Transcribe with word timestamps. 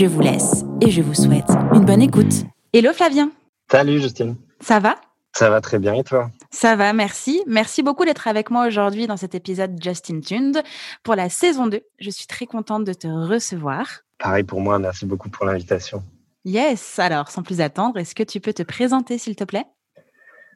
Je 0.00 0.06
vous 0.06 0.22
laisse 0.22 0.64
et 0.80 0.90
je 0.90 1.02
vous 1.02 1.12
souhaite 1.12 1.50
une 1.74 1.84
bonne 1.84 2.00
écoute. 2.00 2.46
Hello 2.72 2.90
Flavien. 2.94 3.30
Salut 3.70 4.00
Justine. 4.00 4.34
Ça 4.58 4.78
va? 4.78 4.96
Ça 5.34 5.50
va 5.50 5.60
très 5.60 5.78
bien 5.78 5.92
et 5.92 6.02
toi? 6.04 6.30
Ça 6.50 6.74
va, 6.74 6.94
merci. 6.94 7.42
Merci 7.46 7.82
beaucoup 7.82 8.06
d'être 8.06 8.26
avec 8.26 8.50
moi 8.50 8.66
aujourd'hui 8.66 9.06
dans 9.06 9.18
cet 9.18 9.34
épisode 9.34 9.76
Justin 9.78 10.20
Tuned 10.20 10.62
pour 11.02 11.16
la 11.16 11.28
saison 11.28 11.66
2. 11.66 11.82
Je 11.98 12.08
suis 12.08 12.26
très 12.26 12.46
contente 12.46 12.84
de 12.84 12.94
te 12.94 13.08
recevoir. 13.08 13.84
Pareil 14.18 14.44
pour 14.44 14.62
moi, 14.62 14.78
merci 14.78 15.04
beaucoup 15.04 15.28
pour 15.28 15.44
l'invitation. 15.44 16.02
Yes, 16.46 16.98
alors 16.98 17.28
sans 17.28 17.42
plus 17.42 17.60
attendre, 17.60 17.98
est-ce 17.98 18.14
que 18.14 18.22
tu 18.22 18.40
peux 18.40 18.54
te 18.54 18.62
présenter 18.62 19.18
s'il 19.18 19.36
te 19.36 19.44
plaît? 19.44 19.66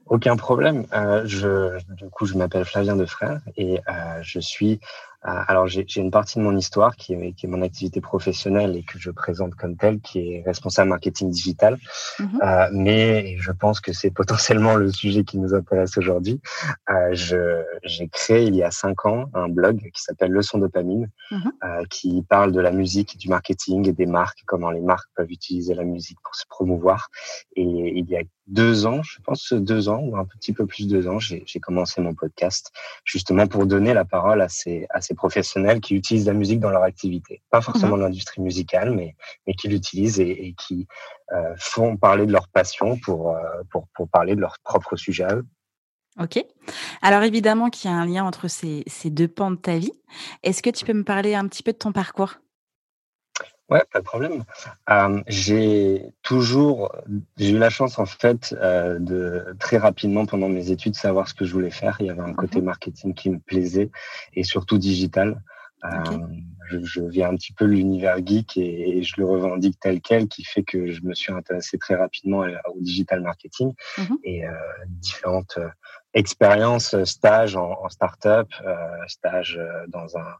Aucun 0.06 0.36
problème. 0.36 0.86
Euh, 0.94 1.20
je, 1.26 1.78
du 1.96 2.08
coup, 2.08 2.24
je 2.24 2.32
m'appelle 2.34 2.64
Flavien 2.64 2.96
Defrère 2.96 3.40
et 3.58 3.78
euh, 3.90 4.22
je 4.22 4.40
suis 4.40 4.80
alors, 5.24 5.66
j'ai 5.66 5.86
une 5.96 6.10
partie 6.10 6.38
de 6.38 6.44
mon 6.44 6.56
histoire 6.56 6.96
qui 6.96 7.14
est, 7.14 7.32
qui 7.32 7.46
est, 7.46 7.48
mon 7.48 7.62
activité 7.62 8.02
professionnelle 8.02 8.76
et 8.76 8.82
que 8.82 8.98
je 8.98 9.10
présente 9.10 9.54
comme 9.54 9.76
telle, 9.76 10.00
qui 10.00 10.18
est 10.18 10.42
responsable 10.44 10.90
marketing 10.90 11.30
digital. 11.30 11.78
Mhm. 12.18 12.40
Euh, 12.42 12.68
mais 12.72 13.36
je 13.38 13.50
pense 13.52 13.80
que 13.80 13.92
c'est 13.92 14.10
potentiellement 14.10 14.74
le 14.74 14.92
sujet 14.92 15.24
qui 15.24 15.38
nous 15.38 15.54
intéresse 15.54 15.96
aujourd'hui. 15.96 16.40
Euh, 16.90 17.14
j'ai 17.84 18.08
créé 18.08 18.44
il 18.44 18.54
y 18.54 18.62
a 18.62 18.70
cinq 18.70 19.06
ans 19.06 19.30
un 19.32 19.48
blog 19.48 19.78
qui 19.94 20.02
s'appelle 20.02 20.30
Leçon 20.30 20.58
dopamine, 20.58 21.08
mhm. 21.30 21.52
euh, 21.64 21.84
qui 21.88 22.22
parle 22.28 22.52
de 22.52 22.60
la 22.60 22.70
musique, 22.70 23.16
du 23.16 23.28
marketing 23.28 23.88
et 23.88 23.92
des 23.92 24.06
marques, 24.06 24.42
comment 24.46 24.70
les 24.70 24.82
marques 24.82 25.08
peuvent 25.16 25.30
utiliser 25.30 25.74
la 25.74 25.84
musique 25.84 26.18
pour 26.22 26.34
se 26.34 26.44
promouvoir. 26.48 27.08
Et 27.56 27.62
il 27.62 28.10
y 28.10 28.16
a 28.16 28.22
deux 28.46 28.86
ans, 28.86 29.02
je 29.02 29.20
pense 29.22 29.52
deux 29.52 29.88
ans 29.88 30.00
ou 30.00 30.16
un 30.16 30.24
petit 30.24 30.52
peu 30.52 30.66
plus 30.66 30.86
de 30.86 30.96
deux 30.96 31.08
ans, 31.08 31.18
j'ai 31.18 31.60
commencé 31.60 32.00
mon 32.00 32.14
podcast 32.14 32.72
justement 33.04 33.46
pour 33.46 33.66
donner 33.66 33.94
la 33.94 34.04
parole 34.04 34.42
à 34.42 34.48
ces, 34.48 34.86
à 34.90 35.00
ces 35.00 35.14
professionnels 35.14 35.80
qui 35.80 35.94
utilisent 35.94 36.26
la 36.26 36.34
musique 36.34 36.60
dans 36.60 36.70
leur 36.70 36.82
activité. 36.82 37.42
Pas 37.50 37.62
forcément 37.62 37.96
mhm. 37.96 38.02
l'industrie 38.02 38.42
musicale, 38.42 38.90
mais, 38.92 39.16
mais 39.46 39.54
qui 39.54 39.68
l'utilisent 39.68 40.20
et, 40.20 40.54
qui 40.58 40.86
euh, 41.32 41.54
font 41.56 41.96
parler 41.96 42.26
de 42.26 42.32
leur 42.32 42.48
passion 42.48 42.98
pour, 42.98 43.30
euh, 43.30 43.40
pour, 43.70 43.88
pour, 43.94 44.08
parler 44.08 44.34
de 44.36 44.40
leur 44.40 44.58
propre 44.62 44.96
sujet 44.96 45.26
Ok. 46.20 46.38
Alors 47.02 47.22
évidemment 47.22 47.70
qu'il 47.70 47.90
y 47.90 47.94
a 47.94 47.96
un 47.96 48.06
lien 48.06 48.24
entre 48.24 48.46
ces, 48.46 48.84
ces 48.86 49.10
deux 49.10 49.26
pans 49.26 49.50
de 49.50 49.56
ta 49.56 49.78
vie. 49.78 49.92
Est-ce 50.42 50.62
que 50.62 50.70
tu 50.70 50.84
peux 50.84 50.92
me 50.92 51.02
parler 51.02 51.34
un 51.34 51.48
petit 51.48 51.62
peu 51.62 51.72
de 51.72 51.78
ton 51.78 51.92
parcours? 51.92 52.34
Ouais, 53.70 53.82
pas 53.90 54.00
de 54.00 54.04
problème. 54.04 54.44
Euh, 54.90 55.22
j'ai 55.26 56.12
toujours, 56.22 56.94
j'ai 57.38 57.50
eu 57.50 57.58
la 57.58 57.70
chance 57.70 57.98
en 57.98 58.04
fait 58.04 58.54
euh, 58.60 58.98
de 58.98 59.56
très 59.58 59.78
rapidement 59.78 60.26
pendant 60.26 60.50
mes 60.50 60.70
études 60.70 60.96
savoir 60.96 61.28
ce 61.28 61.34
que 61.34 61.46
je 61.46 61.52
voulais 61.52 61.70
faire. 61.70 61.96
Il 62.00 62.06
y 62.06 62.10
avait 62.10 62.20
un 62.20 62.34
côté 62.34 62.58
mhm. 62.58 62.66
marketing 62.66 63.14
qui 63.14 63.30
me 63.30 63.38
plaisait 63.38 63.90
et 64.34 64.44
surtout 64.44 64.76
digital. 64.76 65.40
Euh, 65.84 66.18
je, 66.70 66.78
je, 66.82 67.02
viens 67.02 67.28
un 67.28 67.36
petit 67.36 67.52
peu 67.52 67.66
l'univers 67.66 68.16
geek 68.24 68.56
et, 68.56 69.02
je 69.02 69.14
le 69.18 69.26
revendique 69.26 69.78
tel 69.80 70.00
quel, 70.00 70.28
qui 70.28 70.42
fait 70.42 70.62
que 70.62 70.90
je 70.90 71.02
me 71.02 71.14
suis 71.14 71.32
intéressé 71.32 71.76
très 71.76 71.94
rapidement 71.94 72.44
au 72.74 72.80
digital 72.80 73.20
marketing 73.20 73.74
mhm. 73.98 74.18
et 74.24 74.46
euh, 74.46 74.52
différentes 74.88 75.58
expériences, 76.14 77.02
stages 77.04 77.56
en, 77.56 77.82
en 77.82 77.88
start-up, 77.88 78.48
euh, 78.64 78.76
stages 79.08 79.60
dans 79.88 80.16
un 80.16 80.36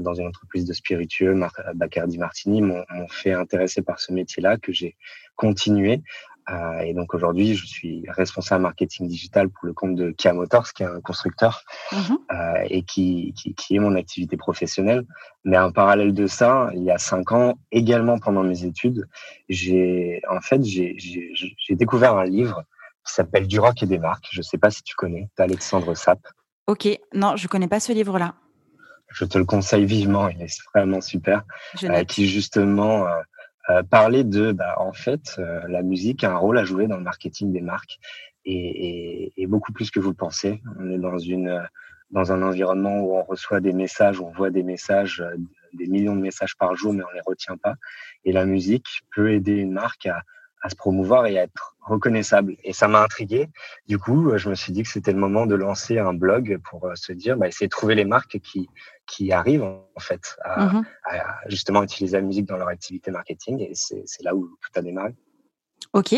dans 0.00 0.14
une 0.14 0.26
entreprise 0.26 0.64
de 0.64 0.72
spiritueux, 0.72 1.38
Bacardi 1.74 2.18
Martini, 2.18 2.62
m'ont 2.62 2.84
fait 3.08 3.32
intéresser 3.32 3.82
par 3.82 4.00
ce 4.00 4.12
métier-là 4.12 4.56
que 4.56 4.72
j'ai 4.72 4.96
continué. 5.36 6.02
Euh, 6.50 6.80
et 6.80 6.94
donc 6.94 7.14
aujourd'hui, 7.14 7.54
je 7.54 7.66
suis 7.66 8.04
responsable 8.08 8.62
marketing 8.62 9.06
digital 9.06 9.48
pour 9.48 9.66
le 9.66 9.72
compte 9.72 9.94
de 9.94 10.10
Kia 10.10 10.32
Motors, 10.32 10.72
qui 10.72 10.82
est 10.82 10.86
un 10.86 11.00
constructeur 11.00 11.62
mhm. 11.92 12.18
euh, 12.32 12.66
et 12.68 12.82
qui, 12.82 13.32
qui, 13.36 13.54
qui, 13.54 13.76
est 13.76 13.78
mon 13.78 13.94
activité 13.94 14.36
professionnelle. 14.36 15.04
Mais 15.44 15.58
en 15.58 15.70
parallèle 15.70 16.14
de 16.14 16.26
ça, 16.26 16.70
il 16.74 16.82
y 16.82 16.90
a 16.90 16.98
cinq 16.98 17.32
ans, 17.32 17.54
également 17.70 18.18
pendant 18.18 18.42
mes 18.42 18.64
études, 18.64 19.06
j'ai 19.48 20.20
en 20.28 20.40
fait 20.40 20.62
j'ai 20.64 20.96
découvert 21.70 22.16
un 22.16 22.24
livre 22.24 22.64
qui 23.06 23.12
s'appelle 23.12 23.46
Du 23.46 23.60
rock 23.60 23.82
et 23.82 23.86
des 23.86 23.98
marques. 23.98 24.28
Je 24.30 24.40
ne 24.40 24.44
sais 24.44 24.58
pas 24.58 24.70
si 24.70 24.82
tu 24.82 24.94
connais, 24.94 25.28
d'Alexandre 25.36 25.94
Sapp. 25.94 26.20
Ok, 26.66 26.88
non, 27.14 27.36
je 27.36 27.48
connais 27.48 27.68
pas 27.68 27.80
ce 27.80 27.92
livre-là 27.92 28.34
je 29.12 29.24
te 29.24 29.38
le 29.38 29.44
conseille 29.44 29.84
vivement, 29.84 30.28
il 30.28 30.42
est 30.42 30.60
vraiment 30.74 31.00
super, 31.00 31.44
euh, 31.84 32.04
qui 32.04 32.26
justement 32.26 33.06
euh, 33.06 33.20
euh, 33.70 33.82
parlait 33.82 34.24
de, 34.24 34.52
bah, 34.52 34.76
en 34.78 34.92
fait, 34.92 35.40
la 35.68 35.82
musique 35.82 36.24
a 36.24 36.32
un 36.32 36.36
rôle 36.36 36.58
à 36.58 36.64
jouer 36.64 36.86
dans 36.86 36.96
le 36.96 37.02
marketing 37.02 37.52
des 37.52 37.60
marques 37.60 37.98
et, 38.44 38.54
et, 38.54 39.32
et, 39.36 39.46
beaucoup 39.46 39.72
plus 39.72 39.90
que 39.90 40.00
vous 40.00 40.10
le 40.10 40.16
pensez. 40.16 40.60
On 40.78 40.90
est 40.90 40.98
dans 40.98 41.18
une 41.18 41.66
dans 42.10 42.30
un 42.30 42.42
environnement 42.42 43.00
où 43.00 43.16
on 43.16 43.22
reçoit 43.22 43.60
des 43.60 43.72
messages, 43.72 44.20
on 44.20 44.30
voit 44.32 44.50
des 44.50 44.62
messages, 44.62 45.24
des 45.72 45.86
millions 45.86 46.14
de 46.14 46.20
messages 46.20 46.56
par 46.56 46.74
jour, 46.76 46.92
mais 46.92 47.02
on 47.02 47.14
les 47.14 47.22
retient 47.24 47.56
pas. 47.56 47.76
Et 48.26 48.32
la 48.32 48.44
musique 48.44 49.02
peut 49.14 49.32
aider 49.32 49.52
une 49.52 49.72
marque 49.72 50.04
à, 50.04 50.22
à 50.62 50.70
se 50.70 50.76
promouvoir 50.76 51.26
et 51.26 51.38
à 51.38 51.42
être 51.42 51.76
reconnaissable. 51.80 52.56
Et 52.64 52.72
ça 52.72 52.88
m'a 52.88 53.02
intrigué. 53.02 53.48
Du 53.88 53.98
coup, 53.98 54.36
je 54.36 54.48
me 54.48 54.54
suis 54.54 54.72
dit 54.72 54.82
que 54.84 54.88
c'était 54.88 55.12
le 55.12 55.18
moment 55.18 55.46
de 55.46 55.54
lancer 55.54 55.98
un 55.98 56.14
blog 56.14 56.58
pour 56.70 56.86
euh, 56.86 56.94
se 56.94 57.12
dire, 57.12 57.36
bah, 57.36 57.48
essayer 57.48 57.66
de 57.66 57.72
trouver 57.72 57.94
les 57.94 58.04
marques 58.04 58.38
qui, 58.38 58.68
qui 59.06 59.32
arrivent 59.32 59.64
en 59.64 60.00
fait 60.00 60.36
à, 60.44 60.66
mm-hmm. 60.66 60.84
à 61.10 61.48
justement 61.48 61.82
utiliser 61.82 62.16
la 62.16 62.22
musique 62.22 62.46
dans 62.46 62.56
leur 62.56 62.68
activité 62.68 63.10
marketing. 63.10 63.60
Et 63.60 63.72
c'est 63.74 64.22
là 64.22 64.34
où 64.34 64.56
tout 64.60 64.78
a 64.78 64.82
démarré. 64.82 65.14
Ok. 65.92 66.14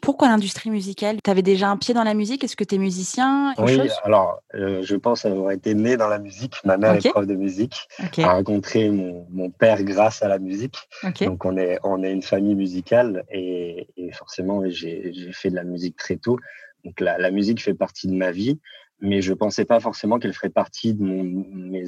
Pourquoi 0.00 0.28
l'industrie 0.28 0.70
musicale? 0.70 1.18
Tu 1.22 1.30
avais 1.30 1.42
déjà 1.42 1.68
un 1.70 1.76
pied 1.76 1.92
dans 1.92 2.04
la 2.04 2.14
musique? 2.14 2.44
Est-ce 2.44 2.54
que 2.54 2.62
tu 2.62 2.76
es 2.76 2.78
musicien 2.78 3.52
Oui, 3.58 3.80
alors 4.04 4.42
euh, 4.54 4.82
je 4.82 4.94
pense 4.94 5.24
avoir 5.24 5.50
été 5.50 5.74
né 5.74 5.96
dans 5.96 6.06
la 6.06 6.20
musique. 6.20 6.54
Ma 6.64 6.76
mère 6.76 6.94
est 6.94 7.10
prof 7.10 7.26
de 7.26 7.34
musique. 7.34 7.88
Okay. 8.06 8.22
A 8.22 8.34
rencontré 8.34 8.90
mon, 8.90 9.26
mon, 9.30 9.50
père 9.50 9.82
grâce 9.82 10.22
à 10.22 10.28
la 10.28 10.38
musique. 10.38 10.76
Donc 11.20 11.44
on 11.44 11.56
est, 11.56 11.80
on 11.82 12.04
est 12.04 12.12
une 12.12 12.22
famille 12.22 12.54
musicale 12.54 13.24
et, 13.30 13.88
et 13.96 14.12
forcément 14.12 14.62
j'ai 14.68 15.12
fait 15.32 15.50
de 15.50 15.56
la 15.56 15.64
musique 15.64 15.96
très 15.96 16.16
tôt. 16.16 16.38
Donc 16.84 17.00
la, 17.00 17.18
la, 17.18 17.32
musique 17.32 17.60
fait 17.60 17.74
partie 17.74 18.06
de 18.06 18.14
ma 18.14 18.30
vie, 18.30 18.60
mais 19.00 19.20
je 19.20 19.34
pensais 19.34 19.64
pas 19.64 19.80
forcément 19.80 20.20
qu'elle 20.20 20.32
ferait 20.32 20.48
partie 20.48 20.94
de 20.94 21.02
mon, 21.02 21.24
mes, 21.24 21.84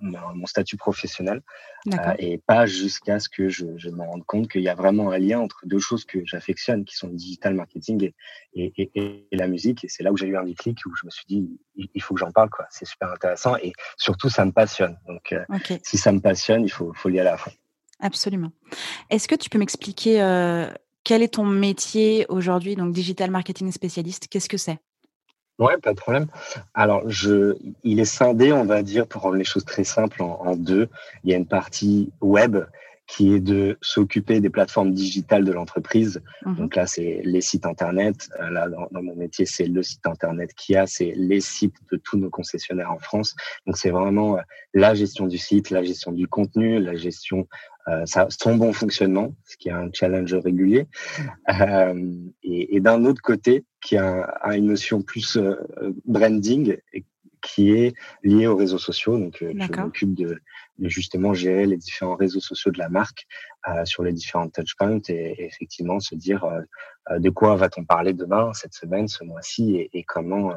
mon 0.00 0.46
statut 0.46 0.76
professionnel 0.76 1.42
euh, 1.94 2.14
et 2.18 2.38
pas 2.38 2.66
jusqu'à 2.66 3.18
ce 3.18 3.28
que 3.28 3.48
je, 3.48 3.66
je 3.76 3.88
me 3.88 4.02
rende 4.02 4.24
compte 4.24 4.48
qu'il 4.48 4.62
y 4.62 4.68
a 4.68 4.74
vraiment 4.74 5.10
un 5.10 5.18
lien 5.18 5.40
entre 5.40 5.64
deux 5.64 5.78
choses 5.78 6.04
que 6.04 6.18
j'affectionne 6.24 6.84
qui 6.84 6.96
sont 6.96 7.08
le 7.08 7.14
digital 7.14 7.54
marketing 7.54 8.12
et, 8.54 8.72
et, 8.76 8.90
et, 8.94 9.26
et 9.30 9.36
la 9.36 9.48
musique. 9.48 9.84
Et 9.84 9.88
c'est 9.88 10.02
là 10.02 10.12
où 10.12 10.16
j'ai 10.16 10.26
eu 10.26 10.36
un 10.36 10.44
déclic 10.44 10.78
où 10.86 10.94
je 10.94 11.06
me 11.06 11.10
suis 11.10 11.24
dit 11.26 11.48
il 11.76 12.02
faut 12.02 12.14
que 12.14 12.20
j'en 12.20 12.32
parle 12.32 12.50
quoi. 12.50 12.66
C'est 12.70 12.86
super 12.86 13.10
intéressant 13.10 13.56
et 13.56 13.72
surtout 13.96 14.28
ça 14.28 14.44
me 14.44 14.52
passionne. 14.52 14.98
Donc 15.06 15.32
euh, 15.32 15.44
si 15.82 15.96
ça 15.96 16.12
me 16.12 16.20
passionne 16.20 16.64
il 16.64 16.70
faut, 16.70 16.92
faut 16.94 17.08
y 17.08 17.18
aller 17.18 17.30
à 17.30 17.36
fond 17.36 17.52
absolument. 18.00 18.52
Est-ce 19.10 19.28
que 19.28 19.34
tu 19.34 19.48
peux 19.48 19.58
m'expliquer 19.58 20.20
euh, 20.20 20.70
quel 21.04 21.22
est 21.22 21.34
ton 21.34 21.44
métier 21.44 22.26
aujourd'hui 22.28 22.76
donc 22.76 22.92
digital 22.92 23.30
marketing 23.30 23.72
spécialiste? 23.72 24.28
Qu'est-ce 24.28 24.48
que 24.48 24.58
c'est? 24.58 24.78
Ouais, 25.58 25.78
pas 25.78 25.92
de 25.92 25.98
problème. 25.98 26.26
Alors, 26.74 27.08
je, 27.08 27.56
il 27.82 27.98
est 27.98 28.04
scindé, 28.04 28.52
on 28.52 28.64
va 28.64 28.82
dire, 28.82 29.06
pour 29.06 29.22
rendre 29.22 29.36
les 29.36 29.44
choses 29.44 29.64
très 29.64 29.84
simples, 29.84 30.22
en, 30.22 30.54
deux. 30.54 30.88
Il 31.24 31.30
y 31.30 31.34
a 31.34 31.36
une 31.36 31.46
partie 31.46 32.12
web 32.20 32.58
qui 33.06 33.34
est 33.34 33.40
de 33.40 33.78
s'occuper 33.80 34.40
des 34.40 34.50
plateformes 34.50 34.92
digitales 34.92 35.44
de 35.44 35.52
l'entreprise. 35.52 36.20
Mmh 36.44 36.56
Donc 36.56 36.76
là, 36.76 36.86
c'est 36.86 37.20
les 37.24 37.40
sites 37.40 37.64
internet. 37.64 38.28
Euh, 38.40 38.50
là, 38.50 38.68
dans, 38.68 38.88
dans 38.90 39.02
mon 39.02 39.14
métier, 39.14 39.46
c'est 39.46 39.66
le 39.66 39.82
site 39.82 40.06
internet 40.06 40.52
qui 40.54 40.74
a, 40.76 40.86
c'est 40.86 41.12
les 41.16 41.40
sites 41.40 41.76
de 41.92 41.96
tous 41.96 42.18
nos 42.18 42.30
concessionnaires 42.30 42.90
en 42.90 42.98
France. 42.98 43.36
Donc 43.64 43.76
c'est 43.78 43.90
vraiment 43.90 44.36
euh, 44.36 44.40
la 44.74 44.94
gestion 44.94 45.26
du 45.26 45.38
site, 45.38 45.70
la 45.70 45.84
gestion 45.84 46.10
du 46.10 46.26
contenu, 46.26 46.80
la 46.80 46.96
gestion 46.96 47.46
euh, 47.88 48.04
ça, 48.04 48.26
son 48.30 48.56
bon 48.56 48.72
fonctionnement, 48.72 49.32
ce 49.44 49.56
qui 49.56 49.68
est 49.68 49.72
un 49.72 49.88
challenge 49.92 50.34
régulier. 50.34 50.86
Euh, 51.48 51.94
et, 52.42 52.76
et 52.76 52.80
d'un 52.80 53.04
autre 53.04 53.22
côté, 53.22 53.64
qui 53.86 53.96
a, 53.96 54.22
a, 54.22 54.56
une 54.56 54.66
notion 54.66 55.00
plus 55.00 55.36
euh, 55.36 55.54
branding, 56.06 56.76
qui 57.40 57.70
est 57.70 57.94
liée 58.24 58.48
aux 58.48 58.56
réseaux 58.56 58.78
sociaux. 58.78 59.16
Donc, 59.16 59.40
euh, 59.42 59.52
je 59.54 59.80
m'occupe 59.80 60.12
de, 60.14 60.40
de, 60.80 60.88
justement 60.88 61.34
gérer 61.34 61.66
les 61.66 61.76
différents 61.76 62.16
réseaux 62.16 62.40
sociaux 62.40 62.72
de 62.72 62.78
la 62.78 62.88
marque 62.88 63.28
euh, 63.68 63.84
sur 63.84 64.02
les 64.02 64.12
différents 64.12 64.48
touchpoints 64.48 64.98
et, 65.08 65.12
et 65.38 65.44
effectivement 65.46 66.00
se 66.00 66.16
dire 66.16 66.44
de 67.16 67.30
quoi 67.30 67.54
va-t-on 67.54 67.84
parler 67.84 68.12
demain, 68.12 68.52
cette 68.54 68.74
semaine, 68.74 69.06
ce 69.06 69.22
mois-ci 69.22 69.76
et, 69.76 69.90
et, 69.96 70.02
comment 70.02 70.52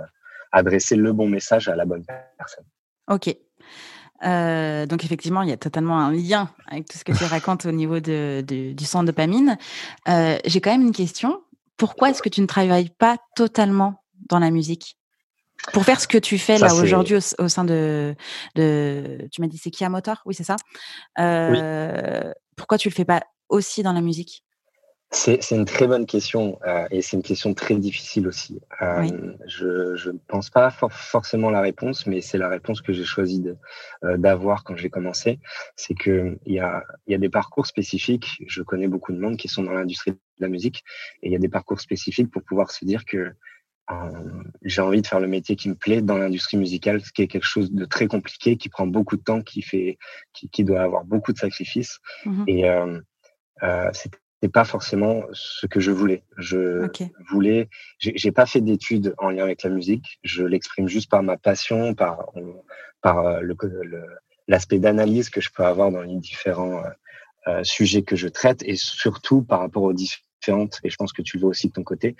adresser 0.52 0.96
le 0.96 1.14
bon 1.14 1.30
message 1.30 1.68
à 1.68 1.76
la 1.76 1.86
bonne 1.86 2.04
personne. 2.40 2.66
Ok. 3.08 3.28
donc 4.90 5.06
effectivement, 5.06 5.44
il 5.44 5.50
y 5.50 5.54
a 5.54 5.58
totalement 5.58 6.00
un 6.00 6.12
lien 6.12 6.50
avec 6.66 6.86
tout 6.88 6.98
ce 6.98 7.04
que 7.04 7.12
tu 7.12 7.24
racontes 7.36 7.68
au 7.68 7.72
niveau 7.72 8.00
de, 8.00 8.42
du 8.42 8.86
sang 8.86 9.04
de 9.04 9.08
dopamine. 9.08 9.60
J'ai 10.08 10.62
quand 10.62 10.72
même 10.72 10.88
une 10.88 10.98
question. 11.04 11.44
Pourquoi 11.80 12.10
est-ce 12.10 12.22
que 12.22 12.30
tu 12.30 12.42
ne 12.42 12.46
travailles 12.46 12.90
pas 12.90 13.18
totalement 13.36 14.04
dans 14.30 14.38
la 14.38 14.52
musique? 14.52 14.98
Pour 15.74 15.84
faire 15.84 16.00
ce 16.00 16.08
que 16.08 16.18
tu 16.18 16.38
fais 16.38 16.58
là 16.58 16.74
aujourd'hui 16.74 17.18
au, 17.38 17.48
sein 17.48 17.66
de, 17.66 18.16
de 18.56 19.28
tu 19.32 19.42
m'as 19.42 19.48
dit 19.48 19.58
c'est 19.58 19.72
Kia 19.72 19.90
Motor, 19.90 20.22
oui 20.26 20.34
c'est 20.34 20.44
ça? 20.44 20.56
Euh, 21.20 22.32
pourquoi 22.56 22.78
tu 22.78 22.90
le 22.90 22.94
fais 22.94 23.06
pas 23.06 23.24
aussi 23.50 23.82
dans 23.82 23.94
la 23.94 24.02
musique? 24.02 24.44
C'est, 25.12 25.52
une 25.52 25.66
très 25.66 25.88
bonne 25.88 26.06
question 26.06 26.60
euh, 26.68 26.86
et 26.92 27.02
c'est 27.02 27.18
une 27.18 27.24
question 27.24 27.54
très 27.54 27.76
difficile 27.76 28.28
aussi. 28.28 28.60
Euh, 28.82 29.34
je 29.48 30.10
ne 30.10 30.18
pense 30.28 30.50
pas 30.50 30.70
forcément 30.70 31.50
la 31.50 31.62
réponse, 31.62 32.06
mais 32.06 32.22
c'est 32.22 32.38
la 32.38 32.50
réponse 32.50 32.82
que 32.82 32.94
j'ai 32.94 33.06
choisi 33.06 33.42
de, 33.42 33.58
d'avoir 34.18 34.64
quand 34.64 34.76
j'ai 34.76 34.90
commencé. 34.90 35.40
C'est 35.76 35.96
que 35.96 36.38
il 36.46 36.54
y 36.54 36.60
a, 36.60 36.84
y 37.08 37.16
a 37.16 37.18
des 37.18 37.30
parcours 37.30 37.66
spécifiques. 37.66 38.44
Je 38.48 38.62
connais 38.62 38.88
beaucoup 38.88 39.12
de 39.12 39.20
monde 39.20 39.38
qui 39.38 39.48
sont 39.48 39.64
dans 39.64 39.74
l'industrie 39.74 40.12
de 40.12 40.18
la 40.40 40.50
musique 40.50 40.84
et 41.24 41.28
il 41.28 41.34
y 41.34 41.36
a 41.36 41.40
des 41.40 41.50
parcours 41.50 41.82
spécifiques 41.82 42.32
pour 42.32 42.44
pouvoir 42.44 42.72
se 42.72 42.86
dire 42.86 43.04
que 43.06 43.34
euh, 43.92 44.42
j'ai 44.64 44.82
envie 44.82 45.02
de 45.02 45.08
faire 45.08 45.20
le 45.20 45.28
métier 45.28 45.56
qui 45.56 45.70
me 45.70 45.76
plaît 45.76 46.02
dans 46.02 46.18
l'industrie 46.18 46.58
musicale, 46.58 47.02
ce 47.02 47.12
qui 47.12 47.24
est 47.24 47.28
quelque 47.28 47.46
chose 47.46 47.72
de 47.72 47.86
très 47.86 48.08
compliqué, 48.08 48.56
qui 48.56 48.70
prend 48.70 48.86
beaucoup 48.86 49.18
de 49.18 49.24
temps, 49.24 49.42
qui 49.42 49.62
fait, 49.62 49.98
qui, 50.34 50.50
qui 50.50 50.64
doit 50.64 50.82
avoir 50.82 51.06
beaucoup 51.06 51.34
de 51.34 51.38
sacrifices. 51.38 52.00
Mmh 52.26 52.44
Et 52.48 52.70
euh, 52.70 53.00
euh, 53.64 53.92
c'était 54.40 54.52
pas 54.52 54.64
forcément 54.64 55.24
ce 55.34 55.66
que 55.66 55.82
je 55.82 55.92
voulais. 55.92 56.24
Je 56.38 56.88
voulais, 57.30 57.70
j'ai 57.98 58.32
pas 58.32 58.46
fait 58.46 58.62
d'études 58.62 59.14
en 59.18 59.30
lien 59.30 59.44
avec 59.44 59.64
la 59.64 59.70
musique. 59.70 60.20
Je 60.24 60.44
l'exprime 60.44 60.88
juste 60.88 61.10
par 61.10 61.24
ma 61.24 61.36
passion, 61.36 61.94
par 61.94 62.32
par 63.02 63.20
euh, 63.20 63.42
le 63.42 63.56
l'aspect 64.48 64.80
d'analyse 64.80 65.30
que 65.30 65.42
je 65.42 65.50
peux 65.52 65.64
avoir 65.64 65.92
dans 65.92 66.02
les 66.02 66.16
différents 66.16 66.82
euh, 67.48 67.64
sujets 67.64 68.02
que 68.02 68.16
je 68.16 68.28
traite 68.28 68.64
et 68.64 68.76
surtout 68.76 69.44
par 69.44 69.60
rapport 69.60 69.84
aux 69.84 69.94
différents 69.94 70.29
et 70.48 70.90
je 70.90 70.96
pense 70.96 71.14
que 71.14 71.22
tu 71.22 71.38
le 71.38 71.42
vois 71.42 71.50
aussi 71.52 71.68
de 71.68 71.74
ton 71.74 71.84
côté, 71.84 72.16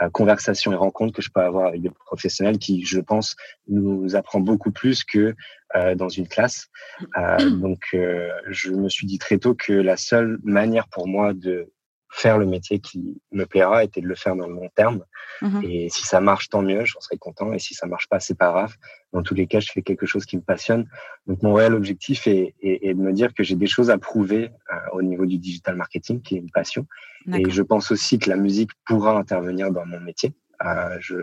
euh, 0.00 0.08
conversations 0.10 0.72
et 0.72 0.76
rencontres 0.76 1.12
que 1.12 1.22
je 1.22 1.30
peux 1.30 1.40
avoir 1.40 1.68
avec 1.68 1.82
des 1.82 1.90
professionnels 1.90 2.58
qui, 2.58 2.84
je 2.84 3.00
pense, 3.00 3.36
nous 3.68 4.16
apprend 4.16 4.40
beaucoup 4.40 4.70
plus 4.70 5.04
que 5.04 5.34
euh, 5.76 5.94
dans 5.94 6.08
une 6.08 6.28
classe. 6.28 6.68
Euh, 7.16 7.36
donc, 7.60 7.80
euh, 7.94 8.30
je 8.48 8.70
me 8.70 8.88
suis 8.88 9.06
dit 9.06 9.18
très 9.18 9.38
tôt 9.38 9.54
que 9.54 9.72
la 9.72 9.96
seule 9.96 10.38
manière 10.42 10.88
pour 10.88 11.08
moi 11.08 11.34
de 11.34 11.70
faire 12.10 12.38
le 12.38 12.46
métier 12.46 12.78
qui 12.78 13.20
me 13.32 13.44
plaira 13.44 13.84
était 13.84 14.00
de 14.00 14.06
le 14.06 14.14
faire 14.14 14.34
dans 14.34 14.46
le 14.46 14.54
long 14.54 14.70
terme. 14.74 15.04
Mmh 15.42 15.60
et 15.62 15.88
si 15.90 16.04
ça 16.04 16.20
marche, 16.20 16.48
tant 16.48 16.62
mieux, 16.62 16.84
j'en 16.84 17.00
serais 17.00 17.18
content. 17.18 17.52
Et 17.52 17.58
si 17.58 17.74
ça 17.74 17.86
marche 17.86 18.08
pas, 18.08 18.18
c'est 18.18 18.36
pas 18.36 18.50
grave. 18.50 18.74
Dans 19.12 19.22
tous 19.22 19.34
les 19.34 19.46
cas, 19.46 19.60
je 19.60 19.70
fais 19.70 19.82
quelque 19.82 20.06
chose 20.06 20.24
qui 20.24 20.36
me 20.36 20.42
passionne. 20.42 20.88
Donc 21.26 21.42
mon 21.42 21.54
réel 21.54 21.74
objectif 21.74 22.26
est, 22.26 22.54
est, 22.62 22.94
de 22.94 23.00
me 23.00 23.12
dire 23.12 23.34
que 23.34 23.42
j'ai 23.42 23.56
des 23.56 23.66
choses 23.66 23.90
à 23.90 23.98
prouver 23.98 24.50
euh, 24.72 24.76
au 24.92 25.02
niveau 25.02 25.26
du 25.26 25.38
digital 25.38 25.76
marketing, 25.76 26.22
qui 26.22 26.36
est 26.36 26.38
une 26.38 26.50
passion. 26.50 26.86
Et 27.32 27.50
je 27.50 27.62
pense 27.62 27.90
aussi 27.90 28.18
que 28.18 28.30
la 28.30 28.36
musique 28.36 28.70
pourra 28.86 29.16
intervenir 29.18 29.70
dans 29.70 29.84
mon 29.84 30.00
métier. 30.00 30.32
Euh, 30.64 30.96
je, 30.98 31.14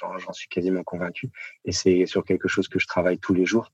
j'en, 0.00 0.32
suis 0.32 0.48
quasiment 0.48 0.82
convaincu. 0.82 1.30
Et 1.64 1.72
c'est 1.72 2.06
sur 2.06 2.24
quelque 2.24 2.48
chose 2.48 2.68
que 2.68 2.78
je 2.78 2.86
travaille 2.86 3.18
tous 3.18 3.34
les 3.34 3.44
jours, 3.44 3.72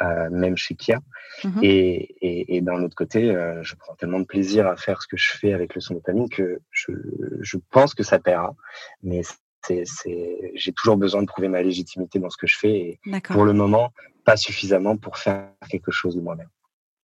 euh, 0.00 0.30
même 0.30 0.56
chez 0.56 0.74
Kia. 0.74 1.00
Mmh 1.44 1.60
et, 1.62 2.16
et, 2.22 2.56
et 2.56 2.60
d'un 2.62 2.82
autre 2.82 2.94
côté, 2.94 3.30
euh, 3.30 3.62
je 3.62 3.74
prends 3.74 3.94
tellement 3.94 4.20
de 4.20 4.24
plaisir 4.24 4.66
à 4.66 4.76
faire 4.76 5.02
ce 5.02 5.08
que 5.08 5.16
je 5.16 5.30
fais 5.36 5.52
avec 5.52 5.74
le 5.74 5.80
son 5.80 5.94
de 5.94 6.28
que 6.28 6.60
je, 6.70 6.92
je 7.40 7.56
pense 7.70 7.94
que 7.94 8.02
ça 8.02 8.18
paiera. 8.18 8.54
Mais 9.02 9.22
j'ai 9.68 10.72
toujours 10.72 10.96
besoin 10.96 11.22
de 11.22 11.26
prouver 11.26 11.48
ma 11.48 11.62
légitimité 11.62 12.18
dans 12.18 12.30
ce 12.30 12.36
que 12.36 12.46
je 12.46 12.58
fais. 12.58 12.76
Et 12.78 13.00
pour 13.24 13.44
le 13.44 13.52
moment, 13.52 13.92
pas 14.24 14.36
suffisamment 14.36 14.96
pour 14.96 15.18
faire 15.18 15.50
quelque 15.68 15.90
chose 15.90 16.16
de 16.16 16.20
moi-même. 16.20 16.48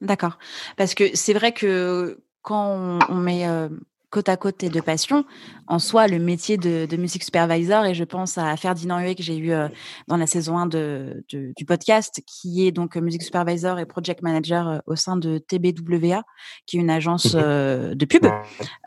D'accord. 0.00 0.38
Parce 0.76 0.94
que 0.94 1.14
c'est 1.14 1.34
vrai 1.34 1.52
que 1.52 2.20
quand 2.42 2.98
on, 3.08 3.14
met 3.14 3.46
euh, 3.46 3.68
côte 4.12 4.28
à 4.28 4.36
côte 4.36 4.58
tes 4.58 4.68
deux 4.68 4.82
passions. 4.82 5.24
En 5.66 5.78
soi, 5.78 6.06
le 6.06 6.18
métier 6.18 6.58
de, 6.58 6.86
de 6.86 6.96
music 6.96 7.24
supervisor, 7.24 7.86
et 7.86 7.94
je 7.94 8.04
pense 8.04 8.36
à 8.36 8.54
Ferdinand 8.56 9.00
Huet 9.00 9.14
que 9.14 9.22
j'ai 9.22 9.38
eu 9.38 9.52
euh, 9.52 9.68
dans 10.06 10.18
la 10.18 10.26
saison 10.26 10.58
1 10.58 10.66
de, 10.66 11.24
du 11.28 11.64
podcast, 11.64 12.22
qui 12.26 12.66
est 12.66 12.72
donc 12.72 12.94
music 12.96 13.22
supervisor 13.22 13.78
et 13.78 13.86
project 13.86 14.22
manager 14.22 14.68
euh, 14.68 14.78
au 14.86 14.96
sein 14.96 15.16
de 15.16 15.38
TBWA, 15.38 16.22
qui 16.66 16.76
est 16.76 16.80
une 16.80 16.90
agence 16.90 17.34
euh, 17.34 17.94
de 17.94 18.04
pub. 18.04 18.26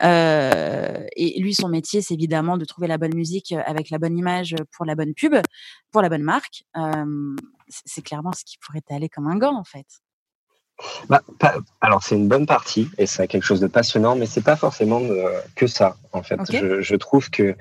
et 0.00 1.40
lui, 1.40 1.54
son 1.54 1.68
métier, 1.68 2.00
c'est 2.02 2.14
évidemment 2.14 2.56
de 2.56 2.64
trouver 2.64 2.86
la 2.86 2.96
bonne 2.96 3.14
musique 3.14 3.52
avec 3.52 3.90
la 3.90 3.98
bonne 3.98 4.16
image 4.16 4.54
pour 4.76 4.86
la 4.86 4.94
bonne 4.94 5.12
pub, 5.12 5.34
pour 5.90 6.02
la 6.02 6.08
bonne 6.08 6.22
marque. 6.22 6.62
c'est 7.68 8.02
clairement 8.02 8.32
ce 8.32 8.44
qui 8.44 8.58
pourrait 8.58 8.82
t'aller 8.82 9.08
comme 9.08 9.26
un 9.26 9.36
gant, 9.36 9.56
en 9.56 9.64
fait. 9.64 9.86
Bah, 11.08 11.22
alors 11.80 12.02
c'est 12.02 12.16
une 12.16 12.28
bonne 12.28 12.46
partie 12.46 12.88
et 12.98 13.06
c'est 13.06 13.26
quelque 13.28 13.44
chose 13.44 13.60
de 13.60 13.66
passionnant, 13.66 14.14
mais 14.14 14.26
c'est 14.26 14.44
pas 14.44 14.56
forcément 14.56 15.00
euh, 15.02 15.40
que 15.54 15.66
ça 15.66 15.96
en 16.12 16.22
fait. 16.22 16.38
Je, 16.50 16.82
je, 16.82 16.96
trouve 16.96 17.30
que 17.30 17.56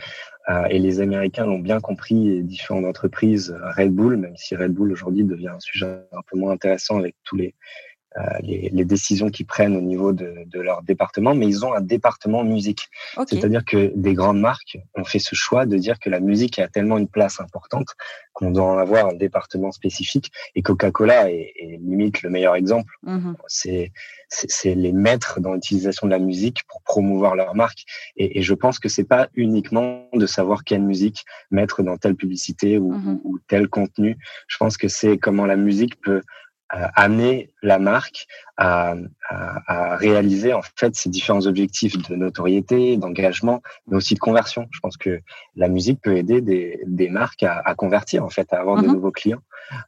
euh, 0.50 0.66
et 0.70 0.80
les 0.80 1.00
Américains 1.00 1.46
l'ont 1.46 1.60
bien 1.60 1.80
compris, 1.80 2.30
et 2.30 2.42
différentes 2.42 2.86
entreprises, 2.86 3.56
Red 3.78 3.94
Bull, 3.94 4.18
même 4.18 4.38
si 4.38 4.56
Red 4.56 4.74
Bull 4.74 4.92
aujourd'hui 4.92 5.24
devient 5.24 5.50
un 5.50 5.60
sujet 5.60 5.88
un 6.12 6.22
peu 6.30 6.38
moins 6.38 6.52
intéressant 6.52 7.00
avec 7.00 7.16
tous 7.24 7.36
les 7.36 7.48
euh, 7.48 7.95
les, 8.42 8.70
les, 8.72 8.86
décisions 8.86 9.30
qu'ils 9.30 9.46
prennent 9.46 9.76
au 9.76 9.82
niveau 9.82 10.14
de, 10.14 10.34
de, 10.46 10.60
leur 10.60 10.84
département, 10.84 11.36
mais 11.36 11.48
ils 11.48 11.66
ont 11.66 11.74
un 11.74 11.82
département 11.82 12.44
musique. 12.44 12.90
C'est-à-dire 13.28 13.66
que 13.66 13.92
des 13.96 14.14
grandes 14.14 14.40
marques 14.40 14.78
ont 14.96 15.04
fait 15.04 15.20
ce 15.20 15.36
choix 15.36 15.66
de 15.66 15.78
dire 15.78 16.00
que 16.00 16.10
la 16.10 16.20
musique 16.22 16.60
a 16.60 16.68
tellement 16.68 16.98
une 16.98 17.10
place 17.10 17.42
importante 17.42 17.88
qu'on 18.34 18.52
doit 18.52 18.66
en 18.66 18.78
avoir 18.78 19.08
un 19.08 19.14
département 19.14 19.72
spécifique. 19.72 20.32
Et 20.56 20.62
Coca-Cola 20.62 21.32
est, 21.32 21.54
est, 21.58 21.80
limite 21.82 22.22
le 22.22 22.30
meilleur 22.30 22.56
exemple. 22.56 22.94
Mmh 23.04 23.34
c'est 23.48 23.92
C'est 24.30 24.76
les 24.76 24.92
maîtres 24.92 25.40
dans 25.40 25.54
l'utilisation 25.54 26.08
de 26.08 26.12
la 26.12 26.20
musique 26.20 26.64
pour 26.68 26.82
promouvoir 26.84 27.36
leur 27.36 27.56
marque. 27.56 27.84
Et, 28.18 28.40
et 28.40 28.42
je 28.44 28.54
pense 28.54 28.80
que 28.80 28.90
c'est 28.90 29.08
pas 29.08 29.30
uniquement 29.36 30.10
de 30.14 30.26
savoir 30.26 30.64
quelle 30.64 30.82
musique 30.82 31.26
mettre 31.52 31.84
dans 31.84 31.98
telle 31.98 32.16
publicité 32.16 32.78
ou, 32.78 32.94
mmh 32.94 33.22
ou 33.24 33.40
tel 33.48 33.68
contenu. 33.68 34.18
Je 34.48 34.58
pense 34.58 34.78
que 34.78 34.88
c'est 34.88 35.18
comment 35.18 35.46
la 35.46 35.58
musique 35.58 36.00
peut 36.02 36.22
amener 36.70 37.54
la 37.62 37.80
marque 37.80 38.26
à, 38.58 38.96
à, 39.30 39.92
à, 39.94 39.96
réaliser 39.98 40.54
en 40.54 40.62
fait 40.62 40.96
ces 40.96 41.10
différents 41.10 41.46
objectifs 41.46 41.98
de 41.98 42.16
notoriété, 42.16 42.98
d'engagement, 42.98 43.62
mais 43.88 43.98
aussi 43.98 44.16
de 44.16 44.20
conversion. 44.20 44.68
Je 44.72 44.80
pense 44.80 44.98
que 44.98 45.22
la 45.56 45.68
musique 45.68 46.02
peut 46.02 46.18
aider 46.18 46.42
des, 46.42 46.80
des 46.86 47.10
marques 47.10 47.44
à, 47.44 47.60
à, 47.60 47.76
convertir 47.76 48.24
en 48.24 48.30
fait, 48.30 48.52
à 48.52 48.60
avoir 48.60 48.82
de 48.82 48.88
mhm. 48.88 48.94
nouveaux 48.94 49.12
clients. 49.12 49.42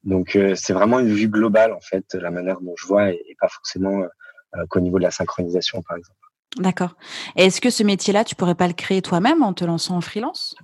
Donc 0.03 0.35
euh, 0.35 0.55
c'est 0.55 0.73
vraiment 0.73 0.99
une 0.99 1.13
vue 1.13 1.29
globale 1.29 1.73
en 1.73 1.81
fait, 1.81 2.13
la 2.13 2.31
manière 2.31 2.61
dont 2.61 2.73
je 2.77 2.87
vois 2.87 3.09
et, 3.11 3.35
pas 3.39 3.47
forcément 3.47 4.01
euh, 4.01 4.65
qu'au 4.69 4.79
niveau 4.79 4.97
de 4.97 5.03
la 5.03 5.11
synchronisation 5.11 5.81
par 5.81 5.97
exemple. 5.97 6.19
D'accord. 6.57 6.95
Est-ce 7.35 7.59
que 7.59 7.69
ce 7.69 7.83
métier-là, 7.83 8.23
tu 8.23 8.35
pourrais 8.35 8.55
pas 8.55 8.67
le 8.67 8.73
créer 8.73 9.01
toi-même 9.01 9.43
en 9.43 9.53
te 9.53 9.65
lançant 9.65 9.97
en 9.97 10.01
freelance? 10.01 10.55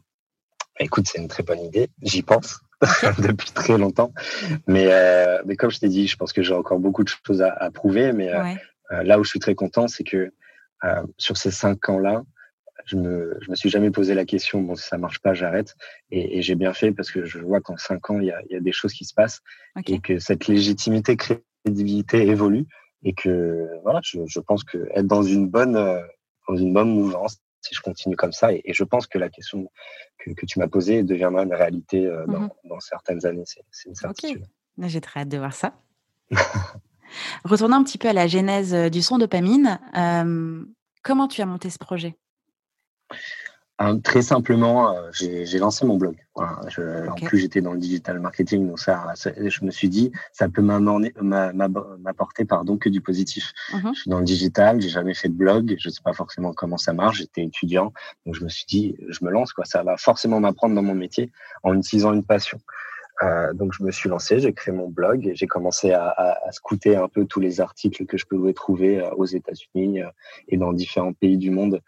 Écoute, 0.80 1.08
c'est 1.08 1.20
une 1.20 1.28
très 1.28 1.44
bonne 1.44 1.60
idée. 1.60 1.90
J'y 2.02 2.24
pense. 2.24 2.62
depuis 3.20 3.52
très 3.52 3.78
longtemps. 3.78 4.14
Mais, 4.68 4.88
euh, 4.92 5.42
mais 5.46 5.56
comme 5.56 5.72
je 5.72 5.80
t'ai 5.80 5.90
dit, 5.90 6.08
je 6.08 6.18
pense 6.18 6.34
que 6.34 6.42
j'ai 6.42 6.54
encore 6.54 6.80
beaucoup 6.80 7.04
de 7.04 7.10
choses 7.26 7.42
à, 7.42 7.52
à 7.52 7.72
prouver. 7.72 8.14
Mais 8.14 8.34
euh, 8.34 8.44
euh, 8.92 9.04
là 9.04 9.20
où 9.20 9.24
je 9.24 9.30
suis 9.30 9.40
très 9.40 9.56
content, 9.56 9.88
c'est 9.88 10.04
que 10.04 10.32
euh, 10.84 11.04
sur 11.18 11.38
ces 11.38 11.52
cinq 11.52 11.90
ans-là, 11.90 12.24
je 12.86 12.98
me, 12.98 13.38
je 13.42 13.50
me 13.50 13.56
suis 13.56 13.70
jamais 13.70 13.92
posé 13.92 14.14
la 14.14 14.26
question, 14.26 14.62
bon, 14.62 14.76
si 14.76 14.86
ça 14.86 14.98
marche 14.98 15.20
pas, 15.20 15.34
j'arrête. 15.34 15.76
Et, 16.12 16.38
et 16.38 16.42
j'ai 16.42 16.56
bien 16.56 16.74
fait 16.74 16.92
parce 16.92 17.12
que 17.12 17.24
je 17.24 17.40
vois 17.40 17.62
qu'en 17.62 17.78
cinq 17.78 18.10
ans, 18.10 18.20
il 18.20 18.28
y 18.28 18.32
a, 18.32 18.42
y 18.50 18.56
a, 18.56 18.60
des 18.60 18.74
choses 18.74 18.94
qui 18.94 19.06
se 19.06 19.14
passent 19.14 19.42
et 19.88 20.00
que 20.00 20.20
cette 20.20 20.48
légitimité, 20.48 21.16
crédibilité 21.16 22.28
évolue 22.28 22.66
et 23.04 23.14
que 23.14 23.70
voilà, 23.84 24.02
je, 24.04 24.20
je 24.26 24.40
pense 24.40 24.64
que 24.64 24.90
être 24.94 25.08
dans 25.08 25.24
une 25.24 25.48
bonne, 25.48 25.74
dans 26.50 26.56
une 26.58 26.74
bonne 26.74 26.90
mouvance, 26.90 27.40
si 27.64 27.74
je 27.74 27.82
continue 27.82 28.16
comme 28.16 28.34
ça. 28.34 28.54
Et, 28.54 28.74
je 28.74 28.84
pense 28.84 29.08
que 29.08 29.18
la 29.18 29.30
question 29.30 29.72
que, 30.20 30.32
que 30.32 30.46
tu 30.46 30.60
m'as 30.60 30.68
posée 30.68 31.04
deviendra 31.04 31.44
une 31.44 31.54
réalité 31.54 32.06
euh, 32.06 32.26
dans, 32.28 32.42
mmh 32.42 32.50
dans, 32.66 32.80
certaines 32.80 33.26
années. 33.26 33.44
C'est 33.72 33.90
une 33.90 33.96
certitude. 33.96 34.46
J'ai 34.78 35.02
très 35.02 35.22
hâte 35.22 35.30
de 35.30 35.38
voir 35.38 35.54
ça. 35.54 35.74
Retournons 37.44 37.78
un 37.78 37.84
petit 37.84 37.98
peu 37.98 38.10
à 38.10 38.14
la 38.14 38.28
genèse 38.28 38.74
euh, 38.74 38.90
du 38.90 39.02
son 39.02 39.18
dopamine. 39.18 39.80
Euh, 39.96 40.66
comment 41.04 41.28
tu 41.28 41.42
as 41.42 41.46
monté 41.46 41.70
ce 41.70 41.78
projet? 41.78 42.18
Très 44.04 44.22
simplement, 44.22 44.96
euh, 44.96 45.10
j'ai 45.14 45.60
lancé 45.60 45.86
mon 45.86 45.98
blog. 45.98 46.16
En 46.36 47.16
plus, 47.16 47.40
j'étais 47.40 47.62
dans 47.62 47.74
le 47.74 47.80
digital 47.80 48.20
marketing, 48.20 48.68
donc 48.68 48.80
ça, 48.80 49.14
je 49.16 49.66
me 49.66 49.72
suis 49.72 49.90
dit, 49.90 50.12
ça 50.32 50.50
peut 50.50 50.62
m'apporter 50.62 52.46
pardon 52.46 52.78
que 52.78 52.90
du 52.90 53.02
positif. 53.02 53.54
Mmh 53.72 53.92
je 53.94 54.00
suis 54.00 54.10
dans 54.10 54.20
le 54.20 54.26
digital, 54.26 54.82
j'ai 54.82 54.90
jamais 54.90 55.14
fait 55.14 55.30
de 55.30 55.36
blog, 55.36 55.76
je 55.78 55.90
sais 55.90 56.02
pas 56.04 56.14
forcément 56.14 56.54
comment 56.54 56.78
ça 56.78 56.94
marche. 56.94 57.18
J'étais 57.18 57.44
étudiant, 57.44 57.94
donc 58.26 58.36
je 58.36 58.44
me 58.44 58.50
suis 58.50 58.66
dit, 58.66 58.96
je 59.10 59.24
me 59.24 59.30
lance 59.30 59.54
quoi. 59.54 59.66
Ça 59.66 59.84
va 59.84 59.98
forcément 59.98 60.40
m'apprendre 60.40 60.76
dans 60.76 60.82
mon 60.82 60.96
métier 60.96 61.32
en 61.64 61.76
utilisant 61.76 62.14
une 62.14 62.24
passion. 62.24 62.60
Euh, 63.22 63.54
donc 63.54 63.74
je 63.74 63.84
me 63.84 63.92
suis 63.92 64.10
lancé, 64.10 64.40
j'ai 64.40 64.54
créé 64.54 64.74
mon 64.74 64.90
blog 64.90 65.28
et 65.28 65.36
j'ai 65.36 65.46
commencé 65.46 65.92
à, 65.92 66.08
à, 66.08 66.52
scouter 66.52 66.96
un 66.96 67.08
peu 67.08 67.26
tous 67.26 67.40
les 67.40 67.62
articles 67.62 68.06
que 68.06 68.18
je 68.18 68.26
pouvais 68.26 68.54
trouver 68.54 69.00
euh, 69.00 69.10
aux 69.12 69.26
États-Unis 69.26 70.02
euh, 70.02 70.10
et 70.48 70.58
dans 70.58 70.74
différents 70.74 71.14
pays 71.14 71.38
du 71.38 71.52
monde 71.52 71.82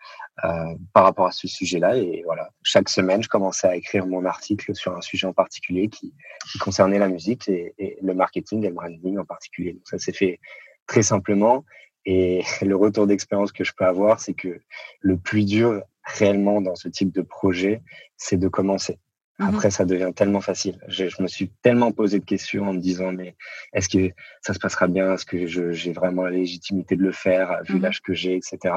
par 0.93 1.05
rapport 1.05 1.27
à 1.27 1.31
ce 1.31 1.47
sujet-là. 1.47 1.95
Et 1.95 2.21
voilà, 2.25 2.49
chaque 2.61 2.89
semaine, 2.89 3.23
je 3.23 3.29
commençais 3.29 3.67
à 3.67 3.75
écrire 3.77 4.05
mon 4.05 4.25
article 4.25 4.75
sur 4.75 4.95
un 4.95 4.99
sujet 4.99 5.25
en 5.27 5.33
particulier 5.33 5.87
qui, 5.87 6.13
qui 6.51 6.57
concernait 6.59 6.99
la 6.99 7.07
musique 7.07 7.47
et, 7.47 7.73
et, 7.77 7.97
le 8.01 8.13
marketing 8.13 8.65
et 8.65 8.67
le 8.67 8.73
branding 8.73 9.17
en 9.17 9.23
particulier. 9.23 9.71
Donc 9.71 9.83
ça 9.85 9.97
s'est 9.97 10.11
fait 10.11 10.39
très 10.87 11.03
simplement. 11.03 11.63
Et 12.05 12.43
le 12.61 12.75
retour 12.75 13.07
d'expérience 13.07 13.53
que 13.53 13.63
je 13.63 13.71
peux 13.75 13.85
avoir, 13.85 14.19
c'est 14.19 14.33
que 14.33 14.59
le 14.99 15.17
plus 15.17 15.45
dur 15.45 15.81
réellement 16.03 16.61
dans 16.61 16.75
ce 16.75 16.89
type 16.89 17.13
de 17.13 17.21
projet, 17.21 17.81
c'est 18.17 18.37
de 18.37 18.49
commencer. 18.49 18.99
Mmh 19.37 19.49
Après, 19.49 19.69
ça 19.69 19.83
devient 19.83 20.11
tellement 20.15 20.39
facile. 20.39 20.79
Je, 20.87 21.09
je, 21.09 21.21
me 21.21 21.27
suis 21.27 21.49
tellement 21.61 21.91
posé 21.91 22.19
de 22.19 22.25
questions 22.25 22.69
en 22.69 22.73
me 22.73 22.79
disant, 22.79 23.11
mais 23.11 23.35
est-ce 23.73 23.89
que 23.89 24.13
ça 24.41 24.53
se 24.53 24.59
passera 24.59 24.87
bien? 24.87 25.13
Est-ce 25.13 25.25
que 25.25 25.45
j'ai 25.45 25.91
vraiment 25.91 26.23
la 26.23 26.31
légitimité 26.31 26.95
de 26.95 27.01
le 27.01 27.11
faire, 27.11 27.59
vu 27.65 27.75
mmh 27.75 27.81
l'âge 27.81 28.01
que 28.01 28.13
j'ai, 28.13 28.35
etc. 28.35 28.73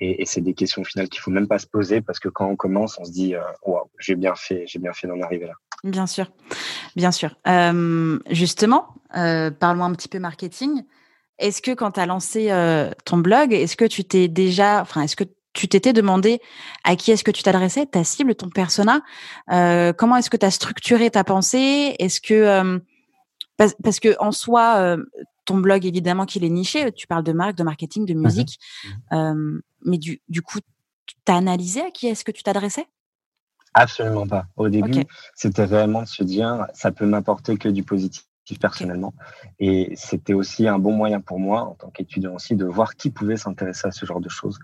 Et, 0.00 0.22
et 0.22 0.26
c'est 0.26 0.40
des 0.40 0.54
questions 0.54 0.82
finales 0.82 1.08
qu'il 1.08 1.20
faut 1.20 1.30
même 1.30 1.46
pas 1.46 1.58
se 1.58 1.68
poser 1.68 2.00
parce 2.00 2.18
que 2.18 2.28
quand 2.28 2.48
on 2.48 2.56
commence, 2.56 2.98
on 2.98 3.04
se 3.04 3.12
dit, 3.12 3.36
euh, 3.36 3.42
waouh, 3.64 3.88
j'ai 4.00 4.16
bien 4.16 4.34
fait, 4.34 4.64
j'ai 4.66 4.80
bien 4.80 4.92
fait 4.92 5.06
d'en 5.06 5.20
arriver 5.20 5.46
là. 5.46 5.54
Bien 5.84 6.06
sûr, 6.06 6.30
bien 6.94 7.12
sûr. 7.12 7.36
Euh, 7.48 8.18
justement, 8.30 8.88
euh, 9.16 9.50
parlons 9.50 9.84
un 9.84 9.92
petit 9.92 10.08
peu 10.08 10.18
marketing. 10.18 10.82
Est-ce 11.38 11.60
que 11.60 11.72
quand 11.72 11.92
tu 11.92 12.00
as 12.00 12.06
lancé 12.06 12.50
euh, 12.50 12.90
ton 13.04 13.18
blog, 13.18 13.52
est-ce 13.52 13.76
que 13.76 13.84
tu 13.84 14.04
t'es 14.04 14.28
déjà, 14.28 14.80
enfin, 14.80 15.02
est-ce 15.02 15.16
que 15.16 15.24
tu 15.52 15.68
t'étais 15.68 15.92
demandé 15.92 16.40
à 16.84 16.96
qui 16.96 17.10
est-ce 17.10 17.24
que 17.24 17.30
tu 17.30 17.42
t'adressais, 17.42 17.86
ta 17.86 18.04
cible, 18.04 18.34
ton 18.34 18.48
persona 18.48 19.02
euh, 19.50 19.92
Comment 19.92 20.16
est-ce 20.16 20.30
que 20.30 20.36
tu 20.36 20.46
as 20.46 20.50
structuré 20.50 21.10
ta 21.10 21.24
pensée? 21.24 21.94
Est-ce 21.98 22.20
que 22.20 22.34
euh, 22.34 22.78
parce, 23.56 24.00
que 24.00 24.16
en 24.18 24.32
soi, 24.32 24.76
euh, 24.78 24.96
ton 25.44 25.58
blog 25.58 25.84
évidemment 25.86 26.26
qu'il 26.26 26.44
est 26.44 26.48
niché. 26.48 26.90
Tu 26.92 27.06
parles 27.06 27.24
de 27.24 27.32
marque, 27.32 27.56
de 27.56 27.62
marketing, 27.62 28.06
de 28.06 28.14
mmh 28.14 28.22
musique, 28.22 28.58
mmh. 29.10 29.58
mais 29.84 29.98
du, 29.98 30.20
du 30.28 30.42
coup, 30.42 30.58
tu 31.06 31.32
as 31.32 31.36
analysé 31.36 31.82
à 31.82 31.90
qui 31.90 32.06
est-ce 32.08 32.24
que 32.24 32.32
tu 32.32 32.42
t'adressais? 32.42 32.86
Absolument 33.74 34.26
pas. 34.26 34.46
Au 34.56 34.68
début, 34.68 35.04
c'était 35.34 35.64
réellement 35.64 36.02
de 36.02 36.08
se 36.08 36.22
dire, 36.24 36.66
ça 36.74 36.92
peut 36.92 37.06
m'apporter 37.06 37.56
que 37.56 37.68
du 37.68 37.82
positif 37.82 38.24
personnellement. 38.60 39.14
Et 39.58 39.92
c'était 39.96 40.34
aussi 40.34 40.68
un 40.68 40.78
bon 40.78 40.92
moyen 40.92 41.20
pour 41.20 41.38
moi, 41.38 41.62
en 41.62 41.74
tant 41.74 41.90
qu'étudiant 41.90 42.34
aussi, 42.34 42.56
de 42.56 42.64
voir 42.64 42.96
qui 42.96 43.10
pouvait 43.10 43.36
s'intéresser 43.36 43.88
à 43.88 43.92
ce 43.92 44.04
genre 44.04 44.20
de 44.20 44.28
choses. 44.28 44.58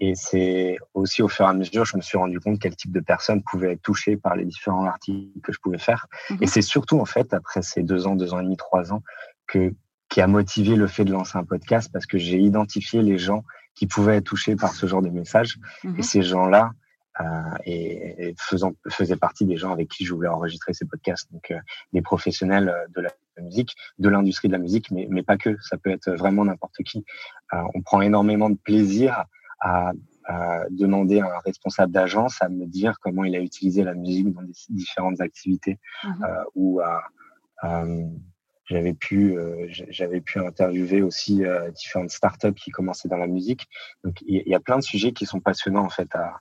Et 0.00 0.14
c'est 0.14 0.78
aussi 0.94 1.22
au 1.22 1.28
fur 1.28 1.46
et 1.46 1.48
à 1.48 1.52
mesure, 1.52 1.84
je 1.84 1.96
me 1.96 2.02
suis 2.02 2.18
rendu 2.18 2.40
compte 2.40 2.58
quel 2.60 2.76
type 2.76 2.92
de 2.92 3.00
personnes 3.00 3.42
pouvaient 3.42 3.72
être 3.72 3.82
touchées 3.82 4.16
par 4.16 4.36
les 4.36 4.44
différents 4.44 4.84
articles 4.84 5.40
que 5.42 5.52
je 5.52 5.58
pouvais 5.60 5.78
faire. 5.78 6.06
Et 6.30 6.34
mhm. 6.34 6.46
c'est 6.46 6.62
surtout, 6.62 7.00
en 7.00 7.04
fait, 7.04 7.32
après 7.32 7.62
ces 7.62 7.82
deux 7.82 8.06
ans, 8.06 8.14
deux 8.14 8.34
ans 8.34 8.40
et 8.40 8.44
demi, 8.44 8.56
trois 8.56 8.92
ans, 8.92 9.02
que, 9.46 9.74
qui 10.08 10.20
a 10.20 10.26
motivé 10.26 10.76
le 10.76 10.86
fait 10.86 11.04
de 11.04 11.12
lancer 11.12 11.38
un 11.38 11.44
podcast 11.44 11.90
parce 11.92 12.06
que 12.06 12.18
j'ai 12.18 12.38
identifié 12.38 13.02
les 13.02 13.18
gens 13.18 13.44
qui 13.74 13.86
pouvaient 13.86 14.16
être 14.16 14.24
touchés 14.24 14.56
par 14.56 14.72
ce 14.72 14.86
genre 14.86 15.02
de 15.02 15.08
message. 15.08 15.58
Et 15.84 15.88
mhm. 15.88 16.02
ces 16.02 16.22
gens-là, 16.22 16.72
euh, 17.20 17.24
et, 17.66 18.34
faisant, 18.38 18.72
faisait 18.88 19.16
partie 19.16 19.44
des 19.44 19.56
gens 19.56 19.72
avec 19.72 19.88
qui 19.88 20.04
je 20.04 20.14
voulais 20.14 20.28
enregistrer 20.28 20.72
ces 20.72 20.86
podcasts. 20.86 21.30
Donc, 21.32 21.50
euh, 21.50 21.58
des 21.92 22.02
professionnels 22.02 22.68
euh, 22.68 22.86
de 22.94 23.02
la 23.02 23.10
musique, 23.40 23.74
de 23.98 24.08
l'industrie 24.08 24.48
de 24.48 24.52
la 24.52 24.58
musique, 24.58 24.90
mais, 24.90 25.06
mais 25.10 25.22
pas 25.22 25.36
que. 25.36 25.56
Ça 25.62 25.76
peut 25.78 25.90
être 25.90 26.10
vraiment 26.12 26.44
n'importe 26.44 26.82
qui. 26.84 27.04
on 27.52 27.80
prend 27.82 28.02
énormément 28.02 28.50
de 28.50 28.56
plaisir 28.56 29.24
à, 29.60 29.92
à, 30.26 30.64
demander 30.70 31.20
à 31.20 31.26
un 31.26 31.38
responsable 31.44 31.92
d'agence 31.92 32.42
à 32.42 32.48
me 32.48 32.66
dire 32.66 32.98
comment 33.00 33.24
il 33.24 33.34
a 33.34 33.40
utilisé 33.40 33.82
la 33.84 33.94
musique 33.94 34.32
dans 34.32 34.42
des 34.42 34.52
différentes 34.68 35.20
activités 35.20 35.78
mmh 36.04 36.24
ou 36.54 36.80
à, 36.80 37.02
j'avais 38.66 38.94
pu 38.94 39.36
j'avais 39.68 40.20
pu 40.20 40.40
interviewer 40.40 41.02
aussi 41.02 41.42
différentes 41.74 42.10
startups 42.10 42.54
qui 42.54 42.70
commençaient 42.70 43.08
dans 43.08 43.16
la 43.16 43.26
musique 43.26 43.68
donc 44.04 44.16
il 44.22 44.42
y, 44.46 44.54
a 44.54 44.60
plein 44.60 44.78
de 44.78 44.82
sujets 44.82 45.12
qui 45.12 45.26
sont 45.26 45.40
passionnants 45.40 45.84
en 45.84 45.90
fait 45.90 46.12
à, 46.14 46.40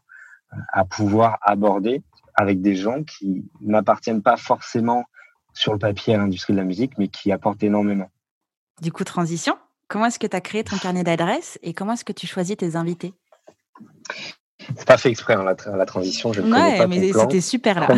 à 0.71 0.86
pouvoir 0.86 1.38
aborder 1.41 2.01
avec 2.36 2.62
des 2.62 2.75
gens 2.75 3.03
qui 3.03 3.45
n'appartiennent 3.62 4.24
pas 4.24 4.38
forcément 4.38 5.05
sur 5.53 5.74
le 5.74 5.79
papier 5.79 6.15
à 6.15 6.17
l'industrie 6.17 6.53
de 6.53 6.58
la 6.58 6.63
musique, 6.63 6.98
mais 6.98 7.08
qui 7.08 7.31
apportent 7.31 7.63
énormément. 7.63 8.10
Du 8.81 8.91
coup, 8.91 9.03
transition, 9.03 9.58
comment 9.88 10.05
est-ce 10.05 10.20
que 10.20 10.27
tu 10.27 10.36
as 10.36 10.41
créé 10.41 10.63
ton 10.63 10.77
carnet 10.77 11.03
d'adresses 11.03 11.60
et 11.62 11.74
comment 11.74 11.93
est-ce 11.93 12.05
que 12.05 12.13
tu 12.13 12.27
choisis 12.27 12.58
tes 12.58 12.75
invités? 12.75 13.13
C'est 14.75 14.86
pas 14.86 14.98
fait 14.98 15.10
exprès, 15.10 15.34
hein, 15.34 15.43
la, 15.43 15.86
transition. 15.86 16.34
Je 16.34 16.41
ouais, 16.41 16.88
mais 16.88 17.12
c'était 17.13 17.41
super 17.41 17.79
là. 17.79 17.88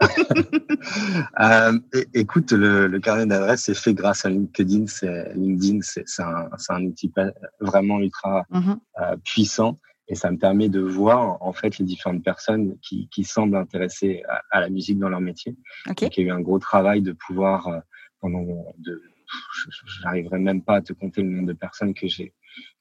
euh, 1.40 1.78
écoute, 2.14 2.52
le, 2.52 2.98
carnet 3.00 3.26
d'adresses 3.26 3.68
est 3.68 3.74
fait 3.74 3.94
grâce 3.94 4.24
à 4.24 4.30
LinkedIn. 4.30 4.86
LinkedIn, 5.34 5.80
c'est 5.82 6.04
un, 6.22 6.48
un, 6.70 6.84
outil 6.84 7.12
vraiment 7.60 8.00
ultra 8.00 8.44
mmh 8.50 8.74
euh, 9.00 9.16
puissant 9.24 9.78
et 10.10 10.16
ça 10.16 10.30
me 10.30 10.36
permet 10.36 10.68
de 10.68 10.80
voir 10.80 11.40
en 11.40 11.52
fait 11.52 11.78
les 11.78 11.84
différentes 11.84 12.24
personnes 12.24 12.76
qui, 12.80 13.08
qui 13.10 13.22
semblent 13.22 13.56
intéressées 13.56 14.24
à, 14.50 14.60
la 14.60 14.68
musique 14.68 14.98
dans 14.98 15.08
leur 15.08 15.20
métier. 15.20 15.56
Okay. 15.88 16.06
Donc, 16.06 16.16
il 16.18 16.20
y 16.20 16.24
a 16.24 16.34
eu 16.34 16.36
un 16.36 16.40
gros 16.40 16.58
travail 16.58 17.00
de 17.00 17.12
pouvoir 17.12 17.68
euh, 17.68 17.78
pendant 18.20 18.44
de 18.78 19.02
j'arriverai 20.02 20.40
même 20.40 20.62
pas 20.62 20.76
à 20.76 20.82
te 20.82 20.92
compter 20.92 21.22
le 21.22 21.28
nombre 21.28 21.46
de 21.46 21.52
personnes 21.52 21.94
que 21.94 22.08
j'ai 22.08 22.34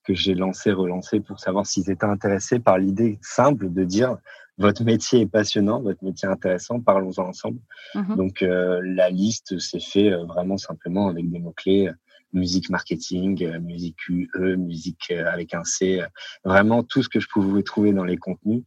que 0.03 0.15
j'ai 0.15 0.33
lancé 0.33 0.71
relancé 0.71 1.19
pour 1.19 1.39
savoir 1.39 1.67
s'ils 1.67 1.91
étaient 1.91 2.05
intéressés 2.05 2.59
par 2.59 2.79
l'idée 2.79 3.19
simple 3.21 3.71
de 3.71 3.83
dire 3.83 4.17
votre 4.57 4.83
métier 4.83 5.21
est 5.21 5.27
passionnant, 5.27 5.81
votre 5.81 6.03
métier 6.03 6.27
est 6.27 6.31
intéressant, 6.31 6.81
parlons-en 6.81 7.27
ensemble. 7.27 7.59
Mm-hmm. 7.93 8.15
Donc 8.15 8.41
euh, 8.41 8.81
la 8.83 9.11
liste 9.11 9.59
s'est 9.59 9.79
fait 9.79 10.11
euh, 10.11 10.25
vraiment 10.25 10.57
simplement 10.57 11.07
avec 11.07 11.29
des 11.29 11.37
mots 11.37 11.53
clés 11.55 11.91
musique 12.33 12.69
marketing, 12.69 13.43
euh, 13.43 13.59
musique 13.59 14.07
UE, 14.07 14.55
musique 14.57 15.11
euh, 15.11 15.25
avec 15.31 15.53
un 15.53 15.63
C, 15.63 16.01
euh, 16.01 16.07
vraiment 16.43 16.83
tout 16.83 17.03
ce 17.03 17.09
que 17.09 17.19
je 17.19 17.27
pouvais 17.27 17.63
trouver 17.63 17.91
dans 17.91 18.03
les 18.03 18.17
contenus 18.17 18.63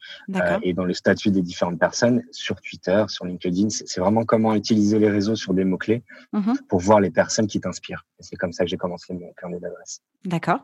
et 0.63 0.73
dans 0.73 0.85
le 0.85 0.95
statut 0.95 1.31
des 1.31 1.43
différentes 1.43 1.79
personnes 1.79 2.23
sur 2.31 2.61
Twitter, 2.61 3.05
sur 3.09 3.25
LinkedIn. 3.25 3.69
C'est 3.71 4.01
vraiment 4.01 4.25
comment 4.25 4.55
utiliser 4.55 4.99
les 4.99 5.11
réseaux 5.11 5.37
sur 5.37 5.55
des 5.55 5.65
mots-clés 5.65 6.03
mmh 6.33 6.53
pour 6.69 6.81
voir 6.81 7.01
les 7.01 7.11
personnes 7.11 7.47
qui 7.47 7.61
t'inspirent. 7.61 8.05
C'est 8.21 8.37
comme 8.37 8.53
ça 8.53 8.65
que 8.65 8.71
j'ai 8.71 8.77
commencé 8.77 9.13
mon 9.13 9.33
carnet 9.33 9.59
d'adresse. 9.59 10.01
D'accord. 10.25 10.61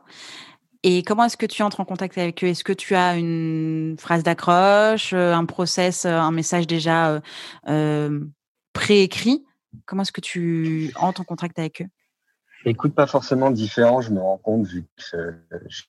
Et 0.83 1.03
comment 1.03 1.25
est-ce 1.25 1.37
que 1.37 1.47
tu 1.47 1.63
entres 1.63 1.81
en 1.81 1.85
contact 1.85 2.17
avec 2.19 2.43
eux? 2.45 2.49
Est-ce 2.49 2.65
que 2.65 2.73
tu 2.73 2.95
as 2.95 3.17
une 3.17 3.97
phrase 3.99 4.23
d'accroche, 4.23 5.13
un 5.13 5.45
process, 5.45 6.05
un 6.05 6.31
message 6.31 6.67
déjà 6.67 7.21
euh, 7.69 8.21
préécrit? 8.73 9.45
Comment 9.87 10.03
est-ce 10.03 10.13
que 10.13 10.21
tu 10.21 10.93
entres 10.97 11.21
en 11.21 11.25
contact 11.25 11.59
avec 11.59 11.83
eux? 11.83 11.87
Écoute, 12.65 12.95
pas 12.95 13.07
forcément 13.07 13.51
différent, 13.51 14.01
je 14.01 14.11
me 14.11 14.21
rends 14.21 14.37
compte, 14.37 14.67
vu 14.67 14.85
que 14.97 15.17
euh, 15.17 15.33
je, 15.69 15.83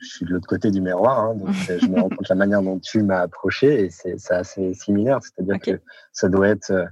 suis 0.00 0.26
de 0.26 0.30
l'autre 0.30 0.46
côté 0.46 0.70
du 0.70 0.80
miroir, 0.80 1.20
hein, 1.20 1.34
donc 1.34 1.54
euh, 1.70 1.78
je 1.80 1.86
me 1.86 2.00
rends 2.00 2.10
compte 2.10 2.28
la 2.28 2.34
manière 2.34 2.62
dont 2.62 2.78
tu 2.78 3.02
m'as 3.02 3.20
approché 3.20 3.84
et 3.84 3.90
c'est 3.90 4.30
assez 4.30 4.74
similaire, 4.74 5.20
c'est-à-dire 5.22 5.58
que 5.58 5.80
ça 6.12 6.28
doit 6.28 6.48
être 6.48 6.70
euh, 6.70 6.84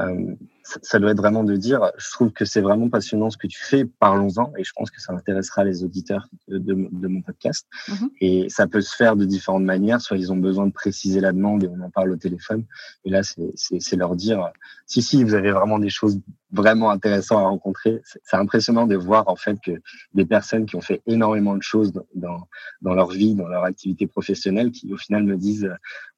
euh, 0.00 0.34
ça 0.64 0.98
doit 0.98 1.10
être 1.10 1.18
vraiment 1.18 1.44
de 1.44 1.56
dire, 1.56 1.92
je 1.98 2.10
trouve 2.10 2.32
que 2.32 2.44
c'est 2.44 2.62
vraiment 2.62 2.88
passionnant 2.88 3.28
ce 3.28 3.36
que 3.36 3.46
tu 3.46 3.62
fais, 3.62 3.84
parlons-en, 3.84 4.52
et 4.56 4.64
je 4.64 4.72
pense 4.74 4.90
que 4.90 5.00
ça 5.00 5.12
intéressera 5.12 5.62
les 5.62 5.84
auditeurs 5.84 6.26
de, 6.48 6.58
de, 6.58 7.08
mon 7.08 7.20
podcast. 7.20 7.66
Mhm. 7.88 8.10
Et 8.20 8.48
ça 8.48 8.66
peut 8.66 8.80
se 8.80 8.96
faire 8.96 9.14
de 9.14 9.26
différentes 9.26 9.64
manières, 9.64 10.00
soit 10.00 10.16
ils 10.16 10.32
ont 10.32 10.36
besoin 10.36 10.66
de 10.66 10.72
préciser 10.72 11.20
la 11.20 11.32
demande 11.32 11.64
et 11.64 11.68
on 11.68 11.80
en 11.80 11.90
parle 11.90 12.10
au 12.10 12.16
téléphone, 12.16 12.64
et 13.04 13.10
là 13.10 13.22
c'est 13.22 13.96
leur 13.96 14.16
dire, 14.16 14.50
si 14.86 15.02
si, 15.02 15.22
vous 15.22 15.34
avez 15.34 15.52
vraiment 15.52 15.78
des 15.78 15.90
choses 15.90 16.18
vraiment 16.50 16.90
intéressantes 16.90 17.38
à 17.38 17.48
rencontrer. 17.48 18.00
C'est 18.04 18.36
impressionnant 18.36 18.86
de 18.86 18.96
voir 18.96 19.28
en 19.28 19.36
fait 19.36 19.58
que 19.60 19.72
des 20.14 20.24
personnes 20.24 20.66
qui 20.66 20.76
ont 20.76 20.80
fait 20.80 21.02
énormément 21.06 21.56
de 21.56 21.62
choses 21.62 21.92
dans, 22.14 22.48
dans 22.80 22.94
leur 22.94 23.10
vie, 23.10 23.34
dans 23.34 23.48
leur 23.48 23.64
activité 23.64 24.06
professionnelle, 24.06 24.70
qui 24.70 24.92
au 24.92 24.96
final 24.96 25.24
me 25.24 25.36
disent, 25.36 25.68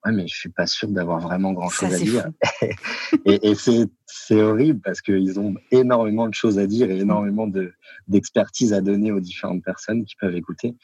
ouais 0.04 0.12
mais 0.12 0.26
je 0.28 0.36
suis 0.36 0.50
pas 0.50 0.66
sûr 0.66 0.88
d'avoir 0.88 1.20
vraiment 1.20 1.52
grand 1.52 1.70
chose 1.70 1.92
à 1.92 1.98
dire. 1.98 2.28
et, 3.24 3.50
et 3.50 3.54
c'est 3.54 3.88
horrible 4.30 4.80
parce 4.80 5.00
qu'ils 5.00 5.38
ont 5.38 5.54
énormément 5.70 6.28
de 6.28 6.34
choses 6.34 6.58
à 6.58 6.66
dire 6.66 6.90
et 6.90 6.98
énormément 6.98 7.46
de 7.46 7.72
d'expertise 8.08 8.72
à 8.72 8.80
donner 8.80 9.10
aux 9.10 9.20
différentes 9.20 9.64
personnes 9.64 10.04
qui 10.04 10.14
peuvent 10.16 10.34
écouter. 10.34 10.76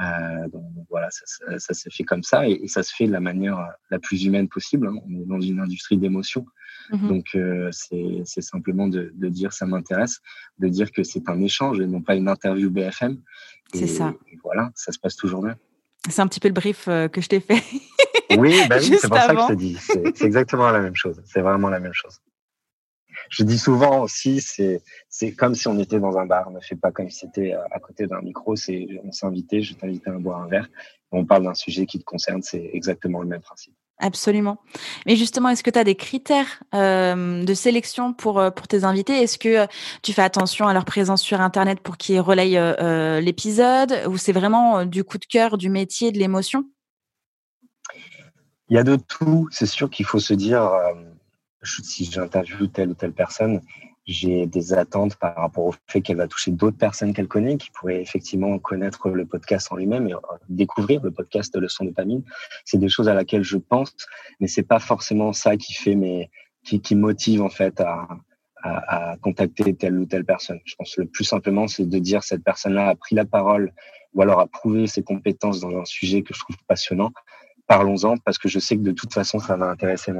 Euh, 0.00 0.48
donc 0.48 0.64
voilà, 0.90 1.08
ça, 1.10 1.58
ça, 1.58 1.74
se 1.74 1.88
fait 1.90 2.04
comme 2.04 2.22
ça 2.22 2.48
et, 2.48 2.66
ça 2.68 2.82
se 2.82 2.94
fait 2.94 3.06
de 3.06 3.12
la 3.12 3.20
manière 3.20 3.58
la 3.90 3.98
plus 3.98 4.24
humaine 4.24 4.48
possible. 4.48 4.88
Hein. 4.88 4.96
On 5.06 5.20
est 5.20 5.24
dans 5.24 5.40
une 5.40 5.60
industrie 5.60 5.96
d'émotion, 5.96 6.46
mmh 6.92 7.08
donc 7.08 7.26
euh, 7.34 7.70
c'est 7.72 8.42
simplement 8.42 8.88
de, 8.88 9.12
de, 9.14 9.28
dire 9.28 9.52
ça 9.52 9.66
m'intéresse, 9.66 10.20
de 10.58 10.68
dire 10.68 10.92
que 10.92 11.02
c'est 11.02 11.28
un 11.28 11.40
échange 11.40 11.80
et 11.80 11.86
non 11.86 12.02
pas 12.02 12.14
une 12.14 12.28
interview 12.28 12.70
BFM. 12.70 13.18
C'est 13.74 13.86
ça. 13.86 14.14
Et 14.30 14.38
voilà, 14.42 14.70
ça 14.74 14.92
se 14.92 14.98
passe 14.98 15.16
toujours 15.16 15.42
bien. 15.42 15.56
C'est 16.08 16.22
un 16.22 16.28
petit 16.28 16.40
peu 16.40 16.48
le 16.48 16.54
brief 16.54 16.86
euh, 16.88 17.08
que 17.08 17.20
je 17.20 17.28
t'ai 17.28 17.40
fait. 17.40 17.62
oui, 18.38 18.60
bah 18.68 18.76
oui 18.80 18.96
c'est 19.00 19.08
pour 19.08 19.18
ça 19.18 19.34
que 19.34 19.40
je 19.40 19.46
te 19.48 19.52
dis. 19.54 19.76
C'est 19.80 20.22
exactement 20.22 20.70
la 20.70 20.80
même 20.80 20.94
chose. 20.94 21.20
C'est 21.24 21.40
vraiment 21.40 21.68
la 21.68 21.80
même 21.80 21.94
chose 21.94 22.20
je 23.30 23.44
dis 23.44 23.58
souvent 23.58 24.00
aussi, 24.02 24.40
c'est 24.40 24.82
c'est 25.08 25.32
comme 25.32 25.54
si 25.54 25.68
on 25.68 25.78
était 25.78 26.00
dans 26.00 26.16
un 26.18 26.26
bar. 26.26 26.50
Ne 26.50 26.60
fais 26.60 26.76
pas 26.76 26.92
comme 26.92 27.10
si 27.10 27.20
c'était 27.20 27.54
à 27.70 27.78
côté 27.80 28.06
d'un 28.06 28.20
micro. 28.20 28.56
C'est 28.56 28.86
on 29.04 29.12
s'est 29.12 29.26
invité, 29.26 29.62
je 29.62 29.74
t'invite 29.74 30.06
à 30.08 30.12
boire 30.12 30.40
un 30.40 30.48
verre. 30.48 30.68
On 31.12 31.24
parle 31.24 31.44
d'un 31.44 31.54
sujet 31.54 31.86
qui 31.86 31.98
te 31.98 32.04
concerne. 32.04 32.42
C'est 32.42 32.70
exactement 32.72 33.20
le 33.20 33.28
même 33.28 33.40
principe. 33.40 33.74
Absolument. 33.98 34.58
Mais 35.06 35.16
justement, 35.16 35.48
est-ce 35.48 35.62
que 35.62 35.70
tu 35.70 35.78
as 35.78 35.84
des 35.84 35.94
critères 35.94 36.62
de 36.74 37.54
sélection 37.54 38.12
pour, 38.12 38.42
pour 38.54 38.68
tes 38.68 38.84
invités? 38.84 39.22
Est-ce 39.22 39.38
que 39.38 39.66
tu 40.02 40.12
fais 40.12 40.20
attention 40.20 40.68
à 40.68 40.74
leur 40.74 40.84
présence 40.84 41.22
sur 41.22 41.40
Internet 41.40 41.80
pour 41.80 41.96
qu'ils 41.96 42.20
relayent 42.20 42.60
l'épisode? 43.22 44.02
Ou 44.08 44.18
c'est 44.18 44.32
vraiment 44.32 44.84
du 44.84 45.02
coup 45.02 45.16
de 45.16 45.24
cœur, 45.24 45.56
du 45.56 45.70
métier, 45.70 46.12
de 46.12 46.18
l'émotion? 46.18 46.64
Il 48.68 48.74
y 48.74 48.78
a 48.78 48.82
de 48.82 48.96
tout. 48.96 49.48
C'est 49.50 49.64
sûr 49.64 49.88
qu'il 49.88 50.04
faut 50.04 50.18
se 50.18 50.34
dire, 50.34 50.70
si 51.66 52.04
j'interviewe 52.04 52.68
telle 52.68 52.90
ou 52.90 52.94
telle 52.94 53.12
personne, 53.12 53.60
j'ai 54.06 54.46
des 54.46 54.72
attentes 54.72 55.16
par 55.16 55.34
rapport 55.34 55.64
au 55.64 55.74
fait 55.88 56.00
qu'elle 56.00 56.16
va 56.16 56.28
toucher 56.28 56.52
d'autres 56.52 56.76
personnes 56.76 57.12
qu'elle 57.12 57.26
connaît, 57.26 57.56
qui 57.56 57.70
pourraient 57.70 58.00
effectivement 58.00 58.58
connaître 58.58 59.08
le 59.08 59.26
podcast 59.26 59.68
en 59.72 59.76
lui-même 59.76 60.08
et 60.08 60.14
euh, 60.14 60.18
découvrir 60.48 61.02
le 61.02 61.10
podcast 61.10 61.52
de 61.54 61.60
Leçon. 61.60 61.92
C'est 62.64 62.78
des 62.78 62.88
choses 62.88 63.08
à 63.08 63.14
laquelle 63.14 63.42
je 63.42 63.56
pense, 63.56 63.94
mais 64.40 64.46
c'est 64.46 64.62
pas 64.62 64.78
forcément 64.78 65.32
ça 65.32 65.56
qui 65.56 65.74
fait 65.74 65.96
mes, 65.96 66.30
qui 66.62 66.94
motive 66.94 67.42
en 67.42 67.48
fait 67.48 67.80
à, 67.80 68.06
à, 68.62 69.12
à, 69.12 69.16
contacter 69.16 69.74
telle 69.74 69.98
ou 69.98 70.06
telle 70.06 70.24
personne. 70.24 70.60
Je 70.64 70.74
pense 70.76 70.94
que 70.94 71.02
le 71.02 71.08
plus 71.08 71.24
simplement, 71.24 71.66
c'est 71.66 71.86
de 71.86 71.98
dire 71.98 72.22
cette 72.22 72.44
personne-là 72.44 72.88
a 72.88 72.94
pris 72.94 73.16
la 73.16 73.24
parole 73.24 73.72
ou 74.14 74.22
alors 74.22 74.40
a 74.40 74.46
prouvé 74.46 74.86
ses 74.86 75.02
compétences 75.02 75.60
dans 75.60 75.76
un 75.76 75.84
sujet 75.84 76.22
que 76.22 76.32
je 76.32 76.40
trouve 76.40 76.56
passionnant 76.68 77.12
parlons-en 77.66 78.16
parce 78.18 78.38
que 78.38 78.48
je 78.48 78.58
sais 78.58 78.76
que 78.76 78.82
de 78.82 78.92
toute 78.92 79.12
façon, 79.12 79.38
ça 79.38 79.56
va 79.56 79.66
intéresser 79.66 80.12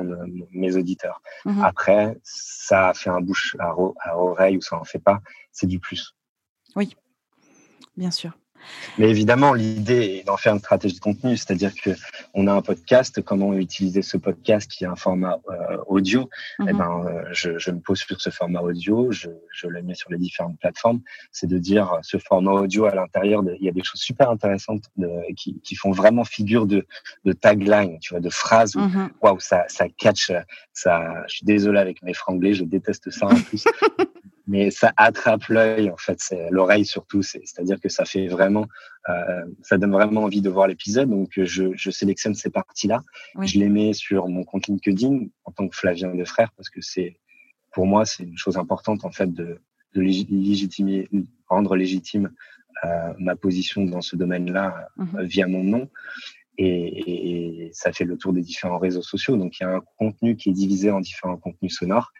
mes 0.52 0.76
auditeurs. 0.76 1.20
Mhm. 1.44 1.64
Après, 1.64 2.18
ça 2.22 2.92
fait 2.94 3.10
un 3.10 3.20
bouche 3.20 3.56
à, 3.58 3.74
à 4.00 4.16
oreille 4.16 4.56
ou 4.56 4.60
ça 4.60 4.76
en 4.76 4.84
fait 4.84 4.98
pas, 4.98 5.20
c'est 5.52 5.66
du 5.66 5.78
plus. 5.78 6.14
Oui, 6.74 6.94
bien 7.96 8.10
sûr. 8.10 8.36
Mais 8.98 9.10
évidemment, 9.10 9.52
l'idée 9.52 10.18
est 10.20 10.26
d'en 10.26 10.36
faire 10.36 10.54
une 10.54 10.58
stratégie 10.58 10.94
de 10.94 11.00
contenu, 11.00 11.36
c'est-à-dire 11.36 11.72
que 11.74 11.90
on 12.34 12.46
a 12.46 12.52
un 12.52 12.62
podcast, 12.62 13.22
comment 13.22 13.52
utiliser 13.54 14.02
ce 14.02 14.16
podcast 14.16 14.70
qui 14.70 14.84
est 14.84 14.86
un 14.86 14.96
format 14.96 15.38
euh, 15.48 15.76
audio? 15.86 16.28
Eh 16.60 16.72
mhm. 16.72 16.78
ben, 16.78 17.04
euh, 17.06 17.24
je, 17.32 17.58
je, 17.58 17.70
me 17.70 17.80
pose 17.80 17.98
sur 17.98 18.20
ce 18.20 18.30
format 18.30 18.60
audio, 18.60 19.10
je, 19.12 19.28
je, 19.52 19.66
le 19.66 19.82
mets 19.82 19.94
sur 19.94 20.10
les 20.10 20.18
différentes 20.18 20.58
plateformes. 20.58 21.00
C'est 21.30 21.46
de 21.46 21.58
dire 21.58 21.92
euh, 21.92 21.98
ce 22.02 22.18
format 22.18 22.52
audio 22.52 22.86
à 22.86 22.94
l'intérieur, 22.94 23.42
il 23.58 23.64
y 23.64 23.68
a 23.68 23.72
des 23.72 23.84
choses 23.84 24.00
super 24.00 24.30
intéressantes 24.30 24.84
de, 24.96 25.08
qui, 25.34 25.60
qui, 25.60 25.74
font 25.76 25.90
vraiment 25.90 26.24
figure 26.24 26.66
de, 26.66 26.86
de 27.24 27.32
tagline, 27.32 27.98
tu 28.00 28.14
vois, 28.14 28.20
de 28.20 28.30
phrases 28.30 28.76
où 28.76 28.80
mhm. 28.80 29.10
waouh, 29.22 29.40
ça, 29.40 29.64
ça 29.68 29.88
catch, 29.88 30.32
ça. 30.72 31.24
Je 31.28 31.36
suis 31.36 31.46
désolé 31.46 31.78
avec 31.78 32.02
mes 32.02 32.14
franglais, 32.14 32.54
je 32.54 32.64
déteste 32.64 33.10
ça 33.10 33.26
en 33.26 33.34
plus. 33.34 33.64
mais 34.46 34.70
ça 34.70 34.92
attrape 34.96 35.46
l'œil 35.48 35.90
en 35.90 35.96
fait, 35.96 36.18
c'est 36.20 36.50
l'oreille 36.50 36.84
surtout, 36.84 37.22
c'est-à-dire 37.22 37.80
que 37.80 37.88
ça 37.88 38.04
fait 38.04 38.28
vraiment, 38.28 38.66
euh, 39.08 39.44
ça 39.62 39.76
donne 39.76 39.92
vraiment 39.92 40.24
envie 40.24 40.40
de 40.40 40.50
voir 40.50 40.68
l'épisode. 40.68 41.10
Donc 41.10 41.30
je, 41.36 41.72
je, 41.74 41.90
sélectionne 41.90 42.34
ces 42.34 42.50
parties-là, 42.50 43.02
je 43.42 43.58
les 43.58 43.68
mets 43.68 43.92
sur 43.92 44.28
mon 44.28 44.44
compte 44.44 44.68
LinkedIn 44.68 45.26
en 45.44 45.52
tant 45.52 45.68
que 45.68 45.76
Flavien 45.76 46.14
de 46.14 46.24
Frères 46.24 46.52
parce 46.56 46.70
que 46.70 46.80
c'est, 46.80 47.18
pour 47.72 47.86
moi, 47.86 48.04
c'est 48.04 48.22
une 48.22 48.38
chose 48.38 48.56
importante 48.56 49.04
en 49.04 49.10
fait 49.10 49.32
de, 49.32 49.60
de 49.94 50.00
légitimer, 50.00 51.08
rendre 51.48 51.74
légitime 51.74 52.30
euh, 52.84 53.14
ma 53.18 53.36
position 53.36 53.84
dans 53.84 54.02
ce 54.02 54.16
domaine-là 54.16 54.88
mmh 54.96 55.22
via 55.22 55.46
mon 55.46 55.64
nom. 55.64 55.88
Et, 56.58 57.66
et, 57.66 57.70
ça 57.72 57.92
fait 57.92 58.04
le 58.04 58.16
tour 58.16 58.32
des 58.32 58.40
différents 58.40 58.78
réseaux 58.78 59.02
sociaux. 59.02 59.36
Donc 59.36 59.58
il 59.58 59.64
y 59.64 59.66
a 59.66 59.74
un 59.74 59.82
contenu 59.98 60.36
qui 60.36 60.50
est 60.50 60.52
divisé 60.52 60.90
en 60.90 61.00
différents 61.00 61.36
contenus 61.36 61.76
sonores 61.76 62.12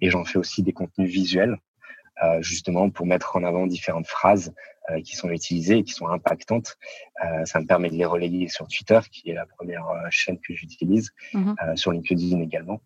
et 0.00 0.10
j'en 0.10 0.24
fais 0.24 0.38
aussi 0.38 0.62
des 0.62 0.72
contenus 0.72 1.10
visuels, 1.10 1.58
euh, 2.22 2.40
justement 2.40 2.90
pour 2.90 3.06
mettre 3.06 3.36
en 3.36 3.44
avant 3.44 3.66
différentes 3.66 4.06
phrases 4.06 4.54
euh, 4.90 5.00
qui 5.02 5.16
sont 5.16 5.30
utilisées 5.30 5.78
et 5.78 5.82
qui 5.84 5.92
sont 5.92 6.08
impactantes. 6.08 6.76
Euh, 7.24 7.44
ça 7.44 7.60
me 7.60 7.66
permet 7.66 7.90
de 7.90 7.96
les 7.96 8.04
relayer 8.04 8.48
sur 8.48 8.66
Twitter, 8.68 9.00
qui 9.10 9.30
est 9.30 9.34
la 9.34 9.46
première 9.46 9.86
euh, 9.88 10.06
chaîne 10.10 10.38
que 10.38 10.54
j'utilise, 10.54 11.10
mmh 11.34 11.54
euh, 11.62 11.76
sur 11.76 11.92
LinkedIn 11.92 12.40
également. 12.40 12.80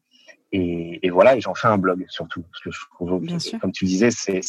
Et, 0.52 0.98
et, 1.06 1.10
voilà, 1.10 1.36
et 1.36 1.40
j'en 1.40 1.54
fais 1.54 1.68
un 1.68 1.78
blog 1.78 2.04
surtout, 2.08 2.42
parce 2.42 2.60
que 2.64 2.70
je 2.72 2.80
trouve, 2.94 3.24
comme 3.60 3.70
tu 3.70 3.84
disais, 3.84 4.10
c'est 4.10 4.40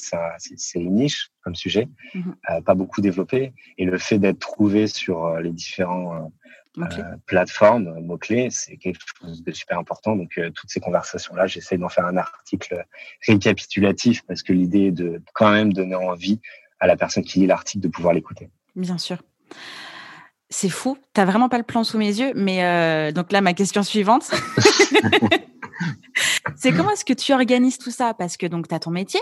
une 0.75 0.95
niche 0.95 1.29
comme 1.43 1.53
sujet, 1.53 1.87
mmh 2.15 2.31
euh, 2.49 2.61
pas 2.61 2.73
beaucoup 2.73 3.01
développé, 3.01 3.53
et 3.77 3.85
le 3.85 3.97
fait 3.99 4.17
d'être 4.17 4.39
trouvé 4.39 4.87
sur 4.87 5.37
les 5.37 5.51
différents 5.51 6.31
euh, 6.77 7.17
plateforme, 7.25 7.99
mots-clés, 7.99 8.49
c'est 8.49 8.77
quelque 8.77 8.99
chose 9.19 9.43
de 9.43 9.51
super 9.51 9.77
important. 9.77 10.15
Donc, 10.15 10.37
euh, 10.37 10.51
toutes 10.51 10.69
ces 10.69 10.79
conversations-là, 10.79 11.45
j'essaie 11.47 11.77
d'en 11.77 11.89
faire 11.89 12.05
un 12.05 12.17
article 12.17 12.85
récapitulatif 13.27 14.23
parce 14.25 14.41
que 14.41 14.53
l'idée 14.53 14.87
est 14.87 14.91
de 14.91 15.21
quand 15.33 15.51
même 15.51 15.73
donner 15.73 15.95
envie 15.95 16.39
à 16.79 16.87
la 16.87 16.95
personne 16.95 17.23
qui 17.23 17.39
lit 17.39 17.47
l'article 17.47 17.83
de 17.83 17.89
pouvoir 17.89 18.13
l'écouter. 18.13 18.49
Bien 18.75 18.97
sûr. 18.97 19.21
C'est 20.49 20.69
fou. 20.69 20.97
Tu 21.13 21.19
n'as 21.19 21.25
vraiment 21.25 21.49
pas 21.49 21.57
le 21.57 21.63
plan 21.63 21.83
sous 21.83 21.97
mes 21.97 22.19
yeux. 22.19 22.31
Mais 22.35 22.63
euh, 22.63 23.11
donc 23.11 23.31
là, 23.31 23.41
ma 23.41 23.53
question 23.53 23.83
suivante, 23.83 24.23
c'est 26.55 26.71
comment 26.71 26.91
est-ce 26.91 27.05
que 27.05 27.13
tu 27.13 27.33
organises 27.33 27.77
tout 27.77 27.91
ça? 27.91 28.13
Parce 28.13 28.37
que 28.37 28.45
donc, 28.45 28.69
tu 28.69 28.75
as 28.75 28.79
ton 28.79 28.91
métier, 28.91 29.21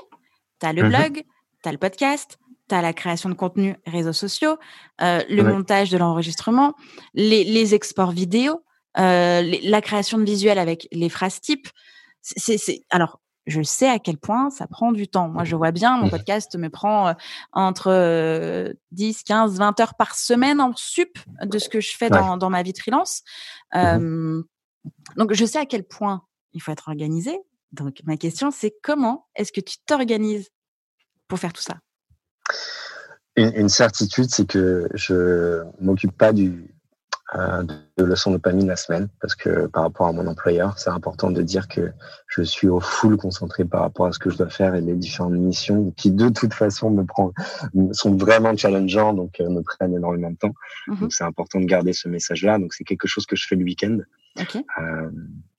tu 0.60 0.67
as 0.67 0.74
le 0.74 0.84
mhm. 0.84 0.89
blog, 0.89 1.24
tu 1.63 1.69
as 1.69 1.71
le 1.71 1.78
podcast, 1.80 2.38
tu 2.69 2.75
as 2.75 2.82
la 2.82 2.93
création 2.93 3.29
de 3.29 3.34
contenu 3.34 3.75
réseaux 3.86 4.13
sociaux, 4.13 4.58
euh, 5.01 5.21
le 5.29 5.43
montage 5.43 5.89
de 5.89 5.97
l'enregistrement, 5.97 6.73
les, 7.13 7.43
les, 7.43 7.75
exports 7.75 8.12
vidéo, 8.12 8.63
euh, 8.97 9.58
la 9.63 9.82
création 9.82 10.17
de 10.17 10.23
visuels 10.23 10.60
avec 10.60 10.88
les 10.91 11.10
phrases 11.10 11.41
types. 11.41 11.67
C'est, 12.21 12.60
alors, 12.89 13.19
je 13.45 13.62
sais 13.62 13.89
à 13.89 13.99
quel 13.99 14.17
point 14.17 14.49
ça 14.49 14.67
prend 14.67 14.91
du 14.91 15.08
temps. 15.08 15.29
Moi, 15.29 15.43
je 15.43 15.55
vois 15.55 15.71
bien, 15.71 15.97
mon 15.97 16.10
podcast 16.10 16.55
me 16.55 16.69
prend 16.69 17.10
euh, 17.10 17.13
entre 17.51 18.73
10, 18.91 19.23
15, 19.23 19.58
20 19.58 19.79
heures 19.79 19.95
par 19.95 20.15
semaine 20.15 20.62
en 20.62 20.73
sup 20.75 21.17
de 21.43 21.60
ce 21.60 21.69
que 21.69 21.82
je 21.82 21.95
fais 21.97 22.10
dans, 22.10 22.38
dans, 22.38 22.49
ma 22.49 22.63
vie 22.63 22.73
de 22.73 22.77
freelance. 22.77 23.23
Mmh 23.73 24.43
donc, 25.17 25.34
je 25.34 25.45
sais 25.45 25.60
à 25.60 25.65
quel 25.65 25.84
point 25.84 26.23
il 26.53 26.62
faut 26.62 26.71
être 26.71 26.89
organisé. 26.89 27.38
Donc, 27.71 28.01
ma 28.05 28.17
question, 28.17 28.51
c'est 28.51 28.73
comment 28.82 29.27
est-ce 29.36 29.51
que 29.51 29.62
tu 29.62 29.77
t'organises 29.86 30.49
pour 31.27 31.39
faire 31.39 31.53
tout 31.53 31.62
ça? 31.62 31.79
Une, 33.36 33.70
certitude, 33.70 34.30
c'est 34.30 34.48
que 34.48 34.90
je 34.94 35.64
m'occupe 35.80 36.18
pas 36.18 36.34
du, 36.34 36.74
euh, 37.36 37.64
de 37.98 38.04
leçons 38.04 38.32
de 38.32 38.38
dopamine 38.38 38.68
la 38.68 38.76
semaine 38.76 39.08
parce 39.22 39.36
que 39.36 39.68
par 39.68 39.84
rapport 39.84 40.08
à 40.08 40.12
mon 40.12 40.26
employeur, 40.26 40.78
c'est 40.80 40.90
important 40.90 41.30
de 41.30 41.42
dire 41.44 41.68
que 41.68 41.92
je 42.28 42.42
suis 42.42 42.68
au 42.68 42.80
full 42.80 43.18
concentré 43.18 43.66
par 43.66 43.82
rapport 43.82 44.08
à 44.08 44.12
ce 44.12 44.20
que 44.20 44.32
je 44.32 44.38
dois 44.38 44.50
faire 44.50 44.74
et 44.74 44.82
les 44.82 44.96
différentes 44.96 45.34
missions 45.34 45.92
qui 45.96 46.12
de 46.12 46.30
toute 46.30 46.56
façon 46.56 46.90
me 46.90 47.06
prend, 47.06 47.32
sont 47.92 48.16
vraiment 48.16 48.58
challengeants 48.58 49.14
donc 49.14 49.40
euh, 49.40 49.50
me 49.50 49.62
prennent 49.62 49.94
énormément 49.94 50.32
de 50.32 50.38
temps. 50.38 50.54
Mm-hmm. 50.88 51.00
Donc 51.02 51.14
c'est 51.14 51.24
important 51.24 51.60
de 51.60 51.66
garder 51.66 51.94
ce 51.94 52.10
message-là. 52.10 52.58
Donc 52.58 52.74
c'est 52.74 52.84
quelque 52.84 53.08
chose 53.08 53.28
que 53.28 53.36
je 53.36 53.46
fais 53.48 53.56
le 53.56 53.64
week-end. 53.64 54.00
Euh, 54.40 55.10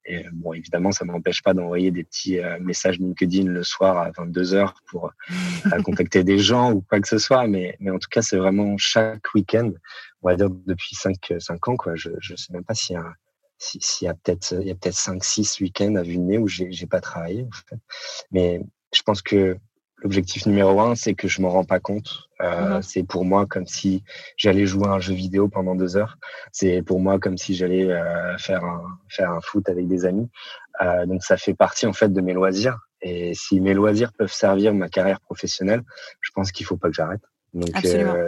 et 0.05 0.25
bon, 0.31 0.53
évidemment, 0.53 0.91
ça 0.91 1.05
m'empêche 1.05 1.43
pas 1.43 1.53
d'envoyer 1.53 1.91
des 1.91 2.03
petits 2.03 2.39
euh, 2.39 2.57
messages 2.59 2.97
LinkedIn 2.97 3.45
le 3.45 3.63
soir 3.63 3.97
à 3.97 4.11
22 4.11 4.53
heures 4.55 4.73
pour 4.87 5.11
euh, 5.71 5.81
contacter 5.83 6.23
des 6.23 6.39
gens 6.39 6.71
ou 6.71 6.81
quoi 6.81 6.99
que 6.99 7.07
ce 7.07 7.19
soit. 7.19 7.47
Mais, 7.47 7.77
mais 7.79 7.91
en 7.91 7.99
tout 7.99 8.09
cas, 8.09 8.21
c'est 8.21 8.37
vraiment 8.37 8.75
chaque 8.77 9.33
week-end, 9.35 9.71
on 10.21 10.29
va 10.29 10.35
dire 10.35 10.49
depuis 10.49 10.95
5, 10.95 11.33
5 11.39 11.67
ans, 11.67 11.77
quoi. 11.77 11.95
Je, 11.95 12.09
je 12.19 12.35
sais 12.35 12.51
même 12.51 12.63
pas 12.63 12.73
s'il 12.73 12.95
y 12.95 12.97
a, 12.97 13.13
s'il 13.57 14.07
y 14.07 14.09
a 14.09 14.15
peut-être, 14.15 14.55
il 14.59 14.67
y 14.67 14.71
a 14.71 14.75
peut-être 14.75 14.95
5, 14.95 15.23
6 15.23 15.59
week-ends 15.59 15.95
à 15.95 16.01
vue 16.01 16.17
de 16.17 16.21
nez 16.23 16.37
où 16.39 16.47
j'ai, 16.47 16.71
j'ai 16.71 16.87
pas 16.87 17.01
travaillé, 17.01 17.43
en 17.43 17.69
fait. 17.69 17.79
Mais 18.31 18.61
je 18.93 19.01
pense 19.03 19.21
que 19.21 19.57
L'objectif 20.01 20.45
numéro 20.47 20.79
un, 20.81 20.95
c'est 20.95 21.13
que 21.13 21.27
je 21.27 21.41
m'en 21.41 21.49
rends 21.49 21.63
pas 21.63 21.79
compte. 21.79 22.27
Euh, 22.41 22.75
mhm. 22.75 22.81
C'est 22.81 23.03
pour 23.03 23.23
moi 23.23 23.45
comme 23.45 23.67
si 23.67 24.03
j'allais 24.35 24.65
jouer 24.65 24.87
à 24.87 24.91
un 24.91 24.99
jeu 24.99 25.13
vidéo 25.13 25.47
pendant 25.47 25.75
deux 25.75 25.95
heures. 25.95 26.17
C'est 26.51 26.81
pour 26.81 26.99
moi 26.99 27.19
comme 27.19 27.37
si 27.37 27.53
j'allais 27.53 27.85
euh, 27.91 28.37
faire 28.37 28.63
un 28.63 28.83
faire 29.09 29.31
un 29.31 29.41
foot 29.41 29.69
avec 29.69 29.87
des 29.87 30.05
amis. 30.05 30.29
Euh, 30.81 31.05
donc 31.05 31.23
ça 31.23 31.37
fait 31.37 31.53
partie 31.53 31.85
en 31.85 31.93
fait 31.93 32.11
de 32.11 32.21
mes 32.21 32.33
loisirs. 32.33 32.79
Et 33.01 33.33
si 33.35 33.59
mes 33.61 33.73
loisirs 33.73 34.11
peuvent 34.13 34.31
servir 34.31 34.73
ma 34.73 34.89
carrière 34.89 35.19
professionnelle, 35.21 35.83
je 36.19 36.31
pense 36.33 36.51
qu'il 36.51 36.65
faut 36.65 36.77
pas 36.77 36.87
que 36.87 36.95
j'arrête. 36.95 37.21
Donc 37.53 37.69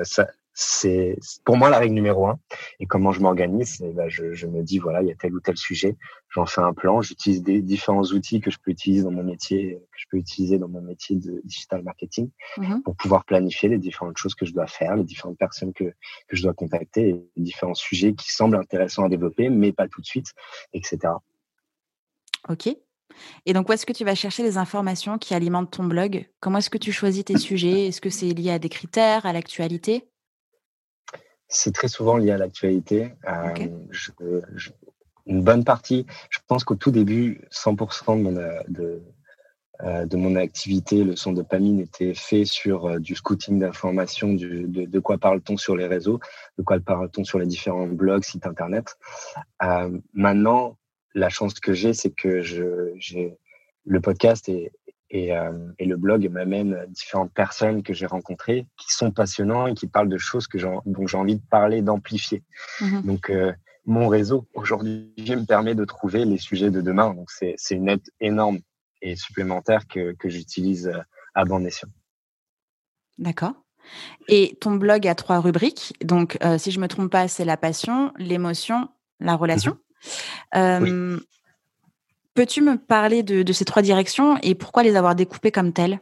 ça, 0.04 0.28
c'est 0.54 1.18
pour 1.46 1.58
moi 1.58 1.70
la 1.70 1.80
règle 1.80 1.96
numéro 1.96 2.28
un. 2.28 2.40
Et 2.80 2.86
comment 2.86 3.12
je 3.12 3.22
m'organise, 3.22 3.84
bah, 3.96 4.08
je, 4.08 4.34
je, 4.34 4.48
me 4.48 4.62
dis 4.62 4.78
voilà, 4.78 5.02
il 5.02 5.08
y 5.08 5.12
a 5.12 5.16
tel 5.16 5.34
ou 5.34 5.40
tel 5.40 5.58
sujet, 5.58 5.96
j'en 6.30 6.46
fais 6.46 6.62
un 6.62 6.74
plan, 6.74 7.02
j'utilise 7.02 7.42
des 7.42 7.62
différents 7.62 8.04
outils 8.04 8.40
que 8.40 8.52
je 8.52 8.58
peux 8.64 8.72
utiliser 8.72 9.04
dans 9.04 9.12
mon 9.12 9.24
métier, 9.24 9.80
que 9.92 9.98
je 9.98 10.06
peux 10.10 10.18
utiliser 10.18 10.60
dans 10.60 10.68
mon 10.68 10.82
métier 10.82 11.16
de 11.16 11.42
digital 11.44 11.84
marketing 11.84 12.30
mm-hmm. 12.58 12.82
pour 12.84 12.96
pouvoir 12.96 13.26
planifier 13.26 13.70
les 13.70 13.80
différentes 13.80 14.18
choses 14.18 14.36
que 14.36 14.46
je 14.46 14.54
dois 14.54 14.68
faire, 14.68 14.96
les 14.96 15.04
différentes 15.04 15.38
personnes 15.38 15.74
que 15.74 15.94
que 16.28 16.36
je 16.36 16.44
dois 16.44 16.54
contacter, 16.54 17.14
les 17.36 17.44
différents 17.44 17.74
sujets 17.74 18.14
qui 18.14 18.32
semblent 18.32 18.58
intéressants 18.58 19.06
à 19.06 19.10
développer, 19.10 19.50
mais 19.50 19.72
pas 19.72 19.88
tout 19.88 20.02
de 20.02 20.06
suite, 20.06 20.34
etc. 20.74 21.14
Ok. 22.50 22.68
Et 23.46 23.54
donc, 23.54 23.70
où 23.70 23.74
est-ce 23.74 23.86
que 23.86 23.94
tu 23.94 24.04
vas 24.04 24.16
chercher 24.16 24.44
les 24.44 24.58
informations 24.58 25.18
qui 25.18 25.34
alimentent 25.34 25.72
ton 25.72 25.84
blog? 25.84 26.28
Comment 26.40 26.58
est-ce 26.58 26.70
que 26.70 26.78
tu 26.78 26.92
choisis 26.92 27.24
tes 27.24 27.38
sujets? 27.38 27.88
Est-ce 27.88 28.02
que 28.02 28.10
c'est 28.10 28.30
lié 28.30 28.52
à 28.52 28.60
des 28.60 28.70
critères, 28.70 29.26
à 29.26 29.34
l'actualité? 29.34 30.10
C'est 31.54 31.74
très 31.74 31.88
souvent 31.88 32.18
lié 32.18 32.32
à 32.32 32.38
l'actualité. 32.38 33.14
Euh, 33.28 33.54
une 35.26 35.42
bonne 35.42 35.64
partie, 35.64 36.06
je 36.30 36.40
pense 36.48 36.64
qu'au 36.64 36.76
tout 36.76 36.92
début, 36.92 37.48
100% 37.52 38.18
de, 38.18 38.22
mon, 38.22 38.36
euh, 38.36 38.60
de, 38.68 39.02
de 40.06 40.18
mon 40.18 40.36
activité, 40.36 41.04
le 41.04 41.16
son 41.16 41.32
dopamine, 41.32 41.80
était 41.80 42.14
fait 42.14 42.44
sur 42.44 43.00
du 43.00 43.16
scouting 43.16 43.60
d'informations, 43.60 44.34
de, 44.34 44.66
de, 44.66 45.00
quoi 45.00 45.18
parle-t-on 45.18 45.56
sur 45.56 45.78
les 45.78 45.88
réseaux, 45.88 46.20
de 46.58 46.64
quoi 46.64 46.80
parle-t-on 46.80 47.24
sur 47.24 47.40
les 47.40 47.48
différents 47.48 47.88
blogs, 47.88 48.24
sites 48.24 48.46
internet. 48.46 48.98
maintenant, 50.14 50.78
la 51.16 51.30
chance 51.30 51.54
que 51.60 51.74
j'ai, 51.74 51.94
c'est 51.94 52.12
que 52.12 52.42
je, 52.42 52.92
j'ai 52.98 53.38
le 53.86 54.02
podcast 54.02 54.50
et, 54.50 54.72
et, 55.14 55.32
euh, 55.32 55.52
et 55.78 55.86
le 55.86 55.96
blog 55.96 56.28
m'amène 56.30 56.86
différentes 56.90 57.32
personnes 57.32 57.84
que 57.84 57.94
j'ai 57.94 58.08
rencontrées 58.08 58.66
qui 58.78 58.92
sont 58.94 59.12
passionnants 59.12 59.68
et 59.68 59.76
qui 59.76 59.88
parlent 59.88 60.10
de 60.10 60.18
choses 60.18 60.48
que 60.48 60.58
dont 60.58 61.08
j'ai 61.08 61.18
envie 61.18 61.36
de 61.36 61.46
parler, 61.50 61.84
d'amplifier. 61.84 62.44
Mmh 62.82 63.02
Donc, 63.04 63.30
euh, 63.30 63.54
mon 63.86 64.08
réseau 64.08 64.48
aujourd'hui 64.56 65.14
me 65.18 65.46
permet 65.46 65.76
de 65.76 65.86
trouver 65.86 66.26
les 66.26 66.40
sujets 66.40 66.72
de 66.72 66.82
demain. 66.82 67.14
Donc, 67.14 67.30
c'est, 67.30 67.56
une 67.70 67.90
aide 67.90 68.02
énorme 68.20 68.60
et 69.04 69.16
supplémentaire 69.16 69.88
que, 69.88 70.14
que 70.14 70.30
j'utilise 70.30 70.88
euh, 70.88 71.00
à 71.36 71.46
bon 71.46 71.64
escient. 71.64 71.90
D'accord. 73.20 73.54
Et 74.28 74.58
ton 74.62 74.72
blog 74.76 75.08
a 75.08 75.14
trois 75.14 75.40
rubriques. 75.42 75.94
Donc, 76.04 76.40
euh, 76.44 76.58
si 76.58 76.72
je 76.72 76.80
me 76.80 76.88
trompe 76.88 77.12
pas, 77.12 77.28
c'est 77.28 77.46
la 77.46 77.58
passion, 77.58 78.12
l'émotion, 78.18 78.90
la 79.20 79.36
relation. 79.36 79.78
Mmh 80.56 81.20
Peux-tu 82.34 82.62
me 82.62 82.78
parler 82.78 83.22
de, 83.22 83.52
ces 83.54 83.66
trois 83.66 83.82
directions 83.82 84.38
et 84.42 84.56
pourquoi 84.56 84.84
les 84.84 84.96
avoir 84.96 85.16
découpées 85.16 85.52
comme 85.52 85.72
telles? 85.72 86.00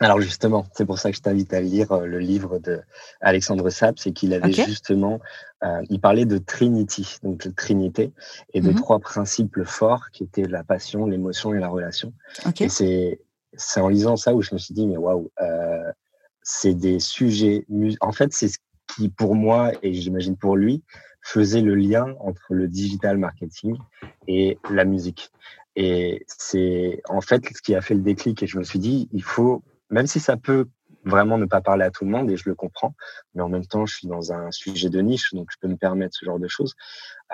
Alors 0.00 0.20
justement, 0.20 0.66
c'est 0.74 0.84
pour 0.84 0.98
ça 0.98 1.10
que 1.10 1.16
je 1.16 1.22
t'invite 1.22 1.52
à 1.52 1.60
lire 1.60 1.90
euh, 1.90 2.06
le 2.06 2.20
livre 2.20 2.58
de 2.58 2.80
Alexandre 3.20 3.68
Sapp, 3.68 3.98
c'est 3.98 4.12
qu'il 4.12 4.32
avait 4.32 4.52
justement, 4.52 5.18
euh, 5.64 5.82
il 5.90 6.00
parlait 6.00 6.24
de 6.24 6.38
Trinity, 6.38 7.16
donc 7.24 7.44
de 7.44 7.50
Trinité, 7.50 8.12
et 8.54 8.60
de 8.60 8.70
mmh 8.70 8.76
trois 8.76 9.00
principes 9.00 9.64
forts 9.64 10.10
qui 10.12 10.22
étaient 10.22 10.46
la 10.46 10.62
passion, 10.62 11.06
l'émotion 11.06 11.52
et 11.52 11.58
la 11.58 11.68
relation. 11.68 12.12
Et 12.60 12.68
c'est 12.68 13.20
c'est 13.54 13.80
en 13.80 13.88
lisant 13.88 14.16
ça 14.16 14.34
où 14.34 14.42
je 14.42 14.54
me 14.54 14.58
suis 14.58 14.74
dit 14.74 14.86
mais 14.86 14.96
waouh, 14.96 15.32
euh, 15.40 15.90
c'est 16.42 16.74
des 16.74 17.00
sujets. 17.00 17.66
En 18.00 18.12
fait, 18.12 18.32
c'est 18.32 18.48
ce 18.48 18.58
qui 18.94 19.08
pour 19.08 19.34
moi 19.34 19.72
et 19.82 19.94
j'imagine 19.94 20.36
pour 20.36 20.56
lui 20.56 20.84
faisait 21.28 21.60
le 21.60 21.74
lien 21.74 22.14
entre 22.20 22.54
le 22.54 22.68
digital 22.68 23.18
marketing 23.18 23.76
et 24.26 24.58
la 24.70 24.84
musique. 24.84 25.30
Et 25.76 26.24
c'est 26.26 27.02
en 27.08 27.20
fait 27.20 27.44
ce 27.54 27.60
qui 27.60 27.74
a 27.74 27.82
fait 27.82 27.94
le 27.94 28.00
déclic. 28.00 28.42
Et 28.42 28.46
je 28.46 28.58
me 28.58 28.64
suis 28.64 28.78
dit, 28.78 29.08
il 29.12 29.22
faut, 29.22 29.62
même 29.90 30.06
si 30.06 30.20
ça 30.20 30.36
peut 30.38 30.66
vraiment 31.04 31.36
ne 31.36 31.44
pas 31.44 31.60
parler 31.60 31.84
à 31.84 31.90
tout 31.90 32.04
le 32.04 32.10
monde, 32.10 32.30
et 32.30 32.36
je 32.36 32.48
le 32.48 32.54
comprends, 32.54 32.94
mais 33.34 33.42
en 33.42 33.48
même 33.50 33.66
temps, 33.66 33.84
je 33.84 33.94
suis 33.94 34.08
dans 34.08 34.32
un 34.32 34.50
sujet 34.50 34.88
de 34.88 35.00
niche, 35.00 35.32
donc 35.34 35.48
je 35.50 35.56
peux 35.60 35.68
me 35.68 35.76
permettre 35.76 36.16
ce 36.18 36.24
genre 36.24 36.38
de 36.38 36.48
choses. 36.48 36.74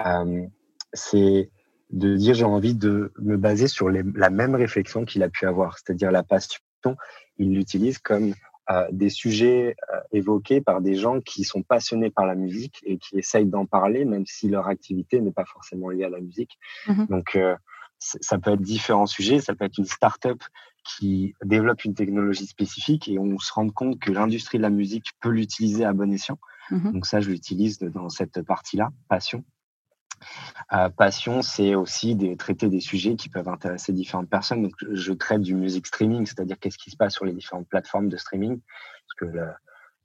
Euh, 0.04 0.42
c'est 0.92 1.50
de 1.90 2.16
dire 2.16 2.34
j'ai 2.34 2.44
envie 2.44 2.74
de 2.74 3.12
me 3.20 3.36
baser 3.36 3.68
sur 3.68 3.90
la 3.90 4.30
même 4.30 4.56
réflexion 4.56 5.04
qu'il 5.04 5.22
a 5.22 5.28
pu 5.28 5.46
avoir, 5.46 5.78
c'est-à-dire 5.78 6.10
la 6.10 6.24
passion. 6.24 6.60
Il 7.38 7.54
l'utilise 7.54 7.98
comme 7.98 8.34
des 8.92 9.10
sujets 9.10 9.76
euh, 9.92 10.00
évoqués 10.12 10.60
par 10.60 10.80
des 10.80 10.94
gens 10.94 11.20
qui 11.20 11.44
sont 11.44 11.62
passionnés 11.62 12.10
par 12.10 12.26
la 12.26 12.34
musique 12.34 12.80
et 12.84 12.98
qui 12.98 13.18
essayent 13.18 13.46
d'en 13.46 13.66
parler, 13.66 14.04
même 14.04 14.26
si 14.26 14.48
leur 14.48 14.68
activité 14.68 15.20
n'est 15.20 15.32
pas 15.32 15.44
forcément 15.44 15.90
liée 15.90 16.04
à 16.04 16.08
la 16.08 16.20
musique. 16.20 16.58
Mmh 16.86 17.06
Donc, 17.06 17.36
euh, 17.36 17.56
ça 17.98 18.38
peut 18.38 18.52
être 18.52 18.60
différents 18.60 19.06
sujets, 19.06 19.40
ça 19.40 19.54
peut 19.54 19.64
être 19.64 19.78
une 19.78 19.86
start-up 19.86 20.42
qui 20.84 21.34
développe 21.42 21.84
une 21.84 21.94
technologie 21.94 22.46
spécifique 22.46 23.08
et 23.08 23.18
on 23.18 23.38
se 23.38 23.52
rend 23.52 23.70
compte 23.70 23.98
que 23.98 24.12
l'industrie 24.12 24.58
de 24.58 24.62
la 24.62 24.70
musique 24.70 25.06
peut 25.20 25.30
l'utiliser 25.30 25.84
à 25.84 25.92
bon 25.92 26.12
escient. 26.12 26.38
Mmh 26.70 26.92
Donc 26.92 27.06
ça, 27.06 27.20
je 27.20 27.30
l'utilise 27.30 27.78
dans 27.78 28.08
cette 28.08 28.42
partie-là, 28.42 28.90
passion. 29.08 29.44
Passion, 30.96 31.42
c'est 31.42 31.74
aussi 31.74 32.14
de 32.16 32.34
traiter 32.34 32.68
des 32.68 32.80
sujets 32.80 33.16
qui 33.16 33.28
peuvent 33.28 33.48
intéresser 33.48 33.92
différentes 33.92 34.28
personnes. 34.28 34.62
Donc, 34.62 34.72
je 34.90 35.12
traite 35.12 35.42
du 35.42 35.54
music 35.54 35.86
streaming, 35.86 36.26
c'est-à-dire 36.26 36.58
qu'est-ce 36.58 36.78
qui 36.78 36.90
se 36.90 36.96
passe 36.96 37.14
sur 37.14 37.24
les 37.24 37.32
différentes 37.32 37.68
plateformes 37.68 38.08
de 38.08 38.16
streaming, 38.16 38.60
parce 38.60 39.32
que 39.32 39.38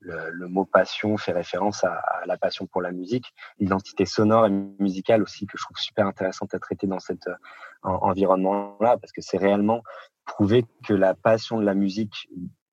le, 0.01 0.47
mot 0.47 0.65
passion 0.65 1.17
fait 1.17 1.31
référence 1.31 1.83
à, 1.83 2.01
la 2.25 2.37
passion 2.37 2.67
pour 2.67 2.81
la 2.81 2.91
musique, 2.91 3.33
l'identité 3.59 4.05
sonore 4.05 4.45
et 4.45 4.49
musicale 4.49 5.21
aussi 5.21 5.45
que 5.45 5.57
je 5.57 5.63
trouve 5.63 5.77
super 5.77 6.07
intéressante 6.07 6.53
à 6.53 6.59
traiter 6.59 6.87
dans 6.87 6.99
cet 6.99 7.27
euh, 7.27 7.35
environnement-là, 7.83 8.97
parce 8.97 9.11
que 9.11 9.21
c'est 9.21 9.37
réellement 9.37 9.83
prouver 10.25 10.65
que 10.85 10.93
la 10.93 11.15
passion 11.15 11.59
de 11.59 11.65
la 11.65 11.73
musique 11.73 12.29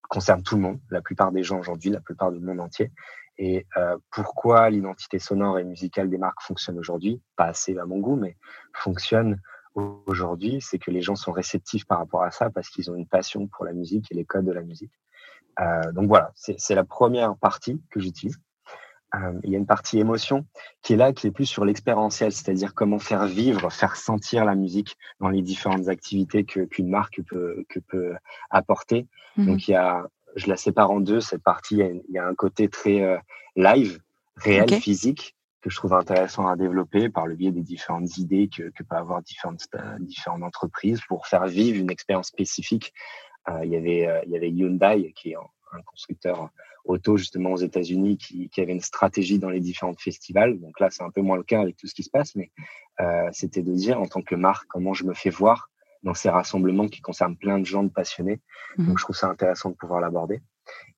concerne 0.08 0.42
tout 0.42 0.56
le 0.56 0.62
monde, 0.62 0.80
la 0.90 1.00
plupart 1.00 1.32
des 1.32 1.42
gens 1.42 1.58
aujourd'hui, 1.58 1.90
la 1.90 2.00
plupart 2.00 2.30
du 2.30 2.40
monde 2.40 2.60
entier, 2.60 2.92
et 3.38 3.66
euh, 3.76 3.96
pourquoi 4.10 4.70
l'identité 4.70 5.18
sonore 5.18 5.58
et 5.58 5.64
musicale 5.64 6.08
des 6.08 6.18
marques 6.18 6.42
fonctionne 6.42 6.78
aujourd'hui, 6.78 7.20
pas 7.36 7.46
assez 7.46 7.76
à 7.76 7.84
mon 7.84 7.98
goût, 7.98 8.16
mais 8.16 8.36
fonctionne 8.72 9.40
aujourd'hui, 9.74 10.60
c'est 10.62 10.78
que 10.78 10.90
les 10.90 11.02
gens 11.02 11.16
sont 11.16 11.32
réceptifs 11.32 11.84
par 11.84 11.98
rapport 11.98 12.22
à 12.22 12.30
ça 12.30 12.48
parce 12.50 12.70
qu'ils 12.70 12.90
ont 12.90 12.94
une 12.94 13.06
passion 13.06 13.46
pour 13.46 13.64
la 13.64 13.72
musique 13.72 14.10
et 14.10 14.14
les 14.14 14.24
codes 14.24 14.46
de 14.46 14.52
la 14.52 14.62
musique. 14.62 14.92
Euh, 15.60 15.92
donc 15.92 16.08
voilà, 16.08 16.32
c'est 16.34 16.74
la 16.74 16.84
première 16.84 17.36
partie 17.36 17.80
que 17.90 18.00
j'utilise. 18.00 18.38
Euh, 19.14 19.38
il 19.44 19.50
y 19.50 19.54
a 19.54 19.58
une 19.58 19.66
partie 19.66 19.98
émotion 19.98 20.46
qui 20.82 20.94
est 20.94 20.96
là, 20.96 21.12
qui 21.12 21.26
est 21.26 21.30
plus 21.30 21.46
sur 21.46 21.64
l'expérientiel, 21.64 22.32
c'est-à-dire 22.32 22.74
comment 22.74 22.98
faire 22.98 23.26
vivre, 23.26 23.70
faire 23.70 23.96
sentir 23.96 24.44
la 24.44 24.54
musique 24.54 24.96
dans 25.20 25.28
les 25.28 25.42
différentes 25.42 25.88
activités 25.88 26.44
qu'une 26.44 26.88
marque 26.88 27.22
peut, 27.22 27.64
que 27.68 27.78
peut 27.78 28.14
apporter. 28.50 29.06
Mmh 29.36 29.46
Donc 29.46 29.68
il 29.68 29.72
y 29.72 29.74
a 29.74 30.06
je 30.36 30.48
la 30.48 30.56
sépare 30.56 30.90
en 30.90 31.00
deux. 31.00 31.20
Cette 31.20 31.42
partie, 31.42 31.76
il 31.76 32.14
y 32.14 32.18
a 32.18 32.26
un 32.26 32.34
côté 32.34 32.68
très 32.68 33.02
euh, 33.02 33.18
live, 33.56 33.98
réel, 34.36 34.70
physique, 34.80 35.34
que 35.62 35.70
je 35.70 35.76
trouve 35.76 35.94
intéressant 35.94 36.46
à 36.46 36.56
développer 36.56 37.08
par 37.08 37.26
le 37.26 37.34
biais 37.34 37.50
des 37.50 37.62
différentes 37.62 38.16
idées 38.18 38.48
que, 38.54 38.70
que 38.70 38.82
peuvent 38.82 38.98
avoir 38.98 39.22
différentes, 39.22 39.66
euh, 39.74 39.96
différentes 39.98 40.42
entreprises 40.42 41.00
pour 41.08 41.26
faire 41.26 41.46
vivre 41.46 41.80
une 41.80 41.90
expérience 41.90 42.28
spécifique. 42.28 42.92
Euh, 43.48 43.64
il, 43.64 43.70
y 43.70 43.76
avait, 43.76 44.22
il 44.26 44.32
y 44.32 44.36
avait 44.36 44.50
Hyundai, 44.50 45.12
qui 45.16 45.30
est 45.30 45.36
un, 45.36 45.80
constructeur 45.84 46.48
auto 46.84 47.16
justement 47.16 47.50
aux 47.50 47.56
États-Unis, 47.56 48.16
qui, 48.16 48.48
qui, 48.48 48.60
avait 48.60 48.72
une 48.72 48.80
stratégie 48.80 49.38
dans 49.38 49.50
les 49.50 49.60
différents 49.60 49.94
festivals. 49.94 50.58
Donc 50.60 50.78
là, 50.80 50.90
c'est 50.90 51.02
un 51.02 51.10
peu 51.10 51.20
moins 51.20 51.36
le 51.36 51.42
cas 51.42 51.60
avec 51.60 51.76
tout 51.76 51.86
ce 51.86 51.94
qui 51.94 52.02
se 52.02 52.10
passe, 52.10 52.34
mais 52.34 52.50
c'était 53.32 53.62
de 53.62 53.74
dire 53.74 54.00
en 54.00 54.06
tant 54.06 54.22
que 54.22 54.34
marque 54.34 54.66
comment 54.68 54.94
je 54.94 55.04
me 55.04 55.12
fais 55.12 55.28
voir 55.28 55.68
dans 56.06 56.14
ces 56.14 56.30
rassemblements 56.30 56.86
qui 56.86 57.00
concernent 57.00 57.36
plein 57.36 57.58
de 57.58 57.66
gens 57.66 57.82
de 57.82 57.90
passionnés. 57.90 58.40
Mmh 58.78 58.86
Donc, 58.86 58.98
je 58.98 59.04
trouve 59.04 59.16
ça 59.16 59.28
intéressant 59.28 59.70
de 59.70 59.74
pouvoir 59.74 60.00
l'aborder. 60.00 60.40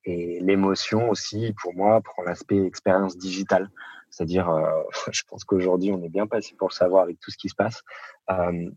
Et 0.05 0.39
l'émotion 0.41 1.11
aussi, 1.11 1.55
pour 1.61 1.75
moi, 1.75 2.01
prend 2.03 2.23
l'aspect 2.23 2.63
expérience 2.65 3.17
digitale. 3.17 3.71
C'est-à-dire, 4.11 4.49
euh, 4.51 4.71
je 5.11 5.23
pense 5.27 5.45
qu'aujourd'hui, 5.45 5.91
on 5.93 6.03
est 6.03 6.11
bien 6.11 6.27
passé 6.27 6.55
pour 6.57 6.69
le 6.69 6.75
savoir 6.75 7.03
avec 7.03 7.19
tout 7.21 7.31
ce 7.31 7.39
qui 7.39 7.49
se 7.49 7.55
passe. 7.55 7.83
Euh, 8.31 8.71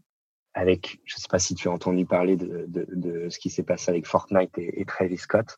avec, 0.54 1.00
je 1.06 1.16
ne 1.16 1.20
sais 1.20 1.30
pas 1.30 1.40
si 1.40 1.54
tu 1.54 1.68
as 1.68 1.72
entendu 1.72 2.06
parler 2.06 2.36
de, 2.36 2.66
de, 2.68 2.86
de 2.90 3.30
ce 3.30 3.38
qui 3.38 3.50
s'est 3.50 3.64
passé 3.64 3.90
avec 3.90 4.06
Fortnite 4.08 4.58
et, 4.58 4.82
et 4.82 4.86
Travis 4.86 5.18
Scott, 5.18 5.58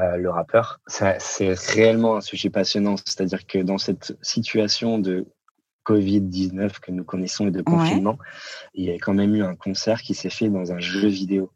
euh, 0.00 0.16
le 0.16 0.30
rappeur. 0.30 0.80
C'est 0.86 1.54
réellement 1.72 2.16
un 2.16 2.20
sujet 2.20 2.50
passionnant. 2.50 2.96
C'est-à-dire 2.96 3.46
que 3.46 3.58
dans 3.58 3.78
cette 3.78 4.16
situation 4.22 4.98
de 4.98 5.26
Covid-19 5.88 6.80
que 6.80 6.92
nous 6.92 7.04
connaissons 7.04 7.48
et 7.48 7.50
de 7.50 7.62
confinement, 7.62 8.18
il 8.74 8.84
y 8.84 8.90
a 8.90 8.94
quand 8.94 9.14
même 9.14 9.34
eu 9.34 9.42
un 9.42 9.54
concert 9.54 10.02
qui 10.02 10.14
s'est 10.14 10.30
fait 10.30 10.50
dans 10.50 10.72
un 10.72 10.80
jeu 10.80 11.08
vidéo, 11.08 11.50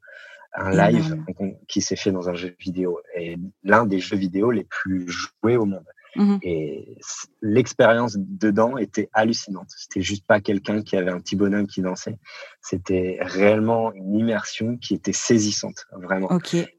un 0.55 0.71
live 0.71 1.23
qui 1.69 1.83
s'est 1.83 1.97
fait 1.97 2.13
dans 2.13 2.29
un 2.29 2.35
jeu 2.35 2.55
vidéo, 2.59 3.01
et 3.15 3.37
l'un 3.63 3.85
des 3.85 4.01
jeux 4.01 4.17
vidéo 4.17 4.51
les 4.51 4.65
plus 4.65 5.07
joués 5.09 5.57
au 5.57 5.67
monde. 5.67 5.85
Mmh 6.15 6.37
et 6.43 6.99
l'expérience 7.41 8.17
dedans 8.19 8.77
était 8.77 9.09
hallucinante. 9.15 9.69
C'était 9.75 10.03
juste 10.03 10.27
pas 10.27 10.43
quelqu'un 10.43 10.83
qui 10.83 10.95
avait 10.99 11.11
un 11.11 11.21
petit 11.21 11.37
bonhomme 11.37 11.67
qui 11.67 11.81
dansait. 11.81 12.19
C'était 12.61 13.17
réellement 13.23 13.95
une 13.95 14.15
immersion 14.19 14.77
qui 14.77 14.93
était 14.93 15.15
saisissante, 15.15 15.87
vraiment. 15.93 16.29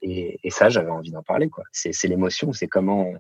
Et, 0.04 0.40
et, 0.44 0.50
ça, 0.52 0.70
j'avais 0.70 0.92
envie 0.92 1.10
d'en 1.10 1.24
parler. 1.24 1.50
quoi. 1.50 1.64
C'est 1.72 2.08
l'émotion, 2.08 2.54
c'est 2.54 2.68
comment 2.68 3.08
on, 3.08 3.16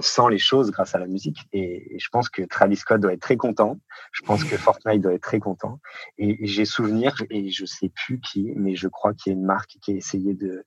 sent 0.00 0.30
les 0.30 0.38
choses 0.38 0.70
grâce 0.70 0.94
à 0.94 0.98
la 0.98 1.06
musique. 1.06 1.48
Et, 1.52 1.96
je 1.98 2.08
pense 2.10 2.28
que 2.28 2.42
Travis 2.42 2.76
Scott 2.76 3.00
doit 3.00 3.12
être 3.12 3.20
très 3.20 3.36
content. 3.36 3.78
Je 4.12 4.22
pense 4.22 4.44
que 4.44 4.56
Fortnite 4.56 5.02
doit 5.02 5.14
être 5.14 5.22
très 5.22 5.40
content. 5.40 5.80
Et, 6.18 6.46
j'ai 6.46 6.64
souvenir, 6.64 7.14
et 7.30 7.50
je 7.50 7.64
sais 7.64 7.90
plus 7.90 8.20
qui, 8.20 8.52
mais 8.56 8.76
je 8.76 8.88
crois 8.88 9.14
qu'il 9.14 9.32
y 9.32 9.36
a 9.36 9.38
une 9.38 9.46
marque 9.46 9.76
qui 9.82 9.92
a 9.92 9.94
essayé 9.94 10.34
de, 10.34 10.64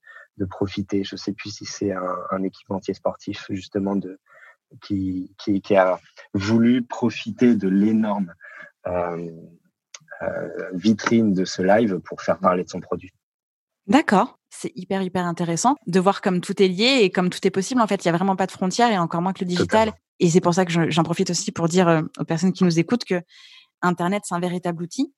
profiter. 0.49 1.03
Je 1.03 1.15
sais 1.15 1.33
plus 1.33 1.51
si 1.51 1.65
c'est 1.65 1.91
un, 1.91 2.41
équipementier 2.43 2.95
sportif 2.95 3.45
justement 3.51 3.95
de 3.95 4.19
qui, 4.81 5.35
qui, 5.37 5.75
a 5.75 5.99
voulu 6.33 6.81
profiter 6.81 7.55
de 7.55 7.67
l'énorme 7.67 8.33
euh, 8.87 9.29
euh, 10.23 10.69
vitrine 10.73 11.33
de 11.33 11.45
ce 11.45 11.61
live 11.61 11.99
pour 11.99 12.21
faire 12.21 12.39
parler 12.39 12.63
de 12.63 12.69
son 12.69 12.79
produit. 12.79 13.11
D'accord. 13.87 14.37
C'est 14.49 14.71
hyper, 14.75 15.01
hyper 15.01 15.25
intéressant 15.25 15.75
de 15.87 15.99
voir 15.99 16.21
comme 16.21 16.41
tout 16.41 16.61
est 16.61 16.67
lié 16.67 16.99
et 17.01 17.09
comme 17.09 17.29
tout 17.29 17.39
est 17.45 17.51
possible. 17.51 17.81
En 17.81 17.87
fait, 17.87 18.03
il 18.03 18.07
n'y 18.07 18.13
a 18.13 18.17
vraiment 18.17 18.35
pas 18.35 18.47
de 18.47 18.51
frontières 18.51 18.91
et 18.91 18.97
encore 18.97 19.21
moins 19.21 19.33
que 19.33 19.43
le 19.43 19.47
digital. 19.47 19.93
Et 20.19 20.29
c'est 20.29 20.41
pour 20.41 20.53
ça 20.53 20.65
que 20.65 20.91
j'en 20.91 21.03
profite 21.03 21.29
aussi 21.29 21.51
pour 21.51 21.67
dire 21.67 21.87
euh, 21.87 22.01
aux 22.19 22.25
personnes 22.25 22.53
qui 22.53 22.63
nous 22.63 22.79
écoutent 22.79 23.05
que 23.05 23.21
Internet, 23.81 24.23
c'est 24.25 24.35
un 24.35 24.39
véritable 24.39 24.83
outil. 24.83 25.13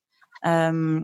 Euh, 0.46 1.02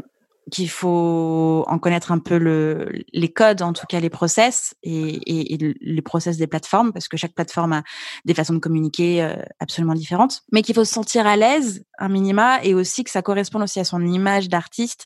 qu'il 0.50 0.70
faut 0.70 1.64
en 1.68 1.80
connaître 1.80 2.12
un 2.12 2.20
peu 2.20 2.38
le, 2.38 2.90
les 3.14 3.32
codes, 3.32 3.62
en 3.62 3.74
tout 3.74 3.86
cas 3.88 4.00
les 4.00 4.10
process 4.10 4.74
et, 4.84 5.54
et, 5.54 5.76
les 5.80 6.02
process 6.02 6.38
des 6.38 6.48
plateformes, 6.48 6.92
parce 6.92 7.08
que 7.08 7.18
chaque 7.18 7.34
plateforme 7.34 7.74
a 7.74 7.84
des 8.26 8.34
façons 8.34 8.54
de 8.54 8.60
communiquer 8.60 9.24
euh, 9.24 9.36
absolument 9.60 9.94
différentes, 9.94 10.42
mais 10.52 10.62
qu'il 10.62 10.76
faut 10.76 10.86
se 10.86 10.94
sentir 10.94 11.28
à 11.28 11.36
l'aise, 11.36 11.84
un 12.00 12.10
minima, 12.10 12.64
et 12.64 12.74
aussi 12.74 13.04
que 13.04 13.12
ça 13.12 13.22
corresponde 13.22 13.64
aussi 13.64 13.80
à 13.80 13.84
son 13.84 14.06
image 14.06 14.50
d'artiste, 14.50 15.06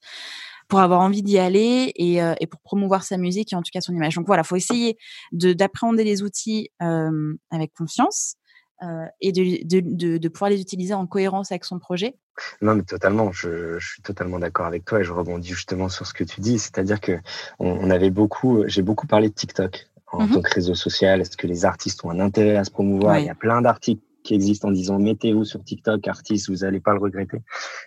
pour 0.68 0.80
avoir 0.80 1.02
envie 1.02 1.24
d'y 1.24 1.38
aller 1.38 1.92
et, 1.96 2.18
et, 2.40 2.48
pour 2.48 2.60
promouvoir 2.62 3.04
sa 3.04 3.18
musique 3.18 3.54
et 3.54 3.56
en 3.56 3.62
tout 3.62 3.72
cas 3.72 3.82
son 3.82 3.94
image. 3.94 4.16
Donc 4.16 4.26
voilà, 4.28 4.44
faut 4.44 4.56
essayer 4.56 4.98
d'appréhender 5.32 6.04
les 6.04 6.24
outils 6.24 6.70
avec 6.80 7.74
confiance 7.74 8.38
euh, 8.84 9.06
et 9.22 9.32
de, 9.32 9.66
de, 9.66 10.18
de, 10.18 10.28
pouvoir 10.28 10.50
les 10.50 10.60
utiliser 10.60 10.94
en 10.94 11.08
cohérence 11.08 11.52
avec 11.52 11.64
son 11.64 11.80
projet 11.80 12.18
Non, 12.62 12.76
mais 12.76 12.84
totalement. 12.84 13.32
Je, 13.32 13.80
je 13.80 13.88
suis 13.88 14.02
totalement 14.02 14.40
d'accord 14.40 14.66
avec 14.66 14.84
toi 14.84 15.00
et 15.00 15.04
je 15.04 15.14
rebondis 15.14 15.50
justement 15.50 15.88
sur 15.88 16.06
ce 16.06 16.14
que 16.14 16.24
tu 16.26 16.42
dis. 16.42 16.60
C'est-à-dire 16.60 17.00
que 17.00 17.18
on, 17.60 17.90
avait 17.90 18.10
beaucoup, 18.10 18.64
j'ai 18.68 18.82
beaucoup 18.82 19.08
parlé 19.08 19.30
de 19.30 19.34
TikTok 19.34 19.88
en 20.08 20.26
mmh 20.26 20.32
tant 20.32 20.42
que 20.42 20.54
réseau 20.54 20.76
social. 20.76 21.22
Est-ce 21.22 21.38
que 21.38 21.48
les 21.48 21.64
artistes 21.64 22.04
ont 22.04 22.10
un 22.10 22.20
intérêt 22.20 22.58
à 22.58 22.66
se 22.66 22.72
promouvoir? 22.72 23.20
Il 23.20 23.26
y 23.26 23.30
a 23.30 23.36
plein 23.36 23.62
d'articles 23.62 24.04
qui 24.24 24.34
existe 24.34 24.66
en 24.66 24.72
disant 24.72 25.00
mettez-vous 25.00 25.46
sur 25.46 25.64
TikTok, 25.64 26.08
artiste, 26.08 26.50
vous 26.50 26.58
n'allez 26.58 26.80
pas 26.80 26.94
le 26.94 27.00
regretter. 27.00 27.38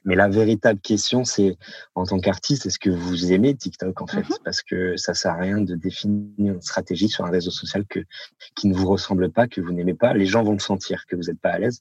Mais 0.05 0.14
la 0.14 0.29
véritable 0.29 0.81
question, 0.81 1.25
c'est 1.25 1.57
en 1.94 2.05
tant 2.05 2.18
qu'artiste, 2.18 2.66
est-ce 2.66 2.79
que 2.79 2.90
vous 2.90 3.33
aimez 3.33 3.55
TikTok 3.55 4.01
en 4.01 4.07
fait? 4.07 4.20
Mm-hmm. 4.20 4.42
Parce 4.44 4.62
que 4.62 4.96
ça 4.96 5.14
sert 5.14 5.33
à 5.33 5.37
rien 5.37 5.61
de 5.61 5.75
définir 5.75 6.55
une 6.55 6.62
stratégie 6.62 7.09
sur 7.09 7.25
un 7.25 7.31
réseau 7.31 7.51
social 7.51 7.85
que 7.87 8.01
qui 8.55 8.68
ne 8.68 8.75
vous 8.75 8.88
ressemble 8.88 9.31
pas, 9.31 9.49
que 9.49 9.61
vous 9.61 9.72
n'aimez 9.72 9.94
pas. 9.94 10.14
Les 10.14 10.27
gens 10.27 10.42
vont 10.42 10.53
le 10.53 10.59
sentir 10.59 11.07
que 11.07 11.16
vous 11.16 11.25
n'êtes 11.25 11.40
pas 11.40 11.51
à 11.51 11.59
l'aise. 11.59 11.81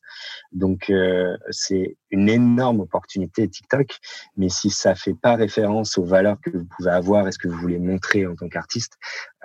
Donc 0.52 0.90
euh, 0.90 1.38
c'est 1.50 1.98
une 2.12 2.30
énorme 2.30 2.80
opportunité 2.80 3.48
TikTok. 3.48 3.98
Mais 4.38 4.50
si 4.50 4.70
ça 4.70 4.96
fait 4.96 5.14
pas 5.14 5.36
référence 5.36 5.98
aux 5.98 6.06
valeurs 6.06 6.40
que 6.42 6.50
vous 6.50 6.66
pouvez 6.78 6.92
avoir 6.92 7.28
et 7.28 7.32
ce 7.32 7.38
que 7.38 7.48
vous 7.48 7.58
voulez 7.58 7.80
montrer 7.80 8.26
en 8.26 8.36
tant 8.36 8.48
qu'artiste, 8.48 8.94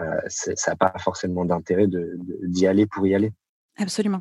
euh, 0.01 0.05
ça 0.29 0.71
n'a 0.71 0.77
pas 0.77 0.93
forcément 0.99 1.45
d'intérêt 1.45 1.87
d'y 1.87 1.97
de, 1.97 2.19
d'y 2.45 2.67
aller 2.67 2.87
pour 2.87 3.07
y 3.07 3.15
aller. 3.15 3.33
Absolument. 3.81 4.21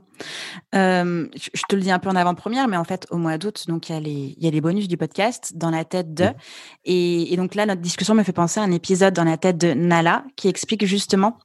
je 0.73 1.61
te 1.67 1.75
le 1.75 1.81
dis 1.81 1.91
un 1.91 1.99
peu 1.99 2.09
en 2.09 2.15
avant-première, 2.15 2.67
mais 2.67 2.77
en 2.77 2.85
fait, 2.85 3.05
au 3.11 3.17
mois 3.17 3.37
d'août, 3.37 3.65
donc 3.67 3.89
il 3.89 3.93
y, 3.93 3.95
a 3.95 3.99
les, 3.99 4.35
y 4.37 4.47
a 4.47 4.51
les 4.51 4.61
bonus 4.61 4.87
du 4.87 4.95
podcast 4.95 5.51
dans 5.55 5.69
la 5.69 5.83
tête 5.83 6.13
de. 6.13 6.27
Et, 6.85 7.35
donc 7.35 7.55
là, 7.55 7.65
notre 7.65 7.81
discussion 7.81 8.15
me 8.15 8.23
fait 8.23 8.33
penser 8.33 8.59
à 8.59 8.63
un 8.63 8.71
épisode 8.71 9.13
dans 9.13 9.25
la 9.25 9.37
tête 9.37 9.57
de 9.57 9.73
Nala 9.73 10.23
qui 10.37 10.47
explique 10.47 10.85
justement 10.85 11.37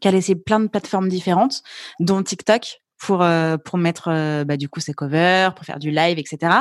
qu'elle 0.00 0.14
essaie 0.14 0.36
plein 0.36 0.60
de 0.60 0.68
plateformes 0.68 1.08
différentes, 1.08 1.62
dont 1.98 2.22
TikTok, 2.22 2.80
pour 2.98 3.26
pour 3.64 3.78
mettre 3.78 4.44
bah, 4.44 4.56
du 4.56 4.68
coup 4.68 4.80
ses 4.80 4.92
covers, 4.92 5.54
pour 5.54 5.64
faire 5.64 5.80
du 5.80 5.90
live, 5.90 6.18
etc. 6.18 6.52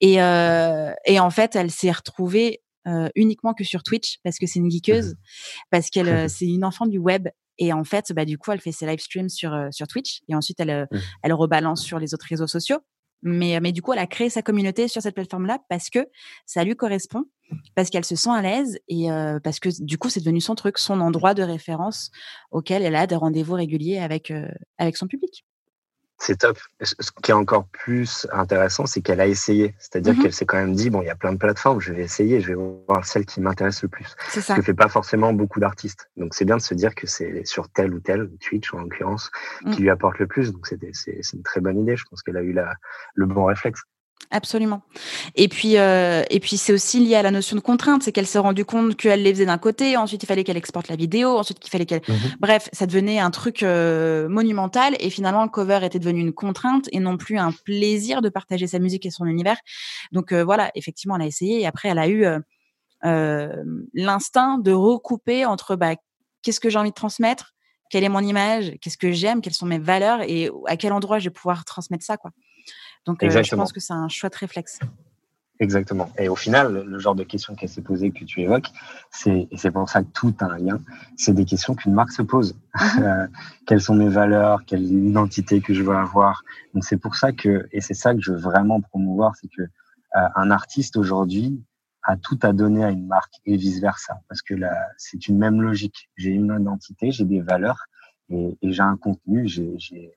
Et 0.00 0.14
et 0.14 1.20
en 1.20 1.30
fait, 1.30 1.56
elle 1.56 1.72
s'est 1.72 1.90
retrouvée 1.90 2.62
uniquement 3.16 3.52
que 3.52 3.64
sur 3.64 3.82
Twitch 3.82 4.18
parce 4.22 4.38
que 4.38 4.46
c'est 4.46 4.60
une 4.60 4.70
geekeuse, 4.70 5.16
parce 5.70 5.90
qu'elle 5.90 6.30
c'est 6.30 6.46
une 6.46 6.64
enfant 6.64 6.86
du 6.86 6.98
web 6.98 7.28
et 7.60 7.74
en 7.74 7.84
fait, 7.84 8.12
bah, 8.12 8.24
du 8.24 8.38
coup, 8.38 8.50
elle 8.50 8.60
fait 8.60 8.72
ses 8.72 8.86
live 8.86 8.98
streams 8.98 9.28
sur, 9.28 9.52
euh, 9.52 9.68
sur 9.70 9.86
Twitch 9.86 10.22
et 10.28 10.34
ensuite 10.34 10.58
elle, 10.58 10.70
euh, 10.70 10.86
mmh. 10.90 10.98
elle 11.22 11.32
rebalance 11.34 11.82
sur 11.82 11.98
les 11.98 12.14
autres 12.14 12.26
réseaux 12.28 12.46
sociaux. 12.46 12.78
Mais, 13.22 13.54
euh, 13.54 13.60
mais 13.62 13.72
du 13.72 13.82
coup, 13.82 13.92
elle 13.92 13.98
a 13.98 14.06
créé 14.06 14.30
sa 14.30 14.40
communauté 14.40 14.88
sur 14.88 15.02
cette 15.02 15.14
plateforme-là 15.14 15.58
parce 15.68 15.90
que 15.90 16.08
ça 16.46 16.64
lui 16.64 16.74
correspond, 16.74 17.26
parce 17.74 17.90
qu'elle 17.90 18.06
se 18.06 18.16
sent 18.16 18.30
à 18.30 18.40
l'aise 18.40 18.78
et 18.88 19.08
parce 19.44 19.60
que 19.60 19.68
du 19.84 19.98
coup, 19.98 20.08
c'est 20.08 20.20
devenu 20.20 20.40
son 20.40 20.54
truc, 20.54 20.78
son 20.78 21.00
endroit 21.00 21.34
de 21.34 21.42
référence 21.42 22.10
auquel 22.50 22.82
elle 22.82 22.96
a 22.96 23.06
des 23.06 23.16
rendez-vous 23.16 23.54
réguliers 23.54 23.98
avec, 23.98 24.32
avec 24.78 24.96
son 24.96 25.06
public. 25.06 25.44
C'est 26.22 26.36
top. 26.36 26.58
Ce 26.82 26.94
qui 27.22 27.30
est 27.30 27.34
encore 27.34 27.66
plus 27.68 28.26
intéressant, 28.30 28.84
c'est 28.84 29.00
qu'elle 29.00 29.22
a 29.22 29.26
essayé. 29.26 29.74
C'est-à-dire 29.78 30.12
mmh 30.12 30.22
qu'elle 30.22 30.32
s'est 30.34 30.44
quand 30.44 30.58
même 30.58 30.74
dit, 30.74 30.90
bon, 30.90 31.00
il 31.00 31.06
y 31.06 31.10
a 31.10 31.16
plein 31.16 31.32
de 31.32 31.38
plateformes, 31.38 31.80
je 31.80 31.94
vais 31.94 32.02
essayer, 32.02 32.42
je 32.42 32.48
vais 32.48 32.54
voir 32.86 33.06
celle 33.06 33.24
qui 33.24 33.40
m'intéresse 33.40 33.82
le 33.82 33.88
plus. 33.88 34.14
C'est 34.28 34.42
ça. 34.42 34.54
Ce 34.54 34.60
que 34.60 34.64
fait 34.64 34.74
pas 34.74 34.88
forcément 34.88 35.32
beaucoup 35.32 35.60
d'artistes. 35.60 36.10
Donc, 36.18 36.34
c'est 36.34 36.44
bien 36.44 36.58
de 36.58 36.62
se 36.62 36.74
dire 36.74 36.94
que 36.94 37.06
c'est 37.06 37.46
sur 37.46 37.70
tel 37.70 37.94
ou 37.94 38.00
tel, 38.00 38.30
Twitch 38.38 38.74
en 38.74 38.80
l'occurrence, 38.80 39.30
qui 39.72 39.80
mmh. 39.80 39.82
lui 39.82 39.90
apporte 39.90 40.18
le 40.18 40.26
plus. 40.26 40.52
Donc, 40.52 40.66
c'est 40.66 41.32
une 41.32 41.42
très 41.42 41.62
bonne 41.62 41.80
idée. 41.80 41.96
Je 41.96 42.04
pense 42.04 42.22
qu'elle 42.22 42.36
a 42.36 42.42
eu 42.42 42.52
la, 42.52 42.74
le 43.14 43.24
bon 43.24 43.46
réflexe. 43.46 43.80
Absolument. 44.32 44.82
Et 45.34 45.48
puis, 45.48 45.76
euh, 45.76 46.22
et 46.30 46.38
puis 46.38 46.56
c'est 46.56 46.72
aussi 46.72 47.00
lié 47.00 47.16
à 47.16 47.22
la 47.22 47.32
notion 47.32 47.56
de 47.56 47.60
contrainte, 47.60 48.04
c'est 48.04 48.12
qu'elle 48.12 48.28
s'est 48.28 48.38
rendue 48.38 48.64
compte 48.64 48.94
qu'elle 48.96 49.24
les 49.24 49.32
faisait 49.32 49.46
d'un 49.46 49.58
côté, 49.58 49.96
ensuite 49.96 50.22
il 50.22 50.26
fallait 50.26 50.44
qu'elle 50.44 50.56
exporte 50.56 50.86
la 50.86 50.94
vidéo, 50.94 51.36
ensuite 51.36 51.58
il 51.66 51.68
fallait 51.68 51.86
qu'elle, 51.86 52.02
mmh 52.06 52.14
bref, 52.38 52.68
ça 52.72 52.86
devenait 52.86 53.18
un 53.18 53.32
truc 53.32 53.64
euh, 53.64 54.28
monumental. 54.28 54.94
Et 55.00 55.10
finalement, 55.10 55.42
le 55.42 55.48
cover 55.48 55.80
était 55.82 55.98
devenu 55.98 56.20
une 56.20 56.32
contrainte 56.32 56.88
et 56.92 57.00
non 57.00 57.16
plus 57.16 57.38
un 57.38 57.50
plaisir 57.50 58.22
de 58.22 58.28
partager 58.28 58.68
sa 58.68 58.78
musique 58.78 59.04
et 59.04 59.10
son 59.10 59.26
univers. 59.26 59.56
Donc 60.12 60.32
euh, 60.32 60.44
voilà, 60.44 60.70
effectivement, 60.76 61.16
elle 61.16 61.22
a 61.22 61.26
essayé 61.26 61.60
et 61.60 61.66
après 61.66 61.88
elle 61.88 61.98
a 61.98 62.08
eu 62.08 62.24
l'instinct 63.94 64.58
de 64.58 64.72
recouper 64.72 65.44
entre 65.46 65.74
bah, 65.74 65.94
qu'est-ce 66.42 66.60
que 66.60 66.70
j'ai 66.70 66.78
envie 66.78 66.90
de 66.90 66.94
transmettre, 66.94 67.54
quelle 67.90 68.04
est 68.04 68.08
mon 68.08 68.20
image, 68.20 68.74
qu'est-ce 68.80 68.98
que 68.98 69.10
j'aime, 69.10 69.40
quelles 69.40 69.54
sont 69.54 69.66
mes 69.66 69.78
valeurs 69.78 70.20
et 70.22 70.50
à 70.66 70.76
quel 70.76 70.92
endroit 70.92 71.18
je 71.18 71.24
vais 71.24 71.32
pouvoir 71.32 71.64
transmettre 71.64 72.04
ça, 72.04 72.16
quoi. 72.16 72.30
Donc, 73.06 73.22
euh, 73.22 73.30
je 73.30 73.54
pense 73.54 73.72
que 73.72 73.80
c'est 73.80 73.92
un 73.92 74.08
chouette 74.08 74.34
réflexe. 74.34 74.78
Exactement. 75.60 76.10
Et 76.18 76.30
au 76.30 76.36
final, 76.36 76.84
le 76.86 76.98
genre 76.98 77.14
de 77.14 77.22
questions 77.22 77.54
qu'elle 77.54 77.68
s'est 77.68 77.82
posée, 77.82 78.10
que 78.12 78.24
tu 78.24 78.40
évoques, 78.40 78.70
c'est, 79.10 79.46
et 79.50 79.56
c'est 79.58 79.70
pour 79.70 79.90
ça 79.90 80.02
que 80.02 80.08
tout 80.08 80.34
a 80.40 80.46
un 80.46 80.58
lien, 80.58 80.80
c'est 81.18 81.34
des 81.34 81.44
questions 81.44 81.74
qu'une 81.74 81.92
marque 81.92 82.12
se 82.12 82.22
pose. 82.22 82.54
Mhm. 82.74 82.80
Euh, 83.10 83.26
quelles 83.66 83.80
sont 83.80 83.94
mes 83.94 84.08
valeurs, 84.08 84.64
quelle 84.66 84.82
identité 84.82 85.60
que 85.60 85.72
je 85.74 85.82
veux 85.82 85.96
avoir? 85.96 86.42
Donc 86.74 86.84
c'est 86.84 86.96
pour 86.96 87.14
ça 87.16 87.32
que, 87.32 87.66
et 87.72 87.80
c'est 87.80 87.94
ça 87.94 88.14
que 88.14 88.20
je 88.20 88.32
veux 88.32 88.38
vraiment 88.38 88.80
promouvoir, 88.80 89.34
c'est 89.36 89.48
que 89.48 89.62
euh, 89.62 90.28
un 90.34 90.50
artiste 90.50 90.96
aujourd'hui 90.96 91.62
a 92.02 92.16
tout 92.16 92.38
à 92.42 92.52
donner 92.52 92.84
à 92.84 92.90
une 92.90 93.06
marque 93.06 93.34
et 93.46 93.56
vice 93.56 93.80
versa, 93.80 94.20
parce 94.28 94.42
que 94.42 94.54
là, 94.54 94.72
c'est 94.96 95.28
une 95.28 95.38
même 95.38 95.60
logique. 95.60 96.10
J'ai 96.16 96.30
une 96.30 96.56
identité, 96.60 97.10
j'ai 97.10 97.24
des 97.24 97.40
valeurs 97.40 97.84
et, 98.28 98.58
et 98.60 98.72
j'ai 98.72 98.82
un 98.82 98.96
contenu, 98.96 99.46
j'ai, 99.48 99.74
j'ai 99.78 100.12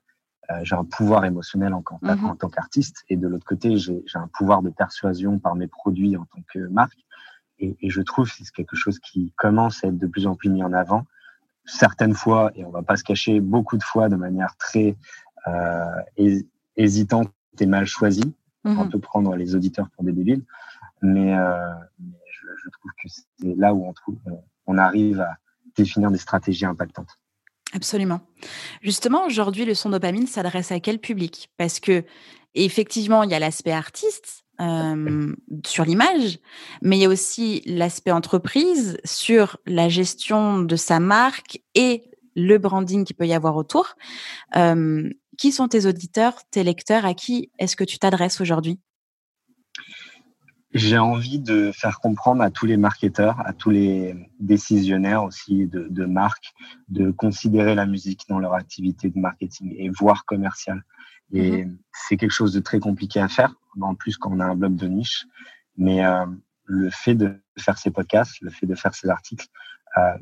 j'ai 0.62 0.74
un 0.74 0.84
pouvoir 0.84 1.24
émotionnel 1.24 1.72
en, 1.74 1.82
mhm. 2.02 2.24
en, 2.24 2.36
tant 2.36 2.48
qu'artiste 2.48 3.04
et 3.08 3.16
de 3.16 3.26
l'autre 3.26 3.46
côté 3.46 3.76
j'ai 3.76 4.02
un 4.14 4.28
pouvoir 4.28 4.62
de 4.62 4.70
persuasion 4.70 5.38
par 5.38 5.54
mes 5.54 5.68
produits 5.68 6.16
en 6.16 6.24
tant 6.24 6.42
que 6.52 6.58
marque. 6.68 6.98
Et, 7.58 7.76
et 7.80 7.90
je 7.90 8.02
trouve 8.02 8.28
que 8.28 8.36
c'est 8.38 8.50
quelque 8.52 8.76
chose 8.76 8.98
qui 8.98 9.32
commence 9.36 9.84
à 9.84 9.88
être 9.88 9.98
de 9.98 10.06
plus 10.06 10.26
en 10.26 10.34
plus 10.34 10.50
mis 10.50 10.62
en 10.62 10.72
avant. 10.72 11.06
Certaines 11.64 12.14
fois 12.14 12.50
et 12.54 12.64
on 12.64 12.70
va 12.70 12.82
pas 12.82 12.96
se 12.96 13.04
cacher 13.04 13.40
beaucoup 13.40 13.78
de 13.78 13.82
fois 13.82 14.08
de 14.08 14.16
manière 14.16 14.54
très 14.58 14.96
euh, 15.46 16.34
hésitante 16.76 17.32
et 17.58 17.66
mal 17.66 17.86
choisie. 17.86 18.34
On 18.64 18.70
mhm. 18.70 18.90
peut 18.90 18.98
prendre 18.98 19.36
les 19.36 19.54
auditeurs 19.54 19.88
pour 19.90 20.04
des 20.04 20.12
débiles. 20.12 20.44
Mais, 21.02 21.36
euh, 21.36 21.74
mais 21.98 22.18
je, 22.30 22.46
je, 22.62 22.70
trouve 22.70 22.90
que 23.02 23.08
c'est 23.08 23.54
là 23.56 23.74
où 23.74 23.86
on 23.86 23.92
trouve 23.92 24.18
on 24.66 24.78
arrive 24.78 25.20
à 25.20 25.36
définir 25.76 26.10
des 26.10 26.18
stratégies 26.18 26.64
impactantes 26.64 27.18
Absolument. 27.74 28.20
Justement, 28.82 29.26
aujourd'hui, 29.26 29.64
le 29.64 29.74
son 29.74 29.90
dopamine 29.90 30.28
s'adresse 30.28 30.70
à 30.70 30.78
quel 30.78 31.00
public? 31.00 31.50
Parce 31.56 31.80
que 31.80 32.04
effectivement, 32.54 33.24
il 33.24 33.30
y 33.30 33.34
a 33.34 33.40
l'aspect 33.40 33.72
artiste 33.72 34.44
euh, 34.60 35.34
sur 35.66 35.84
l'image, 35.84 36.38
mais 36.82 36.96
il 36.96 37.02
y 37.02 37.04
a 37.04 37.08
aussi 37.08 37.62
l'aspect 37.66 38.12
entreprise 38.12 38.96
sur 39.04 39.58
la 39.66 39.88
gestion 39.88 40.60
de 40.60 40.76
sa 40.76 41.00
marque 41.00 41.60
et 41.74 42.04
le 42.36 42.58
branding 42.58 43.04
qu'il 43.04 43.16
peut 43.16 43.26
y 43.26 43.34
avoir 43.34 43.56
autour. 43.56 43.96
Euh, 44.56 45.10
qui 45.36 45.50
sont 45.50 45.66
tes 45.66 45.86
auditeurs, 45.86 46.36
tes 46.52 46.62
lecteurs? 46.62 47.04
À 47.04 47.14
qui 47.14 47.50
est-ce 47.58 47.74
que 47.74 47.82
tu 47.82 47.98
t'adresses 47.98 48.40
aujourd'hui? 48.40 48.78
J'ai 50.74 50.98
envie 50.98 51.38
de 51.38 51.70
faire 51.72 52.00
comprendre 52.00 52.42
à 52.42 52.50
tous 52.50 52.66
les 52.66 52.76
marketeurs, 52.76 53.40
à 53.46 53.52
tous 53.52 53.70
les 53.70 54.14
décisionnaires 54.40 55.22
aussi 55.22 55.66
de, 55.66 55.86
de 55.88 56.04
marques, 56.04 56.52
de 56.88 57.12
considérer 57.12 57.74
la 57.74 57.86
musique 57.86 58.22
dans 58.28 58.40
leur 58.40 58.54
activité 58.54 59.08
de 59.08 59.18
marketing 59.18 59.74
et 59.78 59.88
voire 59.88 60.24
commerciale. 60.24 60.82
Et 61.32 61.64
mhm. 61.64 61.78
c'est 61.92 62.16
quelque 62.16 62.32
chose 62.32 62.52
de 62.52 62.60
très 62.60 62.80
compliqué 62.80 63.20
à 63.20 63.28
faire, 63.28 63.54
en 63.80 63.94
plus 63.94 64.16
quand 64.16 64.32
on 64.32 64.40
a 64.40 64.44
un 64.44 64.56
blog 64.56 64.74
de 64.74 64.88
niche. 64.88 65.26
Mais 65.76 66.04
euh, 66.04 66.26
le 66.64 66.90
fait 66.90 67.14
de 67.14 67.40
faire 67.58 67.78
ces 67.78 67.90
podcasts, 67.90 68.40
le 68.40 68.50
fait 68.50 68.66
de 68.66 68.74
faire 68.74 68.94
ces 68.94 69.08
articles, 69.08 69.46
euh, 69.96 70.16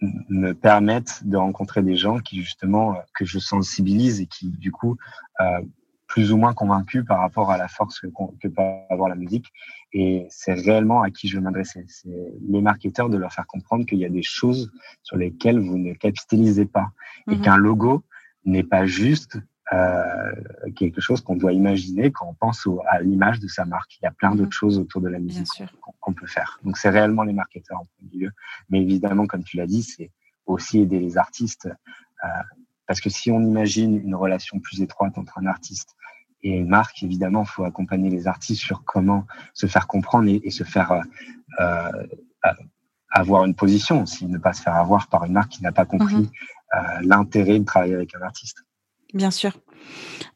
me 0.00 0.52
permettent 0.52 1.22
de 1.24 1.36
rencontrer 1.36 1.82
des 1.82 1.96
gens 1.96 2.18
qui 2.20 2.40
justement 2.40 2.94
euh, 2.94 3.00
que 3.14 3.24
je 3.24 3.38
sensibilise 3.38 4.20
et 4.20 4.26
qui 4.26 4.50
du 4.50 4.70
coup 4.70 4.96
euh, 5.40 5.60
plus 6.08 6.32
ou 6.32 6.38
moins 6.38 6.54
convaincu 6.54 7.04
par 7.04 7.20
rapport 7.20 7.52
à 7.52 7.58
la 7.58 7.68
force 7.68 8.00
que, 8.00 8.06
que 8.40 8.48
peut 8.48 8.62
avoir 8.90 9.08
la 9.08 9.14
musique. 9.14 9.52
Et 9.92 10.26
c'est 10.30 10.54
réellement 10.54 11.02
à 11.02 11.10
qui 11.10 11.28
je 11.28 11.36
veux 11.36 11.42
m'adresser. 11.42 11.84
C'est 11.86 12.32
les 12.48 12.62
marketeurs 12.62 13.10
de 13.10 13.18
leur 13.18 13.32
faire 13.32 13.46
comprendre 13.46 13.86
qu'il 13.86 13.98
y 13.98 14.06
a 14.06 14.08
des 14.08 14.22
choses 14.22 14.72
sur 15.02 15.16
lesquelles 15.16 15.60
vous 15.60 15.78
ne 15.78 15.92
capitalisez 15.92 16.66
pas 16.66 16.90
et 17.30 17.36
mhm. 17.36 17.42
qu'un 17.42 17.56
logo 17.58 18.02
n'est 18.46 18.64
pas 18.64 18.86
juste 18.86 19.38
euh, 19.72 20.32
quelque 20.76 21.02
chose 21.02 21.20
qu'on 21.20 21.36
doit 21.36 21.52
imaginer 21.52 22.10
quand 22.10 22.26
on 22.26 22.34
pense 22.34 22.66
à 22.88 23.02
l'image 23.02 23.38
de 23.38 23.46
sa 23.46 23.66
marque. 23.66 23.98
Il 24.00 24.04
y 24.04 24.08
a 24.08 24.12
plein 24.12 24.30
d'autres 24.30 24.46
mhm. 24.46 24.52
choses 24.52 24.78
autour 24.78 25.02
de 25.02 25.08
la 25.08 25.18
musique 25.18 25.62
qu'on 26.00 26.14
peut 26.14 26.26
faire. 26.26 26.58
Donc 26.64 26.78
c'est 26.78 26.90
réellement 26.90 27.22
les 27.22 27.34
marketeurs 27.34 27.80
en 27.80 27.84
premier 27.98 28.24
lieu. 28.24 28.30
Mais 28.70 28.80
évidemment, 28.80 29.26
comme 29.26 29.44
tu 29.44 29.58
l'as 29.58 29.66
dit, 29.66 29.82
c'est 29.82 30.10
aussi 30.46 30.80
aider 30.80 30.98
les 30.98 31.18
artistes. 31.18 31.68
Euh, 32.24 32.28
parce 32.88 33.00
que 33.00 33.10
si 33.10 33.30
on 33.30 33.40
imagine 33.40 34.00
une 34.02 34.14
relation 34.16 34.58
plus 34.58 34.80
étroite 34.80 35.16
entre 35.16 35.38
un 35.38 35.46
artiste 35.46 35.94
et 36.42 36.50
une 36.50 36.68
marque, 36.68 37.02
évidemment, 37.02 37.42
il 37.42 37.48
faut 37.48 37.64
accompagner 37.64 38.10
les 38.10 38.26
artistes 38.26 38.62
sur 38.62 38.82
comment 38.84 39.26
se 39.54 39.66
faire 39.66 39.86
comprendre 39.86 40.28
et, 40.28 40.50
se 40.50 40.64
faire 40.64 40.92
euh, 40.92 41.02
euh, 41.60 42.52
avoir 43.10 43.44
une 43.44 43.54
position 43.54 44.02
aussi, 44.02 44.26
ne 44.26 44.38
pas 44.38 44.52
se 44.52 44.62
faire 44.62 44.74
avoir 44.74 45.08
par 45.08 45.24
une 45.24 45.32
marque 45.32 45.50
qui 45.50 45.62
n'a 45.62 45.72
pas 45.72 45.84
compris 45.84 46.16
mhm. 46.16 46.30
euh, 46.74 46.78
l'intérêt 47.02 47.58
de 47.58 47.64
travailler 47.64 47.94
avec 47.94 48.14
un 48.14 48.22
artiste. 48.22 48.64
Bien 49.14 49.30
sûr. 49.30 49.52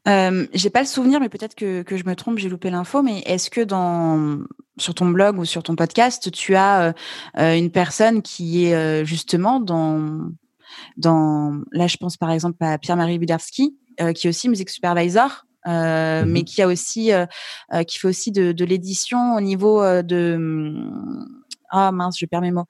Euh, 0.07 0.47
j'ai 0.53 0.71
pas 0.71 0.79
le 0.79 0.87
souvenir, 0.87 1.19
mais 1.19 1.29
peut-être 1.29 1.53
que, 1.53 1.83
que, 1.83 1.95
je 1.95 2.05
me 2.05 2.15
trompe, 2.15 2.39
j'ai 2.39 2.49
loupé 2.49 2.71
l'info. 2.71 3.03
Mais 3.03 3.19
est-ce 3.25 3.49
que 3.51 3.61
dans 3.61 4.39
sur 4.77 4.95
ton 4.95 5.09
blog 5.09 5.37
ou 5.37 5.45
sur 5.45 5.61
ton 5.61 5.75
podcast, 5.75 6.31
tu 6.31 6.55
as 6.55 6.95
euh, 7.37 7.55
une 7.55 7.69
personne 7.69 8.23
qui 8.23 8.65
est 8.65 9.05
justement 9.05 9.59
dans 9.59 10.31
dans 10.97 11.61
là, 11.71 11.87
je 11.87 11.97
pense 11.97 12.17
par 12.17 12.31
exemple 12.31 12.63
à 12.63 12.77
Pierre-Marie 12.77 13.17
Widarski, 13.17 13.77
euh, 14.01 14.13
qui 14.13 14.27
est 14.27 14.29
aussi 14.29 14.49
music 14.49 14.69
supervisor. 14.69 15.45
Euh, 15.65 16.25
mmh 16.25 16.29
mais 16.29 16.43
qui 16.43 16.61
a 16.61 16.67
aussi 16.67 17.09
qui 17.87 17.97
fait 17.97 18.07
aussi 18.09 18.33
de, 18.33 18.51
de 18.51 18.65
l'édition 18.65 19.33
au 19.35 19.39
niveau 19.39 19.81
de 20.01 20.75
ah 21.69 21.89
mince 21.93 22.19
je 22.19 22.25
perds 22.25 22.41
mes 22.41 22.51
mots 22.51 22.65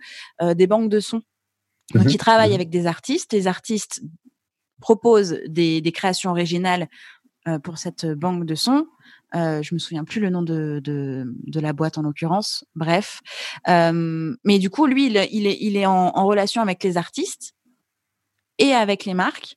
des 0.53 0.67
banques 0.67 0.89
de 0.89 0.99
sons 0.99 1.23
donc, 1.95 2.05
mmh 2.05 2.07
qui 2.07 2.17
travaille 2.19 2.51
mmh 2.51 2.53
avec 2.53 2.69
des 2.69 2.85
artistes 2.85 3.33
les 3.33 3.47
artistes 3.47 4.03
proposent 4.83 5.39
des, 5.47 5.81
des 5.81 5.91
créations 5.91 6.29
originales 6.29 6.87
euh, 7.47 7.59
pour 7.59 7.77
cette 7.77 8.05
banque 8.05 8.45
de 8.45 8.55
sons. 8.55 8.85
Euh, 9.35 9.61
je 9.63 9.73
me 9.73 9.79
souviens 9.79 10.03
plus 10.03 10.21
le 10.21 10.29
nom 10.29 10.43
de, 10.43 10.79
de, 10.83 11.25
de 11.47 11.59
la 11.59 11.73
boîte 11.73 11.97
en 11.97 12.01
l'occurrence. 12.03 12.65
Bref, 12.75 13.21
euh, 13.67 14.35
mais 14.43 14.59
du 14.59 14.69
coup, 14.69 14.85
lui, 14.85 15.07
il, 15.07 15.27
il 15.31 15.47
est, 15.47 15.57
il 15.59 15.75
est 15.75 15.85
en, 15.85 16.11
en, 16.15 16.25
relation 16.25 16.61
avec 16.61 16.83
les 16.83 16.97
artistes 16.97 17.53
et 18.59 18.73
avec 18.73 19.05
les 19.05 19.13
marques 19.13 19.55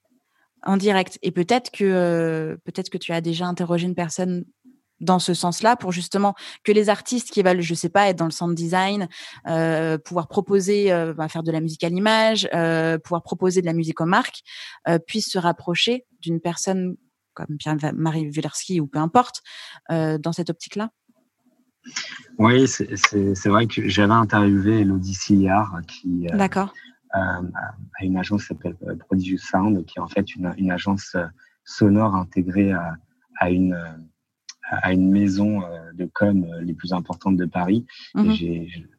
en 0.62 0.76
direct. 0.76 1.18
Et 1.22 1.30
peut-être 1.30 1.70
que 1.70 1.84
euh, 1.84 2.56
peut-être 2.64 2.90
que 2.90 2.98
tu 2.98 3.12
as 3.12 3.20
déjà 3.20 3.46
interrogé 3.46 3.86
une 3.86 3.94
personne 3.94 4.44
dans 5.00 5.18
ce 5.18 5.34
sens-là 5.34 5.76
pour 5.76 5.92
justement 5.92 6.34
que 6.64 6.72
les 6.72 6.88
artistes 6.88 7.30
qui 7.30 7.42
veulent, 7.42 7.60
je 7.60 7.74
sais 7.74 7.88
pas, 7.88 8.08
être 8.08 8.16
dans 8.16 8.24
le 8.24 8.30
sound 8.30 8.54
design, 8.54 9.08
euh, 9.46 9.98
pouvoir 9.98 10.28
proposer, 10.28 10.92
euh, 10.92 11.12
bah, 11.12 11.28
faire 11.28 11.42
de 11.42 11.52
la 11.52 11.60
musique 11.60 11.84
à 11.84 11.88
l'image, 11.88 12.48
euh, 12.54 12.98
pouvoir 12.98 13.22
proposer 13.22 13.60
de 13.60 13.66
la 13.66 13.72
musique 13.72 14.00
aux 14.00 14.06
marques, 14.06 14.40
puissent 15.06 15.30
se 15.30 15.38
rapprocher 15.38 16.06
d'une 16.20 16.40
personne 16.40 16.96
comme 17.34 17.58
Pierre-Marie 17.58 18.30
Wilarski 18.30 18.80
ou 18.80 18.86
peu 18.86 18.98
importe, 18.98 19.42
dans 19.90 20.32
cette 20.32 20.48
optique-là 20.48 20.90
Oui, 22.38 22.66
c'est 22.66 23.48
vrai 23.48 23.66
que 23.66 23.88
j'avais 23.88 24.14
interviewé 24.14 24.80
Elodie 24.80 25.14
Sillard 25.14 25.80
qui 25.86 26.28
euh, 27.16 27.42
a 27.98 28.04
une 28.04 28.16
agence 28.16 28.42
qui 28.42 28.48
s'appelle 28.48 28.76
euh, 28.86 28.96
Prodigious 28.96 29.38
Sound, 29.38 29.84
qui 29.86 29.98
est 29.98 30.02
en 30.02 30.08
fait 30.08 30.34
une, 30.34 30.52
une 30.56 30.70
agence 30.70 31.16
sonore 31.64 32.14
intégrée 32.14 32.72
à, 32.72 32.94
à 33.38 33.50
une 33.50 33.76
à 34.68 34.92
une 34.92 35.12
maison 35.12 35.62
de 35.94 36.10
com 36.12 36.44
les 36.60 36.74
plus 36.74 36.92
importantes 36.92 37.36
de 37.36 37.44
Paris. 37.44 37.86
Mm 38.14 38.34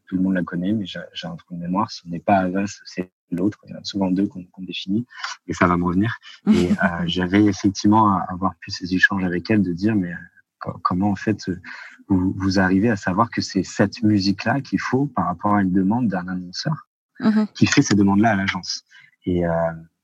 tout 0.07 0.15
le 0.15 0.21
monde 0.21 0.33
la 0.33 0.43
connaît, 0.43 0.73
mais 0.73 0.85
j'ai 0.85 1.27
un 1.27 1.35
trou 1.35 1.55
de 1.55 1.59
mémoire. 1.59 1.91
Si 1.91 2.01
on 2.05 2.09
n'est 2.09 2.19
pas 2.19 2.37
Avas, 2.37 2.79
c'est 2.85 3.11
l'autre. 3.31 3.59
Il 3.65 3.71
y 3.71 3.73
en 3.75 3.79
a 3.79 3.83
souvent 3.83 4.09
deux 4.09 4.27
qu'on 4.27 4.45
définit 4.59 5.05
et 5.47 5.53
ça 5.53 5.67
va 5.67 5.77
me 5.77 5.83
revenir. 5.83 6.17
Et 6.47 6.71
euh, 6.71 7.03
j'avais 7.05 7.43
effectivement 7.45 8.17
avoir 8.29 8.55
pu 8.59 8.71
ces 8.71 8.93
échanges 8.95 9.23
avec 9.23 9.51
elle 9.51 9.61
de 9.61 9.73
dire 9.73 9.95
mais 9.95 10.13
euh, 10.13 10.71
comment 10.81 11.11
en 11.11 11.15
fait 11.15 11.49
vous, 12.07 12.33
vous 12.37 12.59
arrivez 12.59 12.89
à 12.89 12.95
savoir 12.95 13.29
que 13.29 13.41
c'est 13.41 13.63
cette 13.63 14.01
musique-là 14.01 14.61
qu'il 14.61 14.79
faut 14.79 15.07
par 15.07 15.25
rapport 15.25 15.55
à 15.55 15.61
une 15.61 15.73
demande 15.73 16.07
d'un 16.07 16.27
annonceur? 16.27 16.86
Mm-hmm. 17.19 17.47
qui 17.53 17.65
fait 17.65 17.81
ces 17.81 17.95
demandes-là 17.95 18.31
à 18.31 18.35
l'agence. 18.35 18.83
Et 19.25 19.45
euh, 19.45 19.51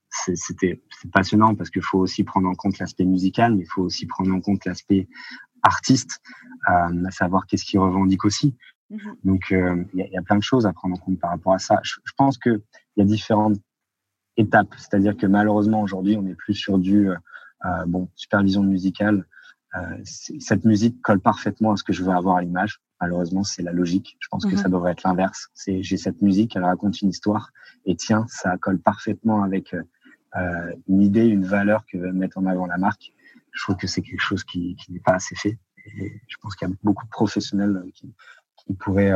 c'était 0.10 0.82
passionnant 1.12 1.56
parce 1.56 1.70
qu'il 1.70 1.82
faut 1.82 2.00
aussi 2.00 2.24
prendre 2.24 2.48
en 2.48 2.56
compte 2.56 2.78
l'aspect 2.80 3.06
musical, 3.06 3.56
mais 3.56 3.64
il 3.64 3.70
faut 3.74 3.84
aussi 3.84 4.06
prendre 4.06 4.34
en 4.34 4.42
compte 4.42 4.66
l'aspect 4.66 5.08
artiste, 5.64 6.22
euh, 6.70 7.06
à 7.06 7.12
savoir 7.12 7.46
qu'est-ce 7.48 7.66
qu'il 7.66 7.80
revendique 7.80 8.26
aussi. 8.26 8.56
Mm-hmm. 8.92 9.16
Donc, 9.24 9.52
euh, 9.52 9.84
il 9.94 10.06
y, 10.06 10.14
y, 10.14 10.18
a 10.18 10.22
plein 10.22 10.38
de 10.38 10.44
choses 10.44 10.66
à 10.66 10.74
prendre 10.74 10.96
en 10.96 11.00
compte 11.00 11.20
par 11.20 11.32
rapport 11.32 11.54
à 11.54 11.60
ça. 11.60 11.80
Je, 11.84 11.96
je 12.04 12.12
pense 12.18 12.38
que 12.38 12.62
il 12.96 13.00
y 13.00 13.02
a 13.02 13.06
différentes 13.06 13.58
étapes. 14.38 14.74
C'est-à-dire 14.78 15.18
que 15.18 15.26
malheureusement 15.26 15.82
aujourd'hui, 15.82 16.18
on 16.18 16.24
n'est 16.24 16.36
plus 16.36 16.54
sur 16.54 16.78
du 16.78 17.10
euh, 17.10 17.16
euh, 17.66 17.86
bon 17.88 18.10
supervision 18.16 18.64
musicale. 18.64 19.26
Euh, 19.76 19.98
cette 20.04 20.66
musique 20.66 21.02
colle 21.02 21.20
parfaitement 21.20 21.72
à 21.72 21.78
ce 21.78 21.84
que 21.84 21.94
je 21.94 22.04
veux 22.04 22.12
avoir 22.12 22.38
à 22.38 22.42
l'image. 22.42 22.80
Malheureusement, 23.02 23.44
c'est 23.44 23.64
la 23.64 23.72
logique. 23.72 24.18
Je 24.20 24.28
pense 24.30 24.46
que 24.46 24.56
ça 24.56 24.68
mhm. 24.68 24.74
devrait 24.74 24.92
être 24.92 25.04
l'inverse. 25.04 25.50
C'est 25.54 25.82
j'ai 25.82 25.98
cette 25.98 26.22
musique, 26.22 26.56
elle 26.56 26.64
raconte 26.64 27.02
une 27.02 27.10
histoire, 27.10 27.52
et 27.86 27.96
tiens, 27.96 28.26
ça 28.30 28.58
colle 28.58 28.80
parfaitement 28.80 29.44
avec 29.44 29.74
euh, 30.36 30.76
une 30.88 31.02
idée, 31.02 31.26
une 31.26 31.46
valeur 31.46 31.86
que 31.86 31.98
veut 31.98 32.14
mettre 32.14 32.38
en 32.38 32.46
avant 32.46 32.68
la 32.68 32.78
marque. 32.78 33.12
Je 33.52 33.64
trouve 33.64 33.78
que 33.78 33.88
c'est 33.88 34.02
quelque 34.02 34.22
chose 34.22 34.44
qui, 34.44 34.76
qui 34.76 34.92
n'est 34.92 35.00
pas 35.00 35.14
assez 35.14 35.36
fait. 35.36 35.58
Et 35.98 36.22
je 36.28 36.38
pense 36.42 36.56
qu'il 36.56 36.68
y 36.68 36.72
a 36.72 36.74
beaucoup 36.84 37.06
de 37.06 37.10
professionnels 37.10 37.84
qui, 37.94 38.14
qui 38.58 38.74
pourraient 38.74 39.12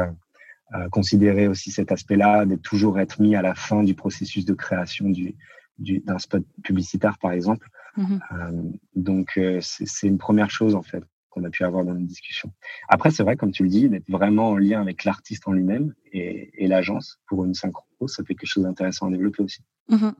euh, 0.75 0.89
considérer 0.89 1.47
aussi 1.47 1.71
cet 1.71 1.93
aspect-là, 1.93 2.45
de 2.45 2.55
toujours 2.55 2.99
être 2.99 3.21
mis 3.21 3.35
à 3.37 3.41
la 3.41 3.55
fin 3.55 3.83
du 3.83 3.95
processus 3.95 4.43
de 4.43 4.53
création 4.53 5.09
du, 5.09 5.33
du 5.79 5.99
d'un 5.99 6.19
spot 6.19 6.43
publicitaire, 6.61 7.17
par 7.19 7.31
exemple. 7.31 7.69
Mm-hmm. 7.97 8.19
Euh, 8.31 8.61
donc, 8.95 9.37
euh, 9.37 9.59
c'est 9.61 10.07
une 10.07 10.17
première 10.17 10.49
chose, 10.49 10.75
en 10.75 10.83
fait, 10.83 11.03
qu'on 11.29 11.43
a 11.43 11.49
pu 11.49 11.63
avoir 11.63 11.83
dans 11.83 11.95
une 11.95 12.05
discussion. 12.05 12.51
Après, 12.87 13.11
c'est 13.11 13.23
vrai, 13.23 13.35
comme 13.35 13.51
tu 13.51 13.63
le 13.63 13.69
dis, 13.69 13.89
d'être 13.89 14.09
vraiment 14.09 14.49
en 14.51 14.57
lien 14.57 14.79
avec 14.81 15.03
l'artiste 15.03 15.47
en 15.47 15.51
lui-même 15.51 15.93
et, 16.13 16.51
et 16.63 16.67
l'agence 16.67 17.19
pour 17.27 17.43
une 17.43 17.53
synchro, 17.53 18.07
ça 18.07 18.23
fait 18.23 18.35
quelque 18.35 18.49
chose 18.49 18.63
d'intéressant 18.63 19.07
à 19.07 19.11
développer 19.11 19.43
aussi. 19.43 19.61
Mm-hmm. 19.89 20.13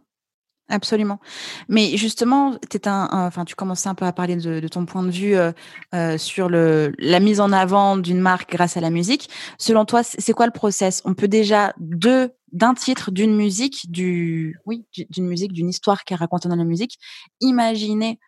Absolument. 0.69 1.21
Mais 1.69 1.95
justement, 1.95 2.57
un, 2.85 3.07
enfin, 3.11 3.45
tu 3.45 3.55
commençais 3.55 3.87
un 3.87 3.95
peu 3.95 4.03
à 4.03 4.11
parler 4.11 4.35
de, 4.35 4.59
de 4.59 4.67
ton 4.67 4.85
point 4.85 5.03
de 5.03 5.11
vue 5.11 5.35
euh, 5.35 5.53
euh, 5.95 6.17
sur 6.17 6.49
le, 6.49 6.91
la 6.99 7.21
mise 7.21 7.39
en 7.39 7.53
avant 7.53 7.95
d'une 7.95 8.19
marque 8.19 8.51
grâce 8.51 8.75
à 8.75 8.81
la 8.81 8.89
musique. 8.89 9.29
Selon 9.57 9.85
toi, 9.85 10.03
c'est 10.03 10.33
quoi 10.33 10.45
le 10.45 10.51
process? 10.51 11.01
On 11.05 11.13
peut 11.13 11.29
déjà 11.29 11.73
de 11.77 12.33
d'un 12.51 12.73
titre, 12.73 13.11
d'une 13.11 13.35
musique, 13.35 13.91
du 13.91 14.59
oui, 14.65 14.85
d'une 15.09 15.27
musique, 15.27 15.51
d'une 15.51 15.69
histoire 15.69 16.03
qui 16.03 16.13
est 16.13 16.17
racontée 16.17 16.49
dans 16.49 16.55
la 16.55 16.63
musique, 16.63 16.97
imaginer 17.41 18.19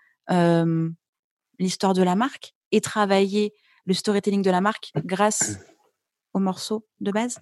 l'histoire 1.60 1.94
de 1.94 2.04
la 2.04 2.16
marque 2.16 2.54
et 2.72 2.82
travailler 2.82 3.54
le 3.86 3.94
storytelling 3.94 4.42
de 4.42 4.52
la 4.52 4.62
marque 4.62 4.92
grâce 4.98 5.60
au 6.34 6.40
morceau 6.40 6.86
de 7.00 7.12
base? 7.12 7.40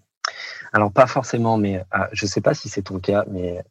Alors 0.74 0.92
pas 0.92 1.08
forcément, 1.08 1.58
mais 1.58 1.84
ah, 1.92 2.10
je 2.12 2.26
sais 2.26 2.42
pas 2.42 2.54
si 2.54 2.70
c'est 2.70 2.84
ton 2.84 3.00
cas, 3.00 3.26
mais 3.30 3.64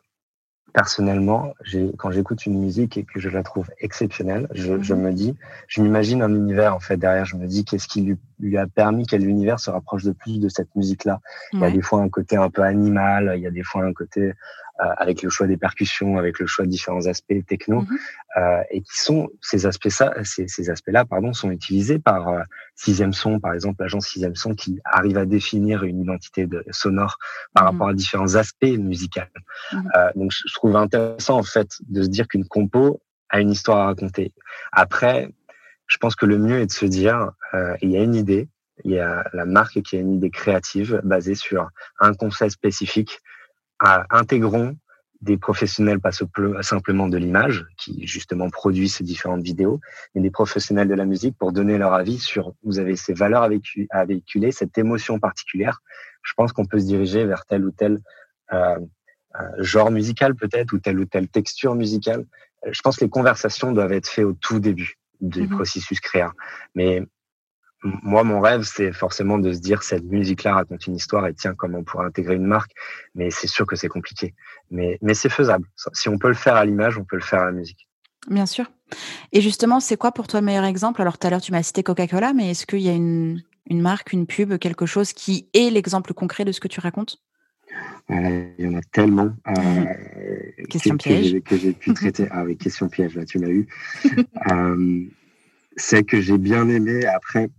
personnellement, 0.77 1.55
quand 1.97 2.11
j'écoute 2.11 2.45
une 2.45 2.61
musique 2.61 2.99
et 2.99 3.05
que 3.05 3.19
je 3.19 3.31
la 3.31 3.43
trouve 3.43 3.71
exceptionnelle, 3.81 4.47
je, 4.53 4.83
je 4.83 4.93
mhm. 4.93 5.01
me 5.01 5.13
dis, 5.15 5.35
je 5.69 5.81
m'imagine 5.81 6.21
un 6.21 6.35
univers 6.35 6.77
en 6.77 6.81
fait 6.81 6.99
derrière. 6.99 7.25
Je 7.25 7.37
me 7.37 7.47
dis 7.47 7.65
qu'est-ce 7.65 7.89
qui 7.89 8.03
lui, 8.03 8.17
lui, 8.41 8.59
a 8.59 8.67
permis, 8.67 9.07
quel 9.07 9.27
univers 9.27 9.59
se 9.59 9.71
rapproche 9.71 10.05
de 10.05 10.13
plus 10.13 10.39
de 10.39 10.51
cette 10.51 10.69
musique-là? 10.77 11.21
Il 11.55 11.61
y 11.61 11.65
a 11.65 11.71
des 11.71 11.81
fois 11.81 12.03
un 12.03 12.11
côté 12.11 12.37
un 12.37 12.51
peu 12.51 12.61
animal, 12.61 13.33
il 13.37 13.41
y 13.41 13.47
a 13.47 13.51
des 13.51 13.63
fois 13.63 13.85
un 13.85 13.95
côté 13.95 14.35
avec 14.79 15.23
le 15.23 15.31
choix 15.31 15.47
des 15.47 15.57
percussions, 15.57 16.19
avec 16.19 16.39
le 16.39 16.47
choix 16.47 16.65
de 16.65 16.71
différents 16.71 17.07
aspects 17.07 17.35
techno, 17.47 17.83
mhm. 17.83 17.99
euh, 18.37 18.63
et 18.71 18.83
qui 18.83 18.99
sont 18.99 19.31
ces 19.41 19.67
aspects 19.67 19.89
ça, 19.89 20.13
ces, 20.25 20.49
ces 20.49 20.71
aspects-là, 20.71 21.05
pardon, 21.05 21.33
sont 21.33 21.51
utilisés 21.51 21.99
par 21.99 22.29
euh, 22.29 22.43
Sixième 22.75 23.13
Son, 23.13 23.41
par 23.41 23.55
exemple, 23.55 23.83
l'agence 23.83 24.07
Sixième 24.07 24.37
Son, 24.37 24.55
qui 24.55 24.81
arrive 24.85 25.17
à 25.17 25.25
définir 25.25 25.85
une 25.85 26.01
identité 26.01 26.47
de, 26.47 26.65
sonore 26.71 27.19
par 27.55 27.65
mhm. 27.65 27.71
rapport 27.71 27.89
à 27.89 27.95
différents 27.95 28.35
aspects 28.35 28.65
musicaux. 28.65 29.21
Euh, 29.73 30.11
donc, 30.15 30.33
je 30.33 30.55
trouve 30.55 30.77
intéressant 30.77 31.39
en 31.39 31.43
fait 31.43 31.69
de 31.89 32.03
se 32.03 32.09
dire 32.09 32.29
qu'une 32.29 32.47
compo 32.47 33.01
a 33.31 33.41
une 33.41 33.51
histoire 33.51 33.79
à 33.79 33.87
raconter. 33.87 34.33
Après, 34.73 35.31
je 35.87 35.97
pense 35.99 36.17
que 36.17 36.27
le 36.27 36.39
mieux 36.39 36.61
est 36.61 36.67
de 36.67 36.73
se 36.73 36.87
dire, 36.87 37.31
euh, 37.55 37.77
il 37.83 37.91
y 37.91 37.97
a 37.97 38.03
une 38.03 38.15
idée, 38.15 38.49
il 38.85 38.93
y 38.93 38.99
a 38.99 39.25
la 39.33 39.47
marque 39.47 39.81
qui 39.83 39.97
a 39.97 40.01
une 40.01 40.15
idée 40.15 40.31
créative 40.31 41.01
basée 41.05 41.35
sur 41.35 41.69
un 42.01 42.13
concept 42.13 42.53
spécifique 42.53 43.21
intégrons 43.81 44.77
des 45.23 45.37
professionnels 45.37 46.01
pas 46.01 46.11
simplement 46.61 47.09
de 47.09 47.17
l'image, 47.17 47.67
qui 47.79 48.07
justement 48.07 48.51
produisent 48.51 48.97
ces 48.97 49.05
différentes 49.05 49.43
vidéos, 49.43 49.81
mais 50.15 50.21
des 50.21 50.31
professionnels 50.31 50.89
de 50.89 50.95
la 50.95 51.05
musique 51.05 51.37
pour 51.39 51.53
donner 51.53 51.79
leur 51.79 51.95
avis 51.95 52.19
sur 52.19 52.53
vous 52.63 52.79
avez 52.79 52.97
ces 52.97 53.15
valeurs 53.15 53.49
à 53.91 54.05
véhiculer, 54.05 54.53
cette 54.53 54.77
émotion 54.79 55.19
particulière. 55.19 55.81
Je 56.23 56.33
pense 56.37 56.53
qu'on 56.53 56.67
peut 56.67 56.79
se 56.79 56.87
diriger 56.87 57.25
vers 57.25 57.45
tel 57.47 57.65
ou 57.65 57.71
tel 57.71 57.99
euh, 58.53 58.79
euh 59.41 59.63
genre 59.63 59.91
musical 59.91 60.35
peut-être 60.35 60.73
ou 60.73 60.79
telle 60.79 60.99
ou 60.99 61.05
telle 61.05 61.29
texture 61.29 61.75
musicale. 61.75 62.27
Je 62.71 62.81
pense 62.83 62.97
que 62.97 63.05
les 63.05 63.11
conversations 63.11 63.73
doivent 63.73 63.93
être 63.93 64.09
faites 64.09 64.25
au 64.25 64.33
tout 64.33 64.61
début 64.61 64.99
du 65.21 65.43
mmh 65.43 65.49
processus 65.49 66.01
créa. 66.01 66.33
Mais 66.75 67.03
moi, 67.83 68.25
mon 68.25 68.41
rêve, 68.41 68.63
c'est 68.63 68.93
forcément 68.93 69.39
de 69.39 69.53
se 69.53 69.61
dire 69.61 69.83
cette 69.83 70.05
musique-là 70.05 70.55
raconte 70.55 70.87
une 70.87 70.97
histoire 70.97 71.27
et 71.27 71.35
tiens, 71.35 71.55
comment 71.55 71.79
on 71.79 71.85
pourrait 71.85 72.07
intégrer 72.07 72.35
une 72.35 72.47
marque. 72.47 72.73
Mais 73.15 73.31
c'est 73.31 73.47
sûr 73.47 73.67
que 73.67 73.77
c'est 73.77 73.89
compliqué. 73.89 74.35
Mais, 74.71 74.99
mais 75.03 75.15
c'est 75.15 75.29
faisable. 75.29 75.67
Si 75.93 76.09
on 76.09 76.19
peut 76.19 76.29
le 76.29 76.35
faire 76.35 76.57
à 76.57 76.65
l'image, 76.65 76.99
on 76.99 77.05
peut 77.05 77.17
le 77.17 77.23
faire 77.23 77.43
à 77.43 77.47
la 77.47 77.53
musique. 77.53 77.89
Bien 78.29 78.47
sûr. 78.47 78.67
Et 79.33 79.41
justement, 79.41 79.81
c'est 79.81 79.97
quoi 79.97 80.13
pour 80.13 80.27
toi 80.27 80.41
le 80.41 80.47
meilleur 80.47 80.65
exemple? 80.65 81.01
Alors, 81.01 81.19
tout 81.19 81.27
à 81.27 81.31
l'heure, 81.31 81.41
tu 81.41 81.53
m'as 81.53 81.63
cité 81.63 81.83
Coca-Cola, 81.83 82.33
mais 82.33 82.51
est-ce 82.51 82.67
qu'il 82.67 82.81
y 82.81 82.89
a 82.89 82.95
une, 82.95 83.43
une, 83.69 83.81
marque, 83.81 84.13
une 84.13 84.27
pub, 84.27 84.59
quelque 84.59 84.87
chose 84.87 85.13
qui 85.13 85.49
est 85.55 85.71
l'exemple 85.71 86.13
concret 86.15 86.45
de 86.45 86.53
ce 86.53 86.61
que 86.61 86.69
tu 86.69 86.81
racontes? 86.81 87.19
Euh, 88.11 88.49
Il 88.59 88.65
y 88.65 88.69
en 88.69 88.79
a 88.79 88.83
tellement. 88.93 89.33
Euh, 89.49 89.85
question 90.71 90.97
piège. 90.97 91.41
Que 91.43 91.57
j'ai 91.57 91.73
pu 91.73 91.93
traiter. 91.95 92.27
ah 92.31 92.45
oui, 92.45 92.57
question 92.57 92.89
piège, 92.89 93.17
là, 93.17 93.25
tu 93.25 93.39
l'as 93.39 93.51
eu. 93.51 93.69
euh, 94.51 95.05
c'est 95.77 96.05
que 96.05 96.21
j'ai 96.21 96.39
bien 96.39 96.69
aimé. 96.69 97.05
Après, 97.07 97.51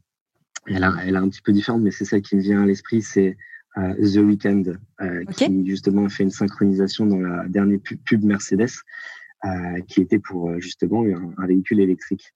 elle, 0.68 0.84
a, 0.84 0.94
elle 1.04 1.16
est 1.16 1.20
un 1.20 1.30
petit 1.30 1.42
peu 1.42 1.52
différente, 1.52 1.82
mais 1.82 1.92
c'est 1.92 2.06
celle 2.06 2.22
qui 2.22 2.36
me 2.36 2.42
vient 2.42 2.64
à 2.64 2.66
l'esprit, 2.66 3.02
c'est 3.02 3.38
euh, 3.78 3.94
The 3.96 4.18
Weeknd, 4.18 4.64
euh, 5.02 5.24
qui 5.26 5.66
justement 5.68 6.06
a 6.06 6.10
fait 6.10 6.24
une 6.24 6.32
synchronisation 6.32 7.06
dans 7.06 7.20
la 7.20 7.48
dernière 7.48 7.80
pub, 8.06 8.24
Mercedes. 8.24 8.70
qui 9.88 10.02
était 10.02 10.20
pour 10.20 10.60
justement 10.60 11.04
un, 11.38 11.46
véhicule 11.46 11.80
électrique. 11.80 12.34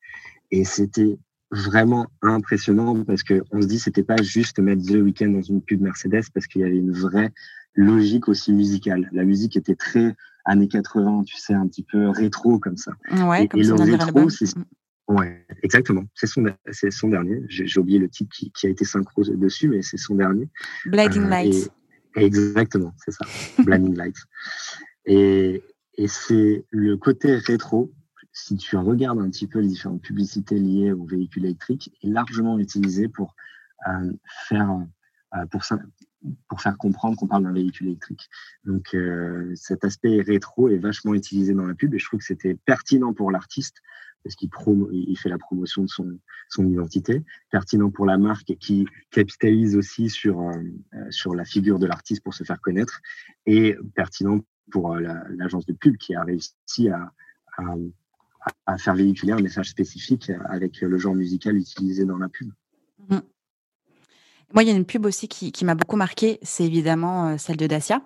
Et 0.51 0.66
c'était 0.66 1.18
vraiment 1.51 2.08
impressionnant 2.22 3.03
parce 3.03 3.24
que 3.24 3.43
on 3.51 3.62
se 3.62 3.68
dit 3.68 3.80
c'était 3.80 4.03
pas 4.03 4.22
juste 4.22 4.60
mettre 4.60 4.84
The 4.84 4.95
Weeknd 4.95 5.30
dans 5.30 5.41
une 5.41 5.62
pub 5.62 5.82
Mercedes 5.82 6.24
parce 6.34 6.47
qu'il 6.47 6.62
y 6.62 6.64
avait 6.64 6.78
une 6.78 6.93
vraie 6.93 7.32
logique 7.76 8.28
aussi 8.28 8.53
musicale. 8.53 9.10
La 9.12 9.24
musique 9.24 9.58
était 9.58 9.76
très 9.76 10.16
années 10.45 10.68
80, 10.68 11.24
tu 11.26 11.38
sais, 11.38 11.53
un 11.53 11.68
petit 11.68 11.84
peu 11.84 12.10
rétro 12.10 12.60
comme 12.60 12.78
ça. 12.78 12.93
Ouais, 13.12 13.45
et, 13.45 13.47
comme 13.47 13.62
le 13.62 13.74
rétro, 13.74 14.30
c'est 14.30 14.53
Ouais, 15.12 15.45
exactement. 15.64 16.05
C'est 16.16 16.28
son, 16.28 16.45
c'est 16.72 16.91
son 16.91 17.09
dernier. 17.09 17.41
J'ai 17.47 17.80
oublié 17.80 17.99
le 17.99 18.09
titre 18.09 18.30
qui, 18.36 18.51
qui, 18.51 18.68
a 18.68 18.70
été 18.70 18.86
synchro 18.86 19.24
dessus, 19.24 19.68
mais 19.68 19.82
c'est 19.82 19.97
son 19.97 20.16
dernier. 20.16 20.47
Blinding 20.86 21.24
euh, 21.24 21.30
Lights. 21.30 21.72
exactement, 22.16 22.93
c'est 22.97 23.12
ça. 23.12 23.26
Blinding 23.64 23.95
Lights. 23.95 24.24
Et, 25.05 25.64
et 25.95 26.07
c'est 26.07 26.66
le 26.70 26.97
côté 26.97 27.36
rétro 27.36 27.93
si 28.34 28.55
tu 28.55 28.78
regardes 28.78 29.20
un 29.20 29.30
petit 29.30 29.47
peu 29.47 29.59
les 29.59 29.68
différentes 29.68 30.01
publicités 30.01 30.57
liées 30.57 30.93
aux 30.93 31.05
véhicules 31.05 31.45
électriques, 31.45 31.91
est 32.01 32.07
largement 32.07 32.59
utilisé 32.59 33.07
pour 33.07 33.36
euh, 33.88 34.12
faire 34.47 34.72
euh, 35.34 35.45
pour, 35.47 35.64
pour 36.47 36.62
faire 36.62 36.78
comprendre 36.78 37.18
qu'on 37.18 37.28
parle 37.28 37.43
d'un 37.43 37.53
véhicule 37.53 37.88
électrique. 37.88 38.30
Donc 38.66 38.93
euh, 38.93 39.51
cet 39.55 39.84
aspect 39.84 40.22
rétro 40.22 40.70
est 40.70 40.78
vachement 40.78 41.14
utilisé 41.14 41.53
dans 41.53 41.66
la 41.66 41.74
pub 41.74 41.93
et 41.93 41.99
je 41.99 42.05
trouve 42.05 42.20
que 42.20 42.26
c'était 42.26 42.55
pertinent 42.66 43.14
pour 43.14 43.32
l'artiste 43.32 43.78
parce 44.24 44.36
qu'il 44.36 44.49
il 44.91 45.17
fait 45.17 45.30
la 45.30 45.38
promotion 45.38 45.84
de 45.84 45.88
son, 45.88 46.19
son 46.49 46.67
identité, 46.67 47.24
pertinent 47.49 47.89
pour 47.89 48.05
la 48.05 48.17
marque 48.17 48.55
qui 48.59 48.88
capitalise 49.09 49.76
aussi 49.76 50.09
sur, 50.09 50.51
sur 51.09 51.36
la 51.36 51.45
figure 51.45 51.80
de 51.80 51.86
l'artiste 51.86 52.24
pour 52.24 52.34
se 52.34 52.43
faire 52.43 52.59
connaître 52.61 53.01
et 53.45 53.76
pertinent 53.95 54.39
pour 54.72 54.95
l'agence 54.95 55.65
de 55.65 55.74
pub 55.74 55.97
qui 55.97 56.15
a 56.15 56.24
réussi 56.24 56.89
à, 56.89 57.11
à, 57.57 57.63
à 58.65 58.78
faire 58.78 58.95
véhiculer 58.95 59.34
un 59.34 59.41
message 59.41 59.69
spécifique 59.69 60.32
avec 60.45 60.82
le 60.82 60.97
genre 60.97 61.15
musical 61.15 61.57
utilisé 61.57 62.05
dans 62.05 62.17
la 62.17 62.30
pub. 62.30 62.51
Mmh. 63.09 63.17
Moi, 64.53 64.63
il 64.63 64.69
y 64.69 64.72
a 64.72 64.76
une 64.76 64.86
pub 64.86 65.05
aussi 65.05 65.28
qui, 65.28 65.51
qui 65.51 65.65
m'a 65.65 65.76
beaucoup 65.76 65.95
marqué, 65.95 66.38
c'est 66.41 66.65
évidemment 66.65 67.30
euh, 67.30 67.38
celle 67.38 67.57
de 67.57 67.67
Dacia. 67.67 68.01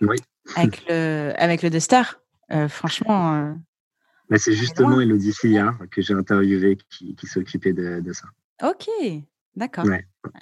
Oui. 0.00 0.16
Avec 0.54 0.84
le, 0.88 1.32
avec 1.38 1.62
le 1.62 1.70
Duster. 1.70 2.02
Euh, 2.52 2.68
franchement. 2.68 3.56
Euh, 4.26 4.30
Mais 4.30 4.38
c'est 4.38 4.54
justement 4.54 5.00
Elodie 5.00 5.32
Sillard 5.32 5.78
que 5.90 6.02
j'ai 6.02 6.14
interviewé 6.14 6.78
qui, 6.90 7.14
qui 7.14 7.26
s'occupait 7.26 7.72
de, 7.72 8.00
de, 8.00 8.12
ça. 8.12 8.26
Ok, 8.62 8.88
d'accord. 9.54 9.84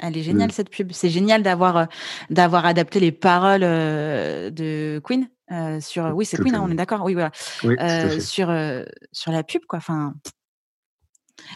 Elle 0.01 0.17
est 0.17 0.23
géniale 0.23 0.53
cette 0.53 0.71
pub. 0.71 0.93
C'est 0.93 1.11
génial 1.11 1.43
d'avoir 1.43 1.89
d'avoir 2.31 2.67
adapté 2.67 3.01
les 3.01 3.13
paroles 3.13 3.61
de 3.61 5.01
Queen 5.05 5.29
euh, 5.53 5.79
sur 5.81 6.07
oui 6.15 6.25
c'est 6.25 6.39
Queen 6.39 6.55
hein, 6.55 6.63
on 6.65 6.71
est 6.71 6.75
d'accord? 6.75 7.05
Oui 7.05 7.13
voilà. 7.13 7.31
Euh, 7.65 8.19
sur 8.19 8.49
euh, 8.49 8.85
sur 9.13 9.31
la 9.31 9.43
pub 9.43 9.65
quoi 9.67 9.79
enfin. 9.79 10.15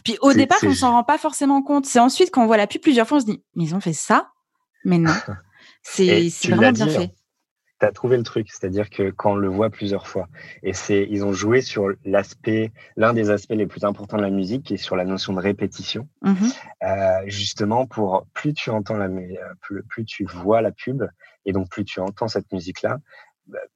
Puis 0.04 0.18
au 0.20 0.34
départ 0.34 0.58
on 0.62 0.74
s'en 0.74 0.92
rend 0.92 1.04
pas 1.04 1.16
forcément 1.16 1.62
compte. 1.62 1.86
C'est 1.86 1.98
ensuite 1.98 2.30
quand 2.30 2.42
on 2.42 2.46
voit 2.46 2.58
la 2.58 2.66
pub 2.66 2.82
plusieurs 2.82 3.08
fois 3.08 3.18
on 3.18 3.20
se 3.20 3.26
dit 3.26 3.42
mais 3.54 3.64
ils 3.64 3.74
ont 3.74 3.80
fait 3.80 3.94
ça? 3.94 4.30
Mais 4.84 4.98
non. 4.98 5.12
C'est 5.82 6.28
vraiment 6.48 6.72
bien 6.72 6.88
fait 6.88 7.14
tu 7.80 7.86
as 7.86 7.92
trouvé 7.92 8.16
le 8.16 8.22
truc, 8.22 8.48
c'est-à-dire 8.50 8.90
que 8.90 9.10
quand 9.10 9.32
on 9.32 9.36
le 9.36 9.48
voit 9.48 9.70
plusieurs 9.70 10.06
fois, 10.06 10.28
et 10.62 10.72
c'est, 10.72 11.06
ils 11.10 11.24
ont 11.24 11.32
joué 11.32 11.60
sur 11.60 11.90
l'aspect, 12.04 12.72
l'un 12.96 13.12
des 13.12 13.30
aspects 13.30 13.54
les 13.54 13.66
plus 13.66 13.84
importants 13.84 14.16
de 14.16 14.22
la 14.22 14.30
musique, 14.30 14.64
qui 14.64 14.74
est 14.74 14.78
sur 14.78 14.96
la 14.96 15.04
notion 15.04 15.32
de 15.32 15.40
répétition, 15.40 16.08
mmh 16.22 16.34
justement 17.26 17.86
pour 17.86 18.26
plus 18.32 18.54
tu 18.54 18.70
entends 18.70 18.96
la, 18.96 19.08
plus, 19.60 19.82
plus 19.82 20.04
tu 20.04 20.24
vois 20.24 20.62
la 20.62 20.70
pub, 20.70 21.04
et 21.44 21.52
donc 21.52 21.68
plus 21.68 21.84
tu 21.84 22.00
entends 22.00 22.28
cette 22.28 22.50
musique-là, 22.52 22.98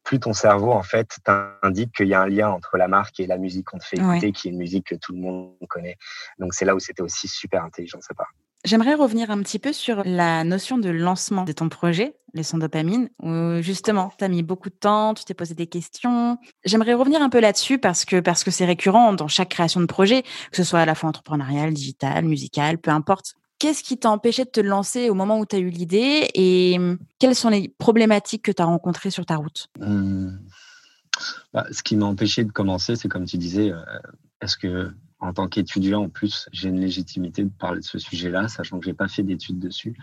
plus 0.04 0.20
ton 0.20 0.32
cerveau 0.32 0.72
en 0.72 0.82
fait 0.82 1.18
t'indique 1.24 1.92
qu'il 1.96 2.08
y 2.08 2.14
a 2.14 2.20
un 2.20 2.28
lien 2.28 2.50
entre 2.50 2.76
la 2.76 2.88
marque 2.88 3.20
et 3.20 3.26
la 3.26 3.38
musique 3.38 3.66
qu'on 3.66 3.78
te 3.78 3.84
fait 3.84 3.96
écouter, 3.96 4.32
qui 4.32 4.48
est 4.48 4.50
une 4.50 4.58
musique 4.58 4.88
que 4.88 4.94
tout 4.94 5.12
le 5.12 5.20
monde 5.20 5.54
connaît. 5.68 5.96
Donc 6.38 6.54
c'est 6.54 6.64
là 6.64 6.74
où 6.74 6.78
c'était 6.78 7.02
aussi 7.02 7.28
super 7.28 7.64
intelligent 7.64 8.00
sa 8.00 8.14
part. 8.14 8.32
J'aimerais 8.64 8.94
revenir 8.94 9.32
un 9.32 9.42
petit 9.42 9.58
peu 9.58 9.72
sur 9.72 10.02
la 10.04 10.44
notion 10.44 10.78
de 10.78 10.88
lancement 10.88 11.42
de 11.42 11.50
ton 11.50 11.68
projet, 11.68 12.14
les 12.32 12.44
sons 12.44 12.58
dopamine, 12.58 13.08
où 13.20 13.60
justement, 13.60 14.12
tu 14.16 14.22
as 14.22 14.28
mis 14.28 14.44
beaucoup 14.44 14.70
de 14.70 14.74
temps, 14.74 15.14
tu 15.14 15.24
t'es 15.24 15.34
posé 15.34 15.54
des 15.54 15.66
questions. 15.66 16.38
J'aimerais 16.64 16.94
revenir 16.94 17.22
un 17.22 17.28
peu 17.28 17.40
là-dessus 17.40 17.78
parce 17.78 18.04
que 18.04 18.20
parce 18.20 18.44
que 18.44 18.52
c'est 18.52 18.64
récurrent 18.64 19.14
dans 19.14 19.26
chaque 19.26 19.48
création 19.48 19.80
de 19.80 19.86
projet, 19.86 20.22
que 20.22 20.56
ce 20.56 20.62
soit 20.62 20.78
à 20.78 20.86
la 20.86 20.94
fois 20.94 21.08
entrepreneurial, 21.08 21.74
digital, 21.74 22.24
musical, 22.24 22.78
peu 22.78 22.92
importe. 22.92 23.34
Qu'est-ce 23.58 23.82
qui 23.82 23.98
t'a 23.98 24.10
empêché 24.10 24.44
de 24.44 24.50
te 24.50 24.60
lancer 24.60 25.10
au 25.10 25.14
moment 25.14 25.40
où 25.40 25.46
tu 25.46 25.56
as 25.56 25.58
eu 25.58 25.68
l'idée 25.68 26.30
et 26.34 26.78
mmh, 26.78 26.98
quelles 27.18 27.34
sont 27.34 27.48
les 27.48 27.68
problématiques 27.68 28.42
que 28.42 28.52
tu 28.52 28.62
as 28.62 28.66
rencontrées 28.66 29.10
sur 29.10 29.26
ta 29.26 29.36
route? 29.36 29.68
Mmh. 29.80 30.30
bah, 31.52 31.66
Ce 31.72 31.82
qui 31.82 31.96
m'a 31.96 32.06
empêché 32.06 32.44
de 32.44 32.52
commencer, 32.52 32.94
c'est 32.94 33.08
comme 33.08 33.24
tu 33.24 33.38
disais, 33.38 33.72
euh, 33.72 33.82
est-ce 34.40 34.56
que 34.56 34.92
en 35.22 35.32
tant 35.32 35.46
qu'étudiant, 35.46 36.02
en 36.02 36.08
plus, 36.08 36.48
j'ai 36.50 36.68
une 36.68 36.80
légitimité 36.80 37.44
de 37.44 37.48
parler 37.48 37.78
de 37.78 37.84
ce 37.84 38.00
sujet-là, 38.00 38.48
sachant 38.48 38.80
que 38.80 38.86
j'ai 38.86 38.92
pas 38.92 39.06
fait 39.06 39.22
d'études 39.22 39.60
dessus, 39.60 39.96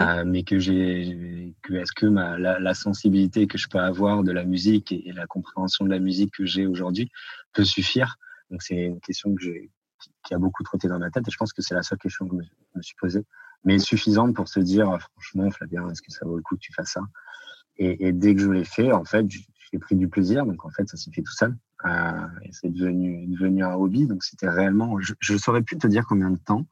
euh, 0.00 0.22
mais 0.24 0.44
que 0.44 0.60
j'ai, 0.60 1.56
que 1.62 1.74
est-ce 1.74 1.92
que 1.92 2.06
ma, 2.06 2.38
la, 2.38 2.74
sensibilité 2.74 3.48
que 3.48 3.58
je 3.58 3.66
peux 3.68 3.80
avoir 3.80 4.22
de 4.22 4.30
la 4.30 4.44
musique 4.44 4.92
et, 4.92 5.12
la 5.12 5.26
compréhension 5.26 5.84
de 5.84 5.90
la 5.90 5.98
musique 5.98 6.34
que 6.34 6.46
j'ai 6.46 6.68
aujourd'hui 6.68 7.10
peut 7.52 7.64
suffire. 7.64 8.16
Donc 8.52 8.62
c'est 8.62 8.76
une 8.76 9.00
question 9.00 9.34
que 9.34 9.42
j'ai, 9.42 9.70
qui 10.24 10.34
a 10.34 10.38
beaucoup 10.38 10.62
trotté 10.62 10.86
dans 10.86 11.00
ma 11.00 11.10
tête 11.10 11.26
et 11.26 11.32
je 11.32 11.36
pense 11.36 11.52
que 11.52 11.62
c'est 11.62 11.74
la 11.74 11.82
seule 11.82 11.98
question 11.98 12.28
que 12.28 12.36
je 12.36 12.76
me, 12.76 12.82
suis 12.82 12.94
posée, 12.94 13.24
mais 13.64 13.80
suffisante 13.80 14.36
pour 14.36 14.48
se 14.48 14.60
dire 14.60 14.86
franchement 15.14 15.50
Flavien, 15.50 15.90
est-ce 15.90 16.00
que 16.00 16.12
ça 16.12 16.24
vaut 16.24 16.36
le 16.36 16.42
coup 16.44 16.54
que 16.54 16.60
tu 16.60 16.72
fasses 16.72 16.92
ça? 16.92 17.02
Et, 17.76 18.06
et, 18.06 18.12
dès 18.12 18.36
que 18.36 18.40
je 18.40 18.50
l'ai 18.50 18.64
fait, 18.64 18.92
en 18.92 19.04
fait, 19.04 19.26
j'ai 19.28 19.78
pris 19.80 19.96
du 19.96 20.08
plaisir, 20.08 20.46
donc 20.46 20.64
en 20.64 20.70
fait 20.70 20.88
ça 20.88 20.96
s'est 20.96 21.10
fait 21.10 21.22
tout 21.22 21.32
seul. 21.32 21.56
euh, 21.56 21.69
et 21.84 22.52
c'est 22.52 22.72
devenu 22.72 23.26
devenu 23.26 23.64
un 23.64 23.74
hobby, 23.74 24.06
donc 24.06 24.22
c'était 24.22 24.48
réellement, 24.48 24.98
je 25.00 25.32
ne 25.32 25.38
saurais 25.38 25.62
plus 25.62 25.78
te 25.78 25.86
dire 25.86 26.06
combien 26.06 26.30
de 26.30 26.38
temps 26.38 26.66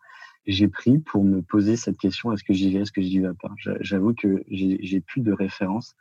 j'ai 0.46 0.68
pris 0.68 0.98
pour 0.98 1.24
me 1.24 1.42
poser 1.42 1.76
cette 1.76 1.98
question 1.98 2.32
est-ce 2.32 2.42
que 2.44 2.54
j'y 2.54 2.72
vais, 2.72 2.80
est-ce 2.80 2.92
que 2.92 3.02
j'y 3.02 3.20
vais 3.20 3.34
pas? 3.40 3.50
J'avoue 3.80 4.14
que 4.14 4.42
j'ai 4.48 5.00
plus 5.00 5.20
de 5.20 5.32
référence, 5.32 5.94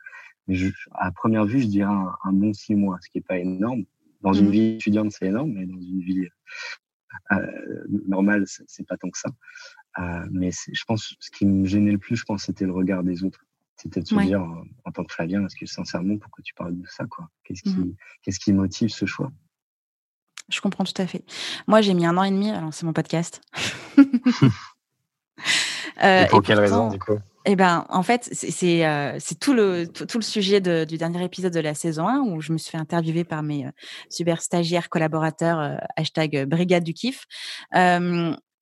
je, 0.48 0.68
à 0.92 1.12
première 1.12 1.44
vue, 1.44 1.60
je 1.60 1.66
dirais 1.66 1.92
un, 1.92 2.12
un 2.24 2.32
bon 2.32 2.52
six 2.52 2.74
mois, 2.74 2.98
ce 3.02 3.10
qui 3.10 3.18
est 3.18 3.26
pas 3.26 3.38
énorme. 3.38 3.84
Dans 4.22 4.32
une 4.32 4.48
mmh. 4.48 4.50
vie 4.50 4.66
étudiante, 4.74 5.12
c'est 5.12 5.26
énorme, 5.26 5.52
mais 5.52 5.66
dans 5.66 5.80
une 5.80 6.00
vie 6.00 6.26
euh, 7.32 7.84
normal, 8.06 8.44
c'est 8.46 8.86
pas 8.86 8.96
tant 8.96 9.10
que 9.10 9.18
ça. 9.18 9.30
Euh, 9.98 10.26
mais 10.30 10.50
je 10.50 10.84
pense 10.86 11.14
ce 11.20 11.30
qui 11.30 11.46
me 11.46 11.66
gênait 11.66 11.92
le 11.92 11.98
plus, 11.98 12.16
je 12.16 12.24
pense, 12.24 12.44
c'était 12.44 12.64
le 12.64 12.72
regard 12.72 13.02
des 13.02 13.22
autres. 13.22 13.44
C'était 13.80 14.00
de 14.00 14.06
se 14.06 14.14
dire, 14.14 14.40
euh, 14.40 14.64
en 14.84 14.92
tant 14.92 15.04
que 15.04 15.12
Flavien, 15.12 15.44
est-ce 15.46 15.56
que 15.56 15.66
sincèrement, 15.66 16.18
pourquoi 16.18 16.42
tu 16.42 16.52
parles 16.54 16.76
de 16.76 16.86
ça 16.88 17.06
quoi? 17.06 17.28
Qu'est-ce 17.44 17.62
qui, 17.62 17.76
mmh 17.76 17.94
qu'est-ce 18.22 18.40
qui 18.40 18.52
motive 18.52 18.90
ce 18.90 19.06
choix? 19.06 19.30
Je 20.48 20.60
comprends 20.60 20.84
tout 20.84 21.00
à 21.00 21.06
fait. 21.06 21.24
Moi, 21.66 21.80
j'ai 21.80 21.94
mis 21.94 22.06
un 22.06 22.16
an 22.16 22.24
et 22.24 22.30
demi 22.30 22.50
à 22.50 22.60
lancer 22.60 22.84
mon 22.86 22.92
podcast. 22.92 23.40
et 26.02 26.26
pour 26.28 26.42
quelle 26.42 26.58
raison, 26.58 26.88
du 26.88 26.98
coup? 26.98 27.18
eh 27.50 27.56
ben, 27.56 27.86
en 27.88 28.02
fait, 28.02 28.28
c'est 28.32 28.84
euh, 28.84 29.18
tout 29.40 29.54
le 29.54 29.86
tout, 29.86 30.18
le 30.18 30.22
sujet 30.22 30.60
du 30.60 30.98
dernier 30.98 31.24
épisode 31.24 31.54
de 31.54 31.60
la 31.60 31.72
saison 31.72 32.06
1 32.06 32.20
où 32.20 32.42
je 32.42 32.52
me 32.52 32.58
suis 32.58 32.70
fait 32.70 32.76
interviewer 32.76 33.24
par 33.24 33.42
mes 33.42 33.64
euh, 33.64 33.70
super 34.10 34.42
stagiaires 34.42 34.90
collaborateurs 34.90 35.58
euh, 35.58 35.76
hashtag 35.96 36.44
Brigade 36.44 36.84
du 36.84 36.92
kiff. 36.92 37.24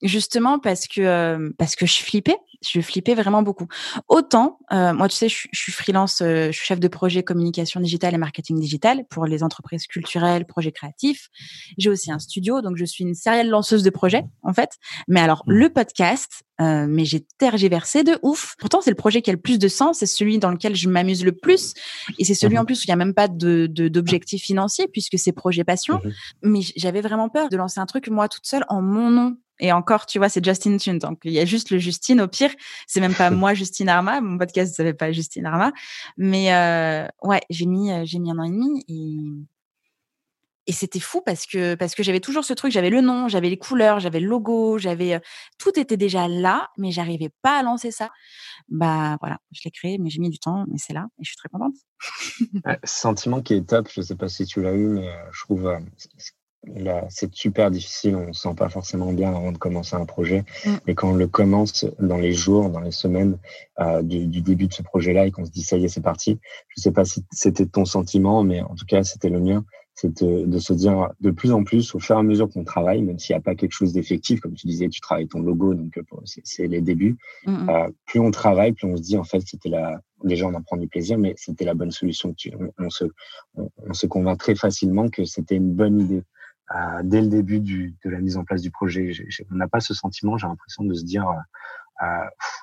Justement 0.01 0.59
parce 0.59 0.87
que 0.87 1.53
parce 1.57 1.75
que 1.75 1.85
je 1.85 2.01
flippais, 2.03 2.37
je 2.61 2.81
flippais 2.81 3.15
vraiment 3.15 3.41
beaucoup. 3.41 3.67
Autant, 4.07 4.59
moi, 4.71 5.07
tu 5.07 5.15
sais, 5.15 5.29
je, 5.29 5.47
je 5.51 5.59
suis 5.59 5.71
freelance, 5.71 6.17
je 6.19 6.51
suis 6.51 6.65
chef 6.65 6.79
de 6.79 6.87
projet 6.87 7.23
communication 7.23 7.79
digitale 7.79 8.13
et 8.13 8.17
marketing 8.17 8.59
digital 8.59 9.05
pour 9.09 9.25
les 9.25 9.43
entreprises 9.43 9.87
culturelles, 9.87 10.45
projets 10.45 10.71
créatifs. 10.71 11.29
J'ai 11.77 11.89
aussi 11.89 12.11
un 12.11 12.19
studio, 12.19 12.61
donc 12.61 12.77
je 12.77 12.85
suis 12.85 13.03
une 13.03 13.15
sérielle 13.15 13.49
lanceuse 13.49 13.83
de 13.83 13.89
projets, 13.89 14.23
en 14.43 14.53
fait. 14.53 14.71
Mais 15.07 15.19
alors, 15.19 15.43
mmh. 15.45 15.51
le 15.51 15.69
podcast, 15.69 16.43
euh, 16.59 16.87
mais 16.89 17.05
j'ai 17.05 17.25
tergiversé 17.37 18.03
de 18.03 18.17
ouf. 18.23 18.55
Pourtant, 18.57 18.81
c'est 18.81 18.89
le 18.89 18.95
projet 18.95 19.21
qui 19.21 19.29
a 19.29 19.33
le 19.33 19.39
plus 19.39 19.59
de 19.59 19.67
sens, 19.67 19.99
c'est 19.99 20.07
celui 20.07 20.39
dans 20.39 20.49
lequel 20.49 20.75
je 20.75 20.89
m'amuse 20.89 21.23
le 21.23 21.31
plus, 21.31 21.73
et 22.17 22.25
c'est 22.25 22.33
celui 22.33 22.55
mhm. 22.55 22.61
en 22.61 22.65
plus 22.65 22.79
où 22.79 22.83
il 22.85 22.89
n'y 22.89 22.93
a 22.93 22.97
même 22.97 23.13
pas 23.13 23.27
de 23.27 23.67
d'objectif 23.67 24.41
financier 24.41 24.87
puisque 24.87 25.19
c'est 25.19 25.33
projet 25.33 25.63
passion. 25.63 25.99
Mhm. 26.03 26.13
Mais 26.43 26.59
j'avais 26.75 27.01
vraiment 27.01 27.29
peur 27.29 27.49
de 27.49 27.57
lancer 27.57 27.79
un 27.79 27.85
truc 27.85 28.07
moi 28.09 28.27
toute 28.27 28.45
seule 28.45 28.65
en 28.69 28.81
mon 28.81 29.11
nom. 29.11 29.37
Et 29.59 29.71
encore, 29.71 30.05
tu 30.05 30.17
vois, 30.19 30.29
c'est 30.29 30.43
Justin 30.43 30.77
Tune. 30.77 30.99
Donc, 30.99 31.19
il 31.23 31.31
y 31.31 31.39
a 31.39 31.45
juste 31.45 31.71
le 31.71 31.77
Justine. 31.77 32.21
Au 32.21 32.27
pire, 32.27 32.51
c'est 32.85 32.99
même 32.99 33.15
pas 33.15 33.29
moi, 33.31 33.53
Justine 33.53 33.89
Arma. 33.89 34.21
Mon 34.21 34.37
podcast 34.37 34.71
ne 34.71 34.75
s'appelle 34.75 34.97
pas 34.97 35.11
Justine 35.11 35.45
Arma. 35.45 35.71
Mais 36.17 36.53
euh, 36.53 37.07
ouais, 37.23 37.41
j'ai 37.49 37.65
mis, 37.65 37.91
euh, 37.91 38.03
j'ai 38.05 38.19
mis 38.19 38.31
un 38.31 38.37
an 38.37 38.43
et 38.43 38.49
demi. 38.49 38.83
Et, 38.87 39.47
et 40.69 40.73
c'était 40.73 40.99
fou 40.99 41.21
parce 41.25 41.45
que 41.45 41.75
parce 41.75 41.95
que 41.95 42.03
j'avais 42.03 42.19
toujours 42.19 42.43
ce 42.43 42.53
truc, 42.53 42.73
j'avais 42.73 42.89
le 42.89 42.99
nom, 42.99 43.29
j'avais 43.29 43.49
les 43.49 43.57
couleurs, 43.57 44.01
j'avais 44.01 44.19
le 44.19 44.27
logo, 44.27 44.77
j'avais 44.77 45.21
tout 45.57 45.79
était 45.79 45.95
déjà 45.95 46.27
là, 46.27 46.69
mais 46.77 46.91
j'arrivais 46.91 47.29
pas 47.41 47.59
à 47.59 47.63
lancer 47.63 47.89
ça. 47.89 48.09
Bah 48.67 49.15
voilà, 49.21 49.39
je 49.53 49.61
l'ai 49.63 49.71
créé, 49.71 49.97
mais 49.97 50.09
j'ai 50.09 50.19
mis 50.19 50.29
du 50.29 50.39
temps, 50.39 50.65
mais 50.67 50.77
c'est 50.77 50.91
là 50.91 51.07
et 51.19 51.23
je 51.23 51.29
suis 51.29 51.37
très 51.37 51.47
contente. 51.47 51.75
sentiment 52.83 53.41
qui 53.41 53.53
est 53.53 53.67
top, 53.67 53.87
je 53.89 54.01
sais 54.01 54.15
pas 54.15 54.27
si 54.27 54.45
tu 54.45 54.61
l'as 54.61 54.73
eu, 54.73 54.87
mais 54.87 55.09
je 55.31 55.43
trouve 55.45 55.71
c'est 57.09 57.33
super 57.33 57.71
difficile, 57.71 58.15
on 58.15 58.27
ne 58.27 58.33
sent 58.33 58.53
pas 58.57 58.69
forcément 58.69 59.13
bien 59.13 59.29
avant 59.29 59.51
de 59.51 59.57
commencer 59.57 59.95
un 59.95 60.05
projet. 60.05 60.43
Mmh. 60.65 60.69
Et 60.87 60.95
quand 60.95 61.11
on 61.11 61.15
le 61.15 61.27
commence 61.27 61.85
dans 61.99 62.17
les 62.17 62.33
jours, 62.33 62.69
dans 62.69 62.81
les 62.81 62.91
semaines 62.91 63.37
du, 64.03 64.27
du, 64.27 64.41
début 64.41 64.67
de 64.67 64.73
ce 64.73 64.81
projet-là 64.81 65.27
et 65.27 65.31
qu'on 65.31 65.45
se 65.45 65.51
dit 65.51 65.61
ça 65.61 65.77
y 65.77 65.85
est, 65.85 65.89
c'est 65.89 66.01
parti. 66.01 66.39
Je 66.69 66.79
ne 66.79 66.81
sais 66.81 66.91
pas 66.91 67.05
si 67.05 67.23
c'était 67.31 67.65
ton 67.65 67.85
sentiment, 67.85 68.43
mais 68.43 68.61
en 68.61 68.75
tout 68.75 68.85
cas, 68.85 69.03
c'était 69.03 69.29
le 69.29 69.39
mien 69.39 69.63
c'est 69.97 70.23
de, 70.23 70.59
se 70.59 70.73
dire 70.73 71.09
de 71.21 71.31
plus 71.31 71.51
en 71.51 71.63
plus 71.63 71.95
au 71.95 71.99
fur 71.99 72.15
et 72.15 72.19
à 72.19 72.23
mesure 72.23 72.47
qu'on 72.49 72.63
travaille, 72.63 73.01
même 73.01 73.17
s'il 73.17 73.33
n'y 73.35 73.39
a 73.39 73.41
pas 73.41 73.55
quelque 73.55 73.71
chose 73.71 73.93
d'effectif, 73.93 74.39
comme 74.39 74.53
tu 74.53 74.67
disais, 74.67 74.89
tu 74.89 75.01
travailles 75.01 75.27
ton 75.27 75.39
logo, 75.39 75.73
donc 75.73 75.99
c'est 76.23 76.67
les 76.67 76.81
débuts. 76.81 77.17
plus 78.05 78.19
on 78.19 78.29
travaille, 78.29 78.73
plus 78.73 78.87
on 78.87 78.95
se 78.95 79.01
dit 79.01 79.17
en 79.17 79.23
fait 79.23 79.41
c'était 79.43 79.69
la 79.69 79.99
déjà 80.23 80.45
on 80.45 80.53
en 80.53 80.61
prend 80.61 80.77
du 80.77 80.87
plaisir, 80.87 81.17
mais 81.17 81.33
c'était 81.35 81.65
la 81.65 81.73
bonne 81.73 81.89
solution. 81.89 82.35
On, 82.77 82.91
se 82.91 83.05
on, 83.55 83.93
se 83.93 84.05
convainc 84.05 84.37
très 84.37 84.53
facilement 84.53 85.09
que 85.09 85.25
c'était 85.25 85.55
une 85.55 85.73
bonne 85.73 85.99
idée. 85.99 86.21
Dès 87.03 87.21
le 87.21 87.27
début 87.27 87.59
du, 87.59 87.95
de 88.03 88.09
la 88.09 88.19
mise 88.19 88.37
en 88.37 88.43
place 88.43 88.61
du 88.61 88.71
projet, 88.71 89.11
on 89.51 89.55
n'a 89.55 89.67
pas 89.67 89.79
ce 89.79 89.93
sentiment. 89.93 90.37
J'ai 90.37 90.47
l'impression 90.47 90.83
de 90.83 90.93
se 90.93 91.03
dire 91.03 91.25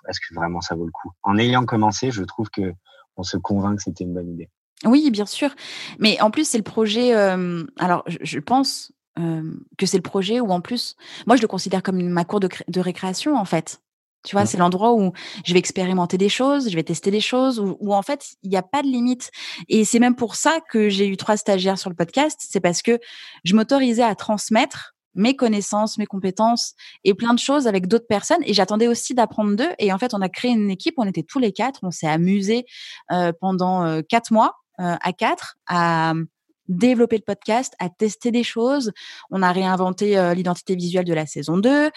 est-ce 0.08 0.20
que 0.20 0.34
vraiment 0.34 0.60
ça 0.60 0.74
vaut 0.74 0.86
le 0.86 0.92
coup? 0.92 1.10
En 1.22 1.38
ayant 1.38 1.64
commencé, 1.64 2.10
je 2.10 2.22
trouve 2.22 2.50
que 2.50 2.74
on 3.16 3.22
se 3.22 3.36
convainc 3.36 3.76
que 3.76 3.82
c'était 3.82 4.04
une 4.04 4.12
bonne 4.12 4.30
idée. 4.30 4.50
Oui, 4.84 5.10
bien 5.10 5.26
sûr. 5.26 5.50
Mais 5.98 6.20
en 6.20 6.30
plus, 6.30 6.48
c'est 6.48 6.58
le 6.58 6.64
projet. 6.64 7.12
alors, 7.12 8.04
je, 8.06 8.38
pense 8.38 8.92
que 9.16 9.86
c'est 9.86 9.96
le 9.96 10.02
projet 10.02 10.40
où, 10.40 10.50
en 10.50 10.60
plus, 10.60 10.96
moi, 11.26 11.36
je 11.36 11.42
le 11.42 11.48
considère 11.48 11.82
comme 11.82 12.02
ma 12.02 12.24
cour 12.24 12.40
de, 12.40 12.80
récréation, 12.80 13.36
en 13.36 13.44
fait. 13.44 13.80
Tu 14.24 14.34
vois, 14.34 14.44
mmh. 14.44 14.46
c'est 14.46 14.58
l'endroit 14.58 14.94
où 14.94 15.12
je 15.44 15.52
vais 15.52 15.58
expérimenter 15.58 16.18
des 16.18 16.28
choses, 16.28 16.70
je 16.70 16.74
vais 16.74 16.82
tester 16.82 17.10
des 17.10 17.20
choses, 17.20 17.60
où, 17.60 17.94
en 17.94 18.02
fait, 18.02 18.26
il 18.42 18.50
n'y 18.50 18.56
a 18.56 18.62
pas 18.62 18.82
de 18.82 18.88
limite. 18.88 19.30
Et 19.68 19.84
c'est 19.84 19.98
même 19.98 20.16
pour 20.16 20.34
ça 20.34 20.60
que 20.70 20.88
j'ai 20.88 21.06
eu 21.06 21.16
trois 21.16 21.36
stagiaires 21.36 21.78
sur 21.78 21.90
le 21.90 21.96
podcast. 21.96 22.40
C'est 22.40 22.60
parce 22.60 22.82
que 22.82 22.98
je 23.44 23.54
m'autorisais 23.54 24.02
à 24.02 24.14
transmettre 24.14 24.94
mes 25.14 25.36
connaissances, 25.36 25.98
mes 25.98 26.06
compétences 26.06 26.74
et 27.04 27.14
plein 27.14 27.34
de 27.34 27.38
choses 27.38 27.66
avec 27.66 27.86
d'autres 27.86 28.06
personnes. 28.06 28.42
Et 28.44 28.54
j'attendais 28.54 28.88
aussi 28.88 29.14
d'apprendre 29.14 29.56
d'eux. 29.56 29.72
Et 29.78 29.92
en 29.92 29.98
fait, 29.98 30.14
on 30.14 30.20
a 30.20 30.28
créé 30.28 30.52
une 30.52 30.70
équipe. 30.70 30.94
On 30.96 31.06
était 31.06 31.22
tous 31.22 31.38
les 31.38 31.52
quatre. 31.52 31.80
On 31.82 31.90
s'est 31.90 32.08
amusé 32.08 32.64
euh, 33.12 33.32
pendant 33.40 33.84
euh, 33.84 34.02
quatre 34.02 34.32
mois 34.32 34.56
euh, 34.80 34.96
à 35.00 35.12
quatre 35.12 35.56
à 35.66 36.14
développer 36.68 37.18
le 37.18 37.22
podcast, 37.22 37.74
à 37.78 37.90
tester 37.90 38.30
des 38.30 38.42
choses. 38.42 38.92
On 39.30 39.42
a 39.42 39.52
réinventé 39.52 40.32
l'identité 40.34 40.74
visuelle 40.74 41.04
de 41.04 41.12
la 41.12 41.26
saison 41.26 41.58
2. 41.58 41.90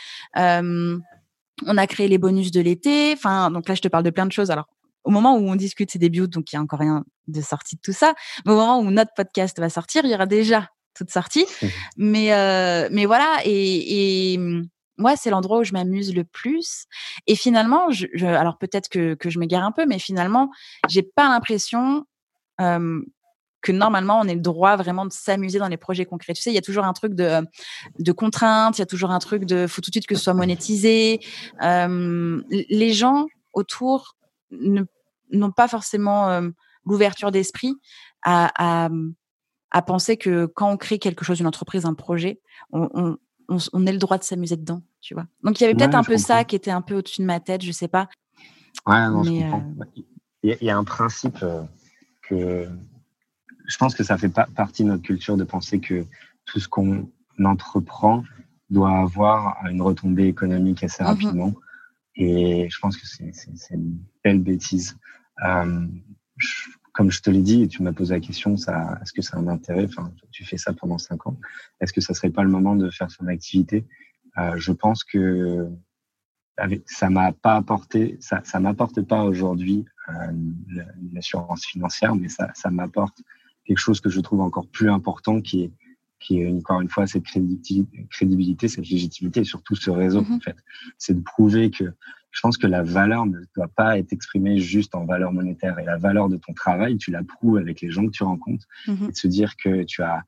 On 1.65 1.77
a 1.77 1.87
créé 1.87 2.07
les 2.07 2.17
bonus 2.17 2.51
de 2.51 2.61
l'été. 2.61 3.13
Enfin, 3.13 3.51
donc 3.51 3.67
là, 3.67 3.75
je 3.75 3.81
te 3.81 3.87
parle 3.87 4.03
de 4.03 4.09
plein 4.09 4.25
de 4.25 4.31
choses. 4.31 4.51
Alors, 4.51 4.67
au 5.03 5.09
moment 5.09 5.37
où 5.37 5.49
on 5.49 5.55
discute, 5.55 5.91
c'est 5.91 5.99
débuts, 5.99 6.27
donc 6.27 6.51
il 6.51 6.55
y 6.55 6.59
a 6.59 6.61
encore 6.61 6.79
rien 6.79 7.05
de 7.27 7.41
sorti 7.41 7.75
de 7.75 7.81
tout 7.81 7.93
ça. 7.93 8.13
Mais 8.45 8.51
au 8.51 8.55
moment 8.55 8.79
où 8.79 8.91
notre 8.91 9.11
podcast 9.15 9.59
va 9.59 9.69
sortir, 9.69 10.05
il 10.05 10.11
y 10.11 10.13
aura 10.13 10.25
déjà 10.25 10.69
toute 10.93 11.11
sortie. 11.11 11.45
Mmh. 11.61 11.67
Mais, 11.97 12.33
euh, 12.33 12.89
mais 12.91 13.05
voilà, 13.05 13.37
et, 13.45 14.33
et 14.33 14.39
moi, 14.97 15.15
c'est 15.15 15.29
l'endroit 15.29 15.59
où 15.59 15.63
je 15.63 15.73
m'amuse 15.73 16.13
le 16.13 16.23
plus. 16.23 16.85
Et 17.27 17.35
finalement, 17.35 17.91
je, 17.91 18.07
alors 18.25 18.57
peut-être 18.57 18.89
que, 18.89 19.13
que 19.13 19.29
je 19.29 19.39
m'égare 19.39 19.63
un 19.63 19.71
peu, 19.71 19.85
mais 19.85 19.99
finalement, 19.99 20.49
j'ai 20.89 21.03
pas 21.03 21.29
l'impression 21.29 22.05
que 23.61 23.71
normalement, 23.71 24.19
on 24.19 24.27
ait 24.27 24.35
le 24.35 24.41
droit 24.41 24.75
vraiment 24.75 25.05
de 25.05 25.11
s'amuser 25.11 25.59
dans 25.59 25.67
les 25.67 25.77
projets 25.77 26.05
concrets. 26.05 26.33
Tu 26.33 26.41
sais, 26.41 26.51
il 26.51 26.55
y 26.55 26.59
a 26.59 26.61
toujours 26.61 26.85
un 26.85 26.93
truc 26.93 27.13
de, 27.13 27.41
de 27.99 28.11
contrainte, 28.11 28.77
il 28.77 28.81
y 28.81 28.83
a 28.83 28.87
toujours 28.87 29.11
un 29.11 29.19
truc 29.19 29.45
de 29.45 29.67
faut 29.67 29.81
tout 29.81 29.89
de 29.89 29.93
suite 29.93 30.07
que 30.07 30.15
ce 30.15 30.23
soit 30.23 30.33
monétisé. 30.33 31.19
les 31.61 32.93
gens 32.93 33.25
autour 33.53 34.15
n'ont 34.51 35.51
pas 35.51 35.67
forcément 35.67 36.41
l'ouverture 36.85 37.31
d'esprit 37.31 37.73
à, 38.23 38.89
à 39.71 39.81
penser 39.81 40.17
que 40.17 40.45
quand 40.45 40.71
on 40.71 40.77
crée 40.77 40.99
quelque 40.99 41.25
chose, 41.25 41.39
une 41.39 41.47
entreprise, 41.47 41.85
un 41.85 41.93
projet, 41.93 42.41
on, 42.71 42.89
on, 43.49 43.57
on, 43.73 43.85
ait 43.85 43.91
le 43.91 43.97
droit 43.97 44.17
de 44.17 44.23
s'amuser 44.23 44.55
dedans, 44.55 44.81
tu 45.01 45.13
vois. 45.13 45.25
Donc 45.43 45.59
il 45.59 45.63
y 45.63 45.65
avait 45.65 45.75
peut-être 45.75 45.95
un 45.95 46.03
peu 46.03 46.17
ça 46.17 46.43
qui 46.43 46.55
était 46.55 46.71
un 46.71 46.81
peu 46.81 46.95
au-dessus 46.95 47.21
de 47.21 47.25
ma 47.25 47.39
tête, 47.39 47.63
je 47.63 47.71
sais 47.71 47.87
pas. 47.87 48.07
Ouais, 48.85 49.07
non, 49.09 49.23
je 49.23 49.31
comprends. 49.31 49.63
Euh, 49.81 50.01
il 50.43 50.57
y, 50.61 50.69
a 50.69 50.77
un 50.77 50.83
principe 50.83 51.39
euh, 51.43 51.63
que 52.21 52.67
je 53.67 53.77
pense 53.77 53.93
que 53.93 54.03
ça 54.03 54.17
fait 54.17 54.29
pas 54.29 54.47
partie 54.55 54.83
de 54.83 54.89
notre 54.89 55.03
culture 55.03 55.37
de 55.37 55.43
penser 55.43 55.79
que 55.79 56.05
tout 56.45 56.59
ce 56.59 56.67
qu'on 56.67 57.09
entreprend 57.43 58.23
doit 58.69 58.97
avoir 58.97 59.65
une 59.69 59.81
retombée 59.81 60.27
économique 60.27 60.83
assez 60.83 61.03
mmh 61.03 61.07
rapidement. 61.07 61.53
Et 62.15 62.67
je 62.69 62.79
pense 62.79 62.97
que 62.97 63.05
c'est 63.05 63.73
une 63.73 63.99
belle 64.23 64.39
bêtise. 64.39 64.97
Euh, 65.45 65.85
comme 66.93 67.11
je 67.11 67.21
te 67.21 67.29
l'ai 67.29 67.43
dit, 67.43 67.61
et 67.61 67.67
tu 67.67 67.83
m'as 67.83 67.93
posé 67.93 68.15
la 68.15 68.19
question, 68.19 68.57
ça, 68.57 68.97
est-ce 69.03 69.13
que 69.13 69.21
c'est 69.21 69.35
un 69.35 69.47
intérêt? 69.47 69.85
Enfin, 69.85 70.11
tu 70.31 70.43
fais 70.43 70.57
ça 70.57 70.73
pendant 70.73 70.97
cinq 70.97 71.27
ans. 71.27 71.37
Est-ce 71.79 71.93
que 71.93 72.01
ça 72.01 72.15
serait 72.15 72.31
pas 72.31 72.43
le 72.43 72.49
moment 72.49 72.75
de 72.75 72.89
faire 72.89 73.11
son 73.11 73.27
activité? 73.27 73.85
Euh, 74.39 74.53
Je 74.57 74.71
pense 74.71 75.03
que 75.03 75.69
ça 76.87 77.09
m'a 77.09 77.33
pas 77.33 77.55
apporté, 77.55 78.17
ça, 78.19 78.41
ça 78.43 78.59
m'apporte 78.59 79.01
pas 79.03 79.23
aujourd'hui 79.23 79.85
euh, 80.09 80.31
l'assurance 81.13 81.65
financière, 81.65 82.15
mais 82.15 82.29
ça, 82.29 82.49
ça 82.55 82.71
m'apporte 82.71 83.21
quelque 83.67 83.77
chose 83.77 83.99
que 83.99 84.09
je 84.09 84.19
trouve 84.21 84.41
encore 84.41 84.67
plus 84.67 84.89
important, 84.89 85.41
qui 85.41 85.63
est 85.63 85.71
qui 86.19 86.41
est 86.41 86.51
encore 86.51 86.81
une 86.81 86.89
fois 86.89 87.05
cette 87.05 87.25
crédibilité, 87.25 88.67
cette 88.67 88.89
légitimité 88.89 89.41
et 89.41 89.43
surtout 89.43 89.75
ce 89.75 89.91
réseau 89.91 90.21
mm-hmm. 90.21 90.33
en 90.33 90.39
fait. 90.39 90.55
C'est 90.97 91.13
de 91.13 91.21
prouver 91.21 91.69
que 91.69 91.93
je 92.31 92.41
pense 92.41 92.57
que 92.57 92.67
la 92.67 92.83
valeur 92.83 93.25
ne 93.25 93.39
doit 93.55 93.67
pas 93.67 93.97
être 93.97 94.13
exprimée 94.13 94.59
juste 94.59 94.95
en 94.95 95.05
valeur 95.05 95.31
monétaire 95.31 95.77
et 95.79 95.85
la 95.85 95.97
valeur 95.97 96.29
de 96.29 96.37
ton 96.37 96.53
travail, 96.53 96.97
tu 96.97 97.11
la 97.11 97.23
prouves 97.23 97.57
avec 97.57 97.81
les 97.81 97.91
gens 97.91 98.05
que 98.05 98.11
tu 98.11 98.23
rencontres 98.23 98.65
mhm. 98.87 99.05
et 99.05 99.11
de 99.11 99.15
se 99.15 99.27
dire 99.27 99.55
que 99.57 99.83
tu 99.83 100.01
as 100.01 100.23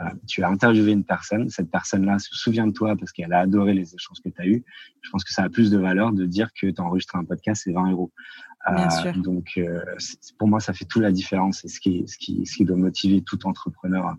euh, 0.00 0.04
tu 0.26 0.42
as 0.42 0.48
interviewé 0.48 0.92
une 0.92 1.04
personne, 1.04 1.48
cette 1.50 1.70
personne-là 1.70 2.18
se 2.18 2.34
souvient 2.34 2.66
de 2.66 2.72
toi 2.72 2.96
parce 2.96 3.12
qu'elle 3.12 3.32
a 3.32 3.40
adoré 3.40 3.74
les 3.74 3.94
échanges 3.94 4.18
que 4.24 4.28
tu 4.28 4.42
as 4.42 4.46
eus. 4.46 4.64
Je 5.02 5.10
pense 5.10 5.22
que 5.22 5.32
ça 5.32 5.44
a 5.44 5.48
plus 5.48 5.70
de 5.70 5.78
valeur 5.78 6.12
de 6.12 6.26
dire 6.26 6.50
que 6.52 6.66
tu 6.66 6.80
as 6.80 6.84
enregistré 6.84 7.18
un 7.18 7.24
podcast, 7.24 7.62
c'est 7.64 7.72
20 7.72 7.92
euros. 7.92 8.12
Euh, 8.68 9.12
donc, 9.16 9.52
euh, 9.58 9.84
pour 10.38 10.48
moi, 10.48 10.58
ça 10.58 10.72
fait 10.72 10.84
toute 10.84 11.02
la 11.02 11.12
différence 11.12 11.64
et 11.64 11.68
ce 11.68 11.78
qui, 11.80 12.04
ce 12.06 12.16
qui, 12.18 12.46
ce 12.46 12.56
qui 12.56 12.64
doit 12.64 12.76
motiver 12.76 13.22
tout 13.22 13.46
entrepreneur 13.46 14.16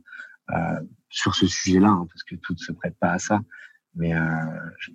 euh, 0.52 0.80
sur 1.10 1.34
ce 1.34 1.48
sujet-là, 1.48 1.90
hein, 1.90 2.08
parce 2.10 2.24
que 2.24 2.36
tout 2.36 2.54
ne 2.54 2.58
se 2.58 2.72
prête 2.72 2.96
pas 3.00 3.14
à 3.14 3.20
ça. 3.20 3.40
Mais 3.96 4.14
euh, 4.14 4.22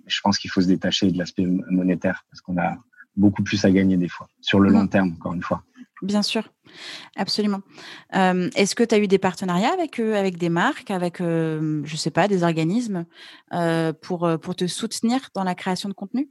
je, 0.05 0.19
pense 0.23 0.37
qu'il 0.37 0.51
faut 0.51 0.61
se 0.61 0.67
détacher 0.67 1.11
de 1.11 1.17
l'aspect 1.17 1.45
monétaire 1.45 2.23
parce 2.29 2.41
qu'on 2.41 2.57
a 2.57 2.77
beaucoup 3.15 3.43
plus 3.43 3.65
à 3.65 3.71
gagner 3.71 3.97
des 3.97 4.07
fois, 4.07 4.29
sur 4.39 4.59
le 4.59 4.69
long 4.69 4.83
mm. 4.83 4.89
terme, 4.89 5.13
encore 5.13 5.33
une 5.33 5.41
fois. 5.41 5.63
Bien 6.01 6.23
sûr, 6.23 6.51
absolument. 7.15 7.61
Euh, 8.15 8.49
est-ce 8.55 8.75
que 8.75 8.83
tu 8.83 8.95
as 8.95 8.97
eu 8.97 9.07
des 9.07 9.19
partenariats 9.19 9.71
avec 9.71 9.99
eux, 9.99 10.15
avec 10.15 10.37
des 10.37 10.49
marques, 10.49 10.89
avec, 10.89 11.21
euh, 11.21 11.81
je 11.83 11.95
sais 11.95 12.11
pas, 12.11 12.27
des 12.27 12.43
organismes 12.43 13.05
pour, 14.01 14.29
pour 14.41 14.55
te 14.55 14.67
soutenir 14.67 15.29
dans 15.35 15.43
la 15.43 15.55
création 15.55 15.89
de 15.89 15.93
contenu? 15.93 16.29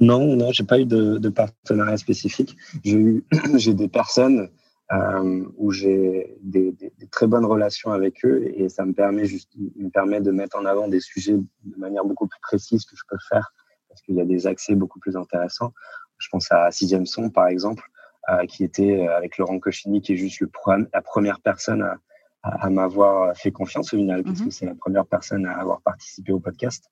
Non, 0.00 0.36
non, 0.36 0.52
j'ai 0.52 0.64
pas 0.64 0.80
eu 0.80 0.86
de, 0.86 1.28
partenariat 1.28 1.96
spécifique. 1.96 2.56
J'ai 2.84 3.74
des 3.74 3.88
personnes 3.88 4.50
euh, 4.92 5.44
où 5.56 5.70
j'ai 5.70 6.36
des, 6.42 6.72
des, 6.72 7.06
très 7.12 7.28
bonnes 7.28 7.44
relations 7.44 7.92
avec 7.92 8.24
eux 8.24 8.42
et 8.56 8.68
ça 8.68 8.84
me 8.84 8.92
permet 8.92 9.24
juste, 9.24 9.48
me 9.76 9.88
permet 9.88 10.20
de 10.20 10.32
mettre 10.32 10.58
en 10.58 10.64
avant 10.64 10.88
des 10.88 10.98
sujets 10.98 11.34
de 11.36 11.76
manière 11.76 12.04
beaucoup 12.04 12.26
plus 12.26 12.40
précise 12.40 12.84
que 12.84 12.96
je 12.96 13.02
peux 13.08 13.18
faire 13.28 13.52
parce 13.88 14.02
qu'il 14.02 14.16
y 14.16 14.20
a 14.20 14.24
des 14.24 14.48
accès 14.48 14.74
beaucoup 14.74 14.98
plus 14.98 15.16
intéressants. 15.16 15.72
Je 16.18 16.28
pense 16.28 16.50
à 16.50 16.72
Sixième 16.72 17.06
Son 17.06 17.30
par 17.30 17.46
exemple, 17.46 17.84
euh, 17.84 17.99
qui 18.48 18.64
était 18.64 19.06
euh, 19.06 19.16
avec 19.16 19.38
Laurent 19.38 19.58
Cochini, 19.58 20.00
qui 20.00 20.12
est 20.12 20.16
juste 20.16 20.40
le 20.40 20.50
la 20.92 21.02
première 21.02 21.40
personne 21.40 21.82
à, 21.82 21.98
à, 22.42 22.70
m'avoir 22.70 23.36
fait 23.36 23.50
confiance 23.50 23.92
au 23.92 23.96
final, 23.96 24.22
parce 24.22 24.40
que 24.40 24.44
mhm. 24.44 24.50
c'est 24.50 24.66
la 24.66 24.74
première 24.74 25.06
personne 25.06 25.46
à 25.46 25.58
avoir 25.58 25.80
participé 25.82 26.32
au 26.32 26.40
podcast. 26.40 26.88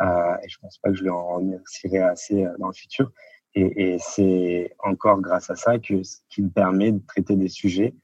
Euh, 0.00 0.36
et 0.42 0.48
je 0.48 0.58
pense 0.58 0.78
pas 0.78 0.90
que 0.90 0.96
je 0.96 1.02
lui 1.02 1.10
en 1.10 1.36
remercierai 1.36 1.98
assez 1.98 2.44
euh, 2.44 2.52
dans 2.58 2.68
le 2.68 2.72
futur. 2.72 3.12
Et, 3.54 3.94
et 3.94 3.98
c'est 3.98 4.74
encore 4.78 5.20
grâce 5.20 5.50
à 5.50 5.56
ça 5.56 5.78
que 5.78 6.02
ce 6.02 6.18
qui 6.30 6.42
me 6.42 6.48
permet 6.48 6.92
de 6.92 7.00
traiter 7.06 7.36
des 7.36 7.48
sujets 7.48 7.94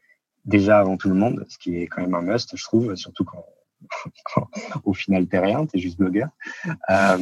déjà 0.45 0.79
avant 0.79 0.97
tout 0.97 1.09
le 1.09 1.15
monde, 1.15 1.45
ce 1.49 1.59
qui 1.59 1.77
est 1.77 1.87
quand 1.87 2.03
même 2.03 2.15
un 2.15 2.23
must, 2.23 2.57
je 2.57 2.65
trouve, 2.65 2.95
surtout 2.97 3.25
quand, 3.25 3.45
quand 4.35 4.49
au 4.85 4.93
final 4.93 5.27
t'es 5.27 5.39
rien, 5.39 5.67
t'es 5.67 5.79
juste 5.79 5.99
blogueur. 5.99 6.29
Euh, 6.91 7.19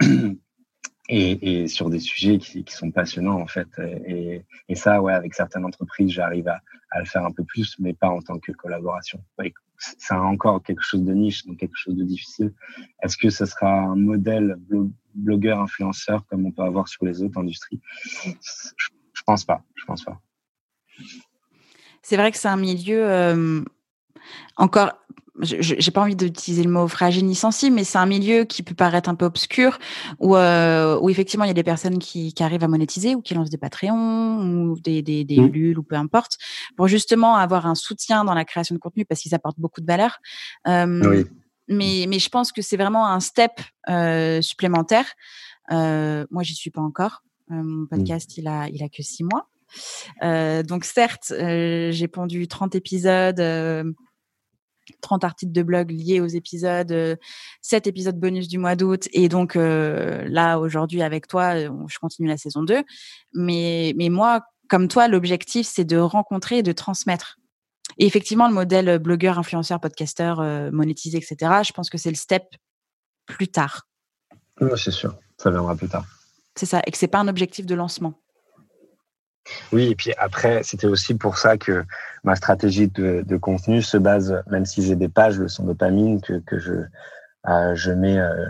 et, 1.08 1.68
sur 1.68 1.90
des 1.90 2.00
sujets 2.00 2.38
qui, 2.38 2.64
sont 2.68 2.90
passionnants 2.90 3.40
en 3.40 3.46
fait. 3.46 3.68
Et, 4.06 4.74
ça, 4.74 5.00
ouais, 5.00 5.12
avec 5.12 5.34
certaines 5.34 5.64
entreprises, 5.64 6.10
j'arrive 6.10 6.48
à, 6.48 6.60
le 6.98 7.04
faire 7.04 7.24
un 7.24 7.32
peu 7.32 7.44
plus, 7.44 7.76
mais 7.78 7.92
pas 7.92 8.08
en 8.08 8.20
tant 8.20 8.38
que 8.38 8.52
collaboration. 8.52 9.22
Ouais, 9.38 9.52
c'est 9.76 10.14
encore 10.14 10.62
quelque 10.62 10.82
chose 10.82 11.02
de 11.02 11.12
niche, 11.12 11.46
donc 11.46 11.58
quelque 11.58 11.76
chose 11.76 11.96
de 11.96 12.04
difficile. 12.04 12.52
Est-ce 13.02 13.16
que 13.16 13.30
ce 13.30 13.46
sera 13.46 13.70
un 13.70 13.96
modèle 13.96 14.56
blogueur 15.14 15.60
influenceur 15.60 16.26
comme 16.26 16.46
on 16.46 16.50
peut 16.50 16.62
avoir 16.62 16.88
sur 16.88 17.04
les 17.04 17.22
autres 17.22 17.38
industries? 17.38 17.80
Je, 18.24 18.30
je 19.12 19.22
pense 19.24 19.44
pas. 19.44 19.62
Je 19.74 19.84
pense 19.84 20.04
pas. 20.04 20.20
C'est 22.02 22.16
vrai 22.16 22.32
que 22.32 22.38
c'est 22.38 22.48
un 22.48 22.56
milieu 22.56 23.06
euh, 23.06 23.62
encore 24.56 24.92
j'ai 25.40 25.90
pas 25.90 26.02
envie 26.02 26.16
d'utiliser 26.16 26.62
le 26.62 26.70
mot 26.70 26.88
fragile 26.88 27.26
ni 27.26 27.34
sensible, 27.34 27.76
mais 27.76 27.84
c'est 27.84 27.98
un 27.98 28.06
milieu 28.06 28.44
qui 28.44 28.62
peut 28.62 28.74
paraître 28.74 29.08
un 29.08 29.14
peu 29.14 29.24
obscur, 29.24 29.78
où, 30.18 30.36
euh, 30.36 30.98
où 31.00 31.10
effectivement 31.10 31.44
il 31.44 31.48
y 31.48 31.50
a 31.50 31.54
des 31.54 31.62
personnes 31.62 31.98
qui, 31.98 32.32
qui, 32.32 32.42
arrivent 32.42 32.64
à 32.64 32.68
monétiser 32.68 33.14
ou 33.14 33.22
qui 33.22 33.34
lancent 33.34 33.50
des 33.50 33.58
Patreons 33.58 34.42
ou 34.42 34.80
des, 34.80 35.02
des, 35.02 35.24
des 35.24 35.38
mmh. 35.38 35.78
ou 35.78 35.82
peu 35.82 35.96
importe, 35.96 36.38
pour 36.76 36.88
justement 36.88 37.36
avoir 37.36 37.66
un 37.66 37.74
soutien 37.74 38.24
dans 38.24 38.34
la 38.34 38.44
création 38.44 38.74
de 38.74 38.80
contenu 38.80 39.04
parce 39.04 39.20
qu'ils 39.20 39.34
apportent 39.34 39.60
beaucoup 39.60 39.80
de 39.80 39.86
valeur. 39.86 40.18
Euh, 40.66 41.08
oui. 41.08 41.26
mais, 41.68 42.06
mais 42.08 42.18
je 42.18 42.28
pense 42.28 42.52
que 42.52 42.62
c'est 42.62 42.76
vraiment 42.76 43.06
un 43.06 43.20
step 43.20 43.52
euh, 43.88 44.40
supplémentaire. 44.42 45.06
Euh, 45.72 46.26
moi, 46.30 46.42
j'y 46.42 46.54
suis 46.54 46.70
pas 46.70 46.80
encore. 46.80 47.22
Euh, 47.50 47.54
mon 47.54 47.82
mmh. 47.82 47.88
podcast, 47.88 48.36
il 48.38 48.48
a, 48.48 48.68
il 48.68 48.82
a 48.82 48.88
que 48.88 49.02
six 49.02 49.24
mois. 49.24 49.48
Euh, 50.22 50.62
donc 50.62 50.84
certes, 50.84 51.30
j'ai 51.30 52.08
pondu 52.08 52.48
30 52.48 52.74
épisodes 52.74 53.40
30 55.00 55.24
articles 55.24 55.52
de 55.52 55.62
blog 55.62 55.90
liés 55.90 56.20
aux 56.20 56.26
épisodes, 56.26 57.18
7 57.62 57.86
épisodes 57.86 58.18
bonus 58.18 58.48
du 58.48 58.58
mois 58.58 58.76
d'août. 58.76 59.08
Et 59.12 59.28
donc 59.28 59.54
là, 59.56 60.58
aujourd'hui, 60.58 61.02
avec 61.02 61.26
toi, 61.28 61.58
je 61.58 61.98
continue 62.00 62.28
la 62.28 62.36
saison 62.36 62.62
2. 62.62 62.82
Mais, 63.34 63.94
mais 63.96 64.08
moi, 64.08 64.42
comme 64.68 64.88
toi, 64.88 65.08
l'objectif, 65.08 65.66
c'est 65.66 65.84
de 65.84 65.96
rencontrer 65.96 66.58
et 66.58 66.62
de 66.62 66.72
transmettre. 66.72 67.38
Et 67.96 68.06
effectivement, 68.06 68.48
le 68.48 68.54
modèle 68.54 68.98
blogueur, 68.98 69.38
influenceur, 69.38 69.80
podcasteur, 69.80 70.42
monétisé, 70.72 71.18
etc., 71.18 71.36
je 71.64 71.72
pense 71.72 71.90
que 71.90 71.98
c'est 71.98 72.10
le 72.10 72.16
step 72.16 72.44
plus 73.26 73.48
tard. 73.48 73.86
Oui, 74.60 74.70
c'est 74.76 74.90
sûr. 74.90 75.16
Ça 75.36 75.50
viendra 75.50 75.74
plus 75.74 75.88
tard. 75.88 76.04
C'est 76.54 76.66
ça. 76.66 76.82
Et 76.86 76.90
que 76.90 76.98
c'est 76.98 77.08
pas 77.08 77.18
un 77.18 77.28
objectif 77.28 77.64
de 77.64 77.74
lancement. 77.74 78.20
Oui, 79.72 79.90
et 79.90 79.94
puis 79.94 80.12
après, 80.18 80.62
c'était 80.62 80.86
aussi 80.86 81.14
pour 81.14 81.38
ça 81.38 81.56
que 81.56 81.84
ma 82.24 82.36
stratégie 82.36 82.88
de, 82.88 83.36
contenu 83.36 83.82
se 83.82 83.96
base, 83.96 84.42
même 84.50 84.66
si 84.66 84.82
j'ai 84.82 84.96
des 84.96 85.08
pages, 85.08 85.38
le 85.38 85.48
son 85.48 85.64
dopamine, 85.64 86.20
que, 86.20 86.38
que 86.40 86.58
je, 86.58 86.72
euh, 87.48 87.74
je 87.74 87.92
mets, 87.92 88.18
euh, 88.18 88.46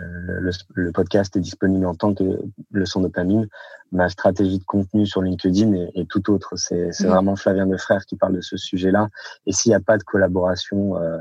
le, 0.74 0.92
podcast 0.92 1.36
est 1.36 1.40
disponible 1.40 1.86
en 1.86 1.94
tant 1.94 2.14
que 2.14 2.24
le 2.70 2.86
son 2.86 3.00
dopamine. 3.00 3.48
Ma 3.92 4.08
stratégie 4.08 4.58
de 4.58 4.64
contenu 4.64 5.06
sur 5.06 5.22
LinkedIn 5.22 5.72
est, 5.94 6.08
tout 6.08 6.30
autre. 6.30 6.56
C'est 6.56 6.88
mmh. 6.88 7.06
vraiment 7.06 7.36
Flavien 7.36 7.66
de 7.66 7.76
Frère 7.76 8.04
qui 8.06 8.16
parle 8.16 8.34
de 8.34 8.40
ce 8.40 8.56
sujet-là. 8.56 9.08
Et 9.46 9.52
s'il 9.52 9.70
n'y 9.70 9.76
a 9.76 9.80
pas 9.80 9.98
de 9.98 10.02
collaboration, 10.02 10.96
euh, 10.96 11.18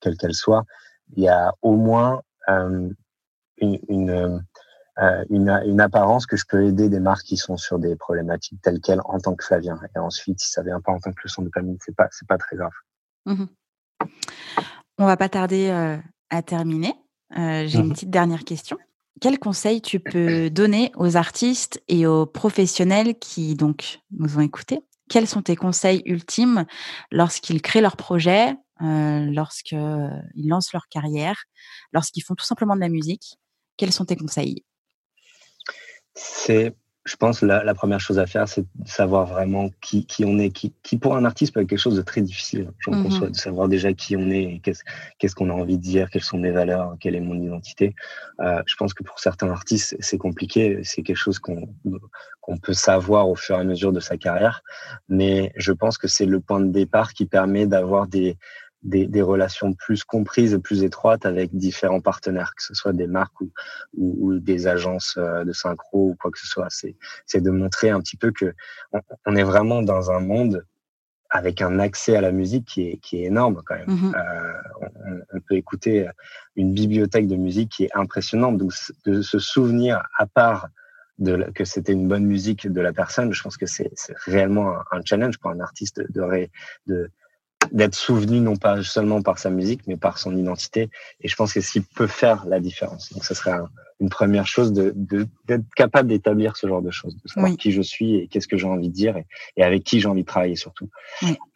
quelle 0.00 0.16
qu'elle 0.16 0.34
soit, 0.34 0.64
il 1.16 1.22
y 1.22 1.28
a 1.28 1.52
au 1.62 1.74
moins 1.76 2.22
une, 2.48 2.94
une 3.60 4.42
euh, 5.00 5.24
une, 5.30 5.48
une, 5.64 5.80
apparence 5.80 6.26
que 6.26 6.36
je 6.36 6.44
peux 6.48 6.64
aider 6.64 6.88
des 6.88 6.98
marques 6.98 7.24
qui 7.24 7.36
sont 7.36 7.56
sur 7.56 7.78
des 7.78 7.94
problématiques 7.94 8.60
telles 8.62 8.80
quelles 8.80 9.00
en 9.04 9.20
tant 9.20 9.36
que 9.36 9.44
Flavien. 9.44 9.78
Et 9.94 9.98
ensuite, 9.98 10.40
si 10.40 10.50
ça 10.50 10.62
vient 10.62 10.80
pas 10.80 10.90
en 10.90 10.98
tant 10.98 11.12
que 11.12 11.20
leçon 11.22 11.42
de 11.42 11.50
famille, 11.54 11.78
c'est 11.84 11.94
pas 11.94 12.08
c'est 12.10 12.26
pas 12.26 12.36
très 12.36 12.56
grave. 12.56 12.72
Mmh 13.26 13.44
On 14.98 15.06
va 15.06 15.16
pas 15.16 15.28
tarder 15.28 15.68
euh, 15.68 15.96
à 16.30 16.42
terminer. 16.42 16.94
Euh, 17.36 17.64
J'ai 17.66 17.78
une 17.78 17.86
mmh 17.86 17.92
petite 17.92 18.10
dernière 18.10 18.44
question. 18.44 18.76
Quel 19.20 19.38
conseil 19.38 19.80
tu 19.82 20.00
peux 20.00 20.50
donner 20.50 20.90
aux 20.96 21.16
artistes 21.16 21.80
et 21.86 22.06
aux 22.06 22.26
professionnels 22.26 23.18
qui 23.20 23.54
donc 23.54 24.00
nous 24.10 24.38
ont 24.38 24.40
écoutés? 24.40 24.80
Quels 25.08 25.28
sont 25.28 25.42
tes 25.42 25.56
conseils 25.56 26.02
ultimes 26.06 26.66
lorsqu'ils 27.12 27.62
créent 27.62 27.80
leur 27.80 27.96
projet, 27.96 28.54
lorsqu'ils 28.80 30.48
lancent 30.48 30.72
leur 30.72 30.86
carrière, 30.88 31.44
lorsqu'ils 31.92 32.20
font 32.22 32.36
tout 32.36 32.44
simplement 32.44 32.76
de 32.76 32.80
la 32.80 32.88
musique? 32.88 33.38
Quels 33.76 33.92
sont 33.92 34.04
tes 34.04 34.16
conseils? 34.16 34.64
C'est, 36.18 36.74
je 37.04 37.16
pense, 37.16 37.42
la, 37.42 37.64
la, 37.64 37.74
première 37.74 38.00
chose 38.00 38.18
à 38.18 38.26
faire, 38.26 38.48
c'est 38.48 38.62
de 38.62 38.88
savoir 38.88 39.26
vraiment 39.26 39.70
qui, 39.80 40.04
qui 40.04 40.24
on 40.24 40.38
est, 40.38 40.50
qui, 40.50 40.74
qui, 40.82 40.98
pour 40.98 41.16
un 41.16 41.24
artiste 41.24 41.54
peut 41.54 41.60
être 41.60 41.68
quelque 41.68 41.78
chose 41.78 41.96
de 41.96 42.02
très 42.02 42.20
difficile. 42.20 42.70
J'en 42.80 42.92
mm 42.92 43.02
conçois, 43.04 43.30
de 43.30 43.36
savoir 43.36 43.68
déjà 43.68 43.92
qui 43.92 44.16
on 44.16 44.30
est, 44.30 44.42
et 44.42 44.60
qu'est-ce 44.60 44.82
qu'est-ce 45.18 45.34
qu'on 45.34 45.48
a 45.50 45.52
envie 45.52 45.78
de 45.78 45.82
dire, 45.82 46.10
quelles 46.10 46.22
sont 46.22 46.38
mes 46.38 46.50
valeurs, 46.50 46.96
quelle 47.00 47.14
est 47.14 47.20
mon 47.20 47.40
identité. 47.40 47.94
Euh, 48.40 48.60
je 48.66 48.74
pense 48.76 48.92
que 48.92 49.04
pour 49.04 49.20
certains 49.20 49.50
artistes, 49.50 49.96
c'est 50.00 50.18
compliqué. 50.18 50.80
C'est 50.82 51.02
quelque 51.02 51.16
chose 51.16 51.38
qu'on 51.38 51.68
qu'on 52.40 52.58
peut 52.58 52.74
savoir 52.74 53.28
au 53.28 53.36
fur 53.36 53.56
et 53.56 53.60
à 53.60 53.64
mesure 53.64 53.92
de 53.92 54.00
sa 54.00 54.16
carrière, 54.16 54.62
mais 55.08 55.52
je 55.56 55.72
pense 55.72 55.98
que 55.98 56.08
c'est 56.08 56.26
le 56.26 56.40
point 56.40 56.60
de 56.60 56.70
départ 56.70 57.12
qui 57.12 57.26
permet 57.26 57.66
d'avoir 57.66 58.06
des 58.06 58.36
des, 58.82 59.06
des, 59.06 59.22
relations 59.22 59.72
plus 59.72 60.04
comprises 60.04 60.54
et 60.54 60.58
plus 60.58 60.84
étroites 60.84 61.26
avec 61.26 61.54
différents 61.54 62.00
partenaires, 62.00 62.54
que 62.56 62.62
ce 62.62 62.74
soit 62.74 62.92
des 62.92 63.06
marques 63.06 63.40
ou, 63.40 63.50
ou, 63.94 64.38
des 64.38 64.66
agences 64.66 65.16
euh, 65.18 65.44
de 65.44 65.52
synchro 65.52 66.10
ou 66.10 66.16
quoi 66.20 66.30
que 66.30 66.38
ce 66.38 66.46
soit. 66.46 66.68
C'est 66.70 67.40
de 67.40 67.50
montrer 67.50 67.90
un 67.90 68.00
petit 68.00 68.16
peu 68.16 68.30
que 68.30 68.54
on, 69.26 69.36
est 69.36 69.42
vraiment 69.42 69.82
dans 69.82 70.10
un 70.10 70.20
monde 70.20 70.64
avec 71.30 71.60
un 71.60 71.78
accès 71.78 72.16
à 72.16 72.20
la 72.20 72.32
musique 72.32 72.66
qui 72.66 72.88
est, 72.88 72.96
qui 72.98 73.20
est 73.20 73.24
énorme 73.24 73.62
quand 73.66 73.74
même. 73.74 73.88
Mm-hmm. 73.88 74.14
euh, 74.16 75.24
on, 75.34 75.40
peut 75.40 75.56
écouter 75.56 76.08
une 76.56 76.72
bibliothèque 76.72 77.26
de 77.26 77.36
musique 77.36 77.70
qui 77.70 77.84
est 77.84 77.96
impressionnante. 77.96 78.58
Donc 78.58 78.72
de 79.04 79.22
se 79.22 79.38
souvenir 79.38 80.02
à 80.16 80.26
part 80.26 80.68
de, 81.18 81.50
que 81.54 81.64
c'était 81.64 81.92
une 81.92 82.08
bonne 82.08 82.24
musique 82.24 82.70
de 82.70 82.80
la 82.80 82.92
personne, 82.92 83.32
je 83.32 83.42
pense 83.42 83.56
que 83.56 83.66
c'est 83.66 83.90
réellement 84.24 84.78
un, 84.78 84.84
un, 84.92 85.00
challenge 85.04 85.38
pour 85.38 85.50
un 85.50 85.60
artiste 85.60 86.00
de, 86.12 86.48
de, 86.86 87.10
d'être 87.72 87.94
souvenu 87.94 88.40
non 88.40 88.56
pas 88.56 88.82
seulement 88.82 89.22
par 89.22 89.38
sa 89.38 89.50
musique, 89.50 89.82
mais 89.86 89.96
par 89.96 90.18
son 90.18 90.36
identité. 90.36 90.90
Et 91.20 91.28
je 91.28 91.36
pense 91.36 91.52
que 91.52 91.60
ce 91.60 91.72
qui 91.72 91.80
peut 91.80 92.06
faire 92.06 92.44
la 92.46 92.60
différence. 92.60 93.12
Donc, 93.12 93.24
ce 93.24 93.34
serait 93.34 93.58
une 94.00 94.10
première 94.10 94.46
chose 94.46 94.72
de, 94.72 94.94
d'être 95.46 95.64
capable 95.74 96.08
d'établir 96.08 96.56
ce 96.56 96.68
genre 96.68 96.82
de 96.82 96.90
choses, 96.90 97.16
de 97.16 97.28
savoir 97.28 97.56
qui 97.56 97.72
je 97.72 97.82
suis 97.82 98.16
et 98.16 98.28
qu'est-ce 98.28 98.46
que 98.46 98.56
j'ai 98.56 98.66
envie 98.66 98.88
de 98.88 98.94
dire 98.94 99.16
et, 99.56 99.62
avec 99.62 99.82
qui 99.82 100.00
j'ai 100.00 100.08
envie 100.08 100.22
de 100.22 100.26
travailler 100.26 100.54
surtout. 100.54 100.88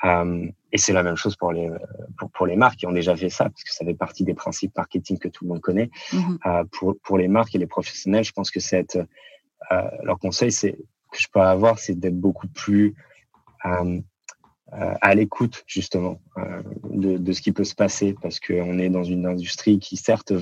Euh, 0.05 0.47
et 0.73 0.79
c'est 0.79 0.93
la 0.93 1.05
même 1.05 1.17
chose 1.17 1.37
pour 1.37 1.53
les 1.53 1.71
pour, 2.19 2.31
pour, 2.31 2.47
les 2.47 2.57
marques 2.57 2.79
qui 2.79 2.87
ont 2.87 2.93
déjà 2.93 3.15
fait 3.15 3.29
ça, 3.29 3.45
parce 3.45 3.63
que 3.63 3.73
ça 3.73 3.85
fait 3.85 3.95
partie 3.95 4.25
des 4.25 4.35
principes 4.35 4.77
marketing 4.77 5.19
que 5.19 5.29
tout 5.29 5.45
le 5.45 5.51
monde 5.51 5.61
connaît. 5.61 5.91
Mm-hmm. 6.11 6.39
Euh, 6.47 6.65
pour 6.73 6.97
pour 7.05 7.17
les 7.17 7.29
marques 7.29 7.55
et 7.55 7.59
les 7.59 7.67
professionnels, 7.67 8.25
je 8.25 8.33
pense 8.33 8.51
que 8.51 8.59
c'est 8.59 8.97
euh, 8.97 9.83
leur 10.03 10.19
conseil, 10.19 10.51
c'est 10.51 10.73
que 10.73 11.19
je 11.19 11.29
peux 11.33 11.41
avoir, 11.41 11.79
c'est 11.79 11.95
d'être 11.95 12.19
beaucoup 12.19 12.49
plus 12.49 12.95
euh, 13.67 14.01
à 15.01 15.15
l'écoute 15.15 15.65
justement 15.67 16.21
euh, 16.39 16.63
de, 16.85 17.19
de, 17.19 17.33
ce 17.33 17.43
qui 17.43 17.53
peut 17.53 17.65
se 17.65 17.75
passer 17.75 18.15
parce 18.21 18.41
qu'on 18.41 18.79
est 18.79 18.89
dans 18.89 19.05
une 19.05 19.27
industrie 19.27 19.79
qui 19.79 19.97
certes 19.97 20.33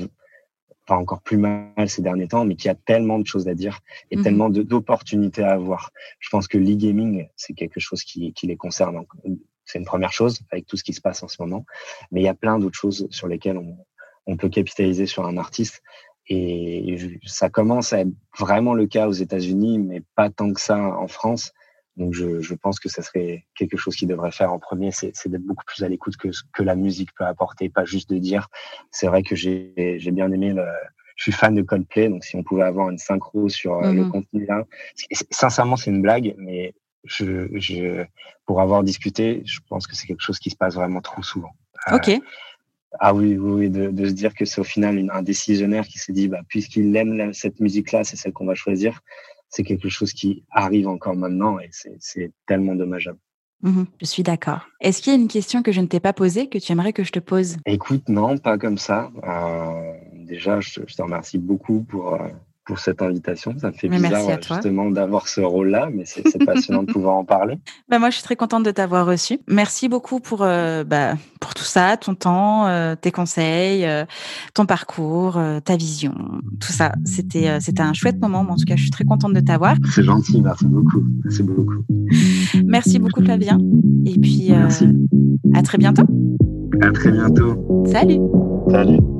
pas 0.86 0.96
encore 0.96 1.22
plus 1.22 1.36
mal 1.36 1.88
ces 1.88 2.02
derniers 2.02 2.26
temps, 2.26 2.44
mais 2.44 2.56
qui 2.56 2.68
a 2.68 2.74
tellement 2.74 3.18
de 3.20 3.26
choses 3.26 3.46
à 3.46 3.54
dire 3.54 3.78
et 4.10 4.16
mhm. 4.16 4.22
tellement 4.24 4.50
d'opportunités 4.50 5.42
à 5.42 5.52
avoir. 5.52 5.92
Je 6.18 6.28
pense 6.30 6.48
que 6.48 6.58
l'e-gaming, 6.58 7.28
c'est 7.36 7.52
quelque 7.52 7.78
chose 7.78 8.02
qui, 8.02 8.32
qui 8.32 8.48
les 8.48 8.56
concerne. 8.56 9.04
C'est 9.64 9.78
une 9.78 9.84
première 9.84 10.12
chose 10.12 10.40
avec 10.50 10.66
tout 10.66 10.76
ce 10.76 10.82
qui 10.82 10.92
se 10.92 11.00
passe 11.00 11.22
en 11.22 11.28
ce 11.28 11.40
moment, 11.40 11.64
mais 12.10 12.20
il 12.20 12.24
y 12.24 12.28
a 12.28 12.34
plein 12.34 12.58
d'autres 12.58 12.78
choses 12.78 13.06
sur 13.10 13.28
lesquelles 13.28 13.56
on, 13.56 13.76
on 14.26 14.36
peut 14.36 14.48
capitaliser 14.48 15.06
sur 15.06 15.26
un 15.26 15.36
artiste. 15.36 15.82
Et 16.26 16.96
ça 17.24 17.50
commence 17.50 17.92
à 17.92 18.00
être 18.00 18.12
vraiment 18.38 18.74
le 18.74 18.86
cas 18.86 19.08
aux 19.08 19.12
États-Unis, 19.12 19.78
mais 19.78 20.02
pas 20.14 20.30
tant 20.30 20.52
que 20.52 20.60
ça 20.60 20.76
en 20.76 21.08
France. 21.08 21.52
Donc 22.01 22.14
je, 22.14 22.40
je, 22.40 22.55
pense 22.55 22.80
que 22.80 22.88
ça 22.88 23.03
serait 23.03 23.44
quelque 23.55 23.76
chose 23.76 23.94
qui 23.94 24.07
devrait 24.07 24.30
faire 24.32 24.53
en 24.55 24.59
premier, 24.59 24.90
c'est 24.90 25.12
d'être 25.26 25.42
beaucoup 25.42 25.66
plus 25.66 25.84
à 25.84 25.88
l'écoute 25.88 26.16
que 26.16 26.32
ce 26.32 26.42
que 26.55 26.62
la 26.62 26.74
musique 26.74 27.11
peut 27.14 27.26
apporter, 27.26 27.68
pas 27.68 27.84
juste 27.84 28.09
de 28.09 28.16
dire. 28.16 28.48
C'est 28.90 29.07
vrai 29.07 29.22
que 29.22 29.36
j'ai 29.36 30.01
bien 30.11 30.32
aimé 30.32 30.55
le, 30.55 30.64
je 31.16 31.24
suis 31.24 31.32
fan 31.32 31.55
de 31.55 31.61
Coldplay, 31.61 32.09
donc 32.09 32.24
si 32.24 32.36
on 32.36 32.42
pouvait 32.42 32.62
avoir 32.62 32.88
une 32.88 32.96
synchro 32.96 33.51
sur 33.51 33.74
euh, 33.74 33.92
le 33.92 34.05
mhm. 34.05 34.12
contenu 34.12 34.46
là, 34.46 34.64
sincèrement 35.30 35.76
c'est 35.76 35.90
une 35.90 36.01
blague, 36.01 36.34
mais 36.38 36.72
je, 37.05 37.48
je, 37.53 38.03
pour 38.46 38.62
avoir 38.62 38.82
discuté, 38.82 39.42
je 39.44 39.61
pense 39.68 39.86
que 39.86 39.94
c'est 39.94 40.07
quelque 40.07 40.22
chose 40.22 40.38
qui 40.38 40.48
se 40.48 40.57
passe 40.57 40.74
vraiment 40.74 41.03
trop 41.03 41.22
souvent. 41.22 41.53
Euh, 41.88 41.96
ok. 41.96 42.18
ah 42.98 43.12
oui, 43.12 43.36
oui, 43.36 43.68
de, 43.68 43.90
de 43.90 44.07
se 44.07 44.12
dire 44.12 44.34
que 44.34 44.46
c'est 44.46 44.62
au 44.62 44.64
final 44.64 45.07
un 45.12 45.22
décisionnaire 45.22 45.86
qui 45.86 45.98
s'est 45.98 46.14
dit, 46.14 46.28
bah, 46.28 46.40
puisqu'il 46.48 46.96
aime 46.96 47.34
cette 47.34 47.61
musique-là, 47.61 48.05
c'est 48.05 48.16
celle 48.16 48.32
qu'on 48.32 48.46
va 48.46 48.55
choisir 48.55 49.03
c'est 49.51 49.64
quelque 49.64 49.88
chose 49.88 50.12
qui 50.12 50.44
arrive 50.51 50.88
encore 50.88 51.16
maintenant 51.16 51.59
et 51.59 51.68
c'est 51.98 52.32
tellement 52.46 52.74
dommageable. 52.74 53.18
Mmh 53.62 53.82
je 54.01 54.07
suis 54.07 54.22
d'accord. 54.22 54.68
Est-ce 54.80 55.03
qu'il 55.03 55.12
y 55.12 55.16
a 55.16 55.18
une 55.18 55.28
question 55.28 55.62
que 55.62 55.70
je 55.70 55.82
ne 55.82 55.86
t'ai 55.86 56.01
pas 56.01 56.14
posée 56.14 56.48
que 56.48 56.57
tu 56.57 56.72
aimerais 56.72 56.94
que 56.94 57.05
je 57.05 57.12
te 57.12 57.18
pose? 57.18 57.59
Écoute, 57.66 58.09
non, 58.09 58.38
pas 58.38 58.57
comme 58.57 58.78
ça. 58.78 59.11
Euh, 59.22 59.92
déjà, 60.14 60.61
je, 60.61 60.80
te 60.80 61.03
remercie 61.03 61.36
beaucoup 61.36 61.82
pour, 61.82 62.14
euh, 62.14 62.28
pour 62.70 62.78
cette 62.78 63.02
invitation. 63.02 63.52
Ça 63.58 63.66
me 63.66 63.72
fait 63.72 63.88
bizarre 63.88 64.40
justement 64.40 64.92
d'avoir 64.92 65.26
ce 65.26 65.40
rôle-là, 65.40 65.88
mais 65.92 66.04
c'est 66.04 66.22
passionnant 66.44 66.84
de 66.84 66.92
pouvoir 66.92 67.16
en 67.16 67.24
parler. 67.24 67.56
Bah 67.88 67.98
moi, 67.98 68.10
je 68.10 68.14
suis 68.14 68.22
très 68.22 68.36
contente 68.36 68.62
de 68.62 68.70
t'avoir 68.70 69.06
reçu. 69.06 69.40
Merci 69.48 69.88
beaucoup 69.88 70.20
pour, 70.20 70.42
euh, 70.42 70.84
bah, 70.84 71.14
pour 71.40 71.52
tout 71.52 71.64
ça, 71.64 71.96
ton 71.96 72.14
temps, 72.14 72.68
euh, 72.68 72.94
tes 72.94 73.10
conseils, 73.10 73.84
euh, 73.84 74.04
ton 74.54 74.66
parcours, 74.66 75.36
ta 75.64 75.76
vision, 75.76 76.14
tout 76.60 76.70
ça. 76.70 76.92
C'était 77.04 77.58
c'était 77.58 77.82
un 77.82 77.92
chouette 77.92 78.20
moment. 78.20 78.44
Mais 78.44 78.52
en 78.52 78.56
tout 78.56 78.66
cas, 78.66 78.76
je 78.76 78.82
suis 78.82 78.92
très 78.92 79.04
contente 79.04 79.32
de 79.32 79.40
t'avoir. 79.40 79.74
C'est 79.92 80.04
gentil, 80.04 80.40
merci 80.40 80.66
beaucoup. 80.66 81.02
Merci 81.24 81.42
beaucoup. 81.42 81.84
Merci 82.64 82.98
beaucoup, 83.00 83.24
Flavien. 83.24 83.58
Et 84.06 84.16
puis, 84.16 84.52
à 84.52 85.62
très 85.62 85.78
bientôt. 85.78 86.04
À 86.82 86.92
très 86.92 87.10
bientôt. 87.10 87.84
Salut. 87.90 88.20
Salut. 88.70 89.19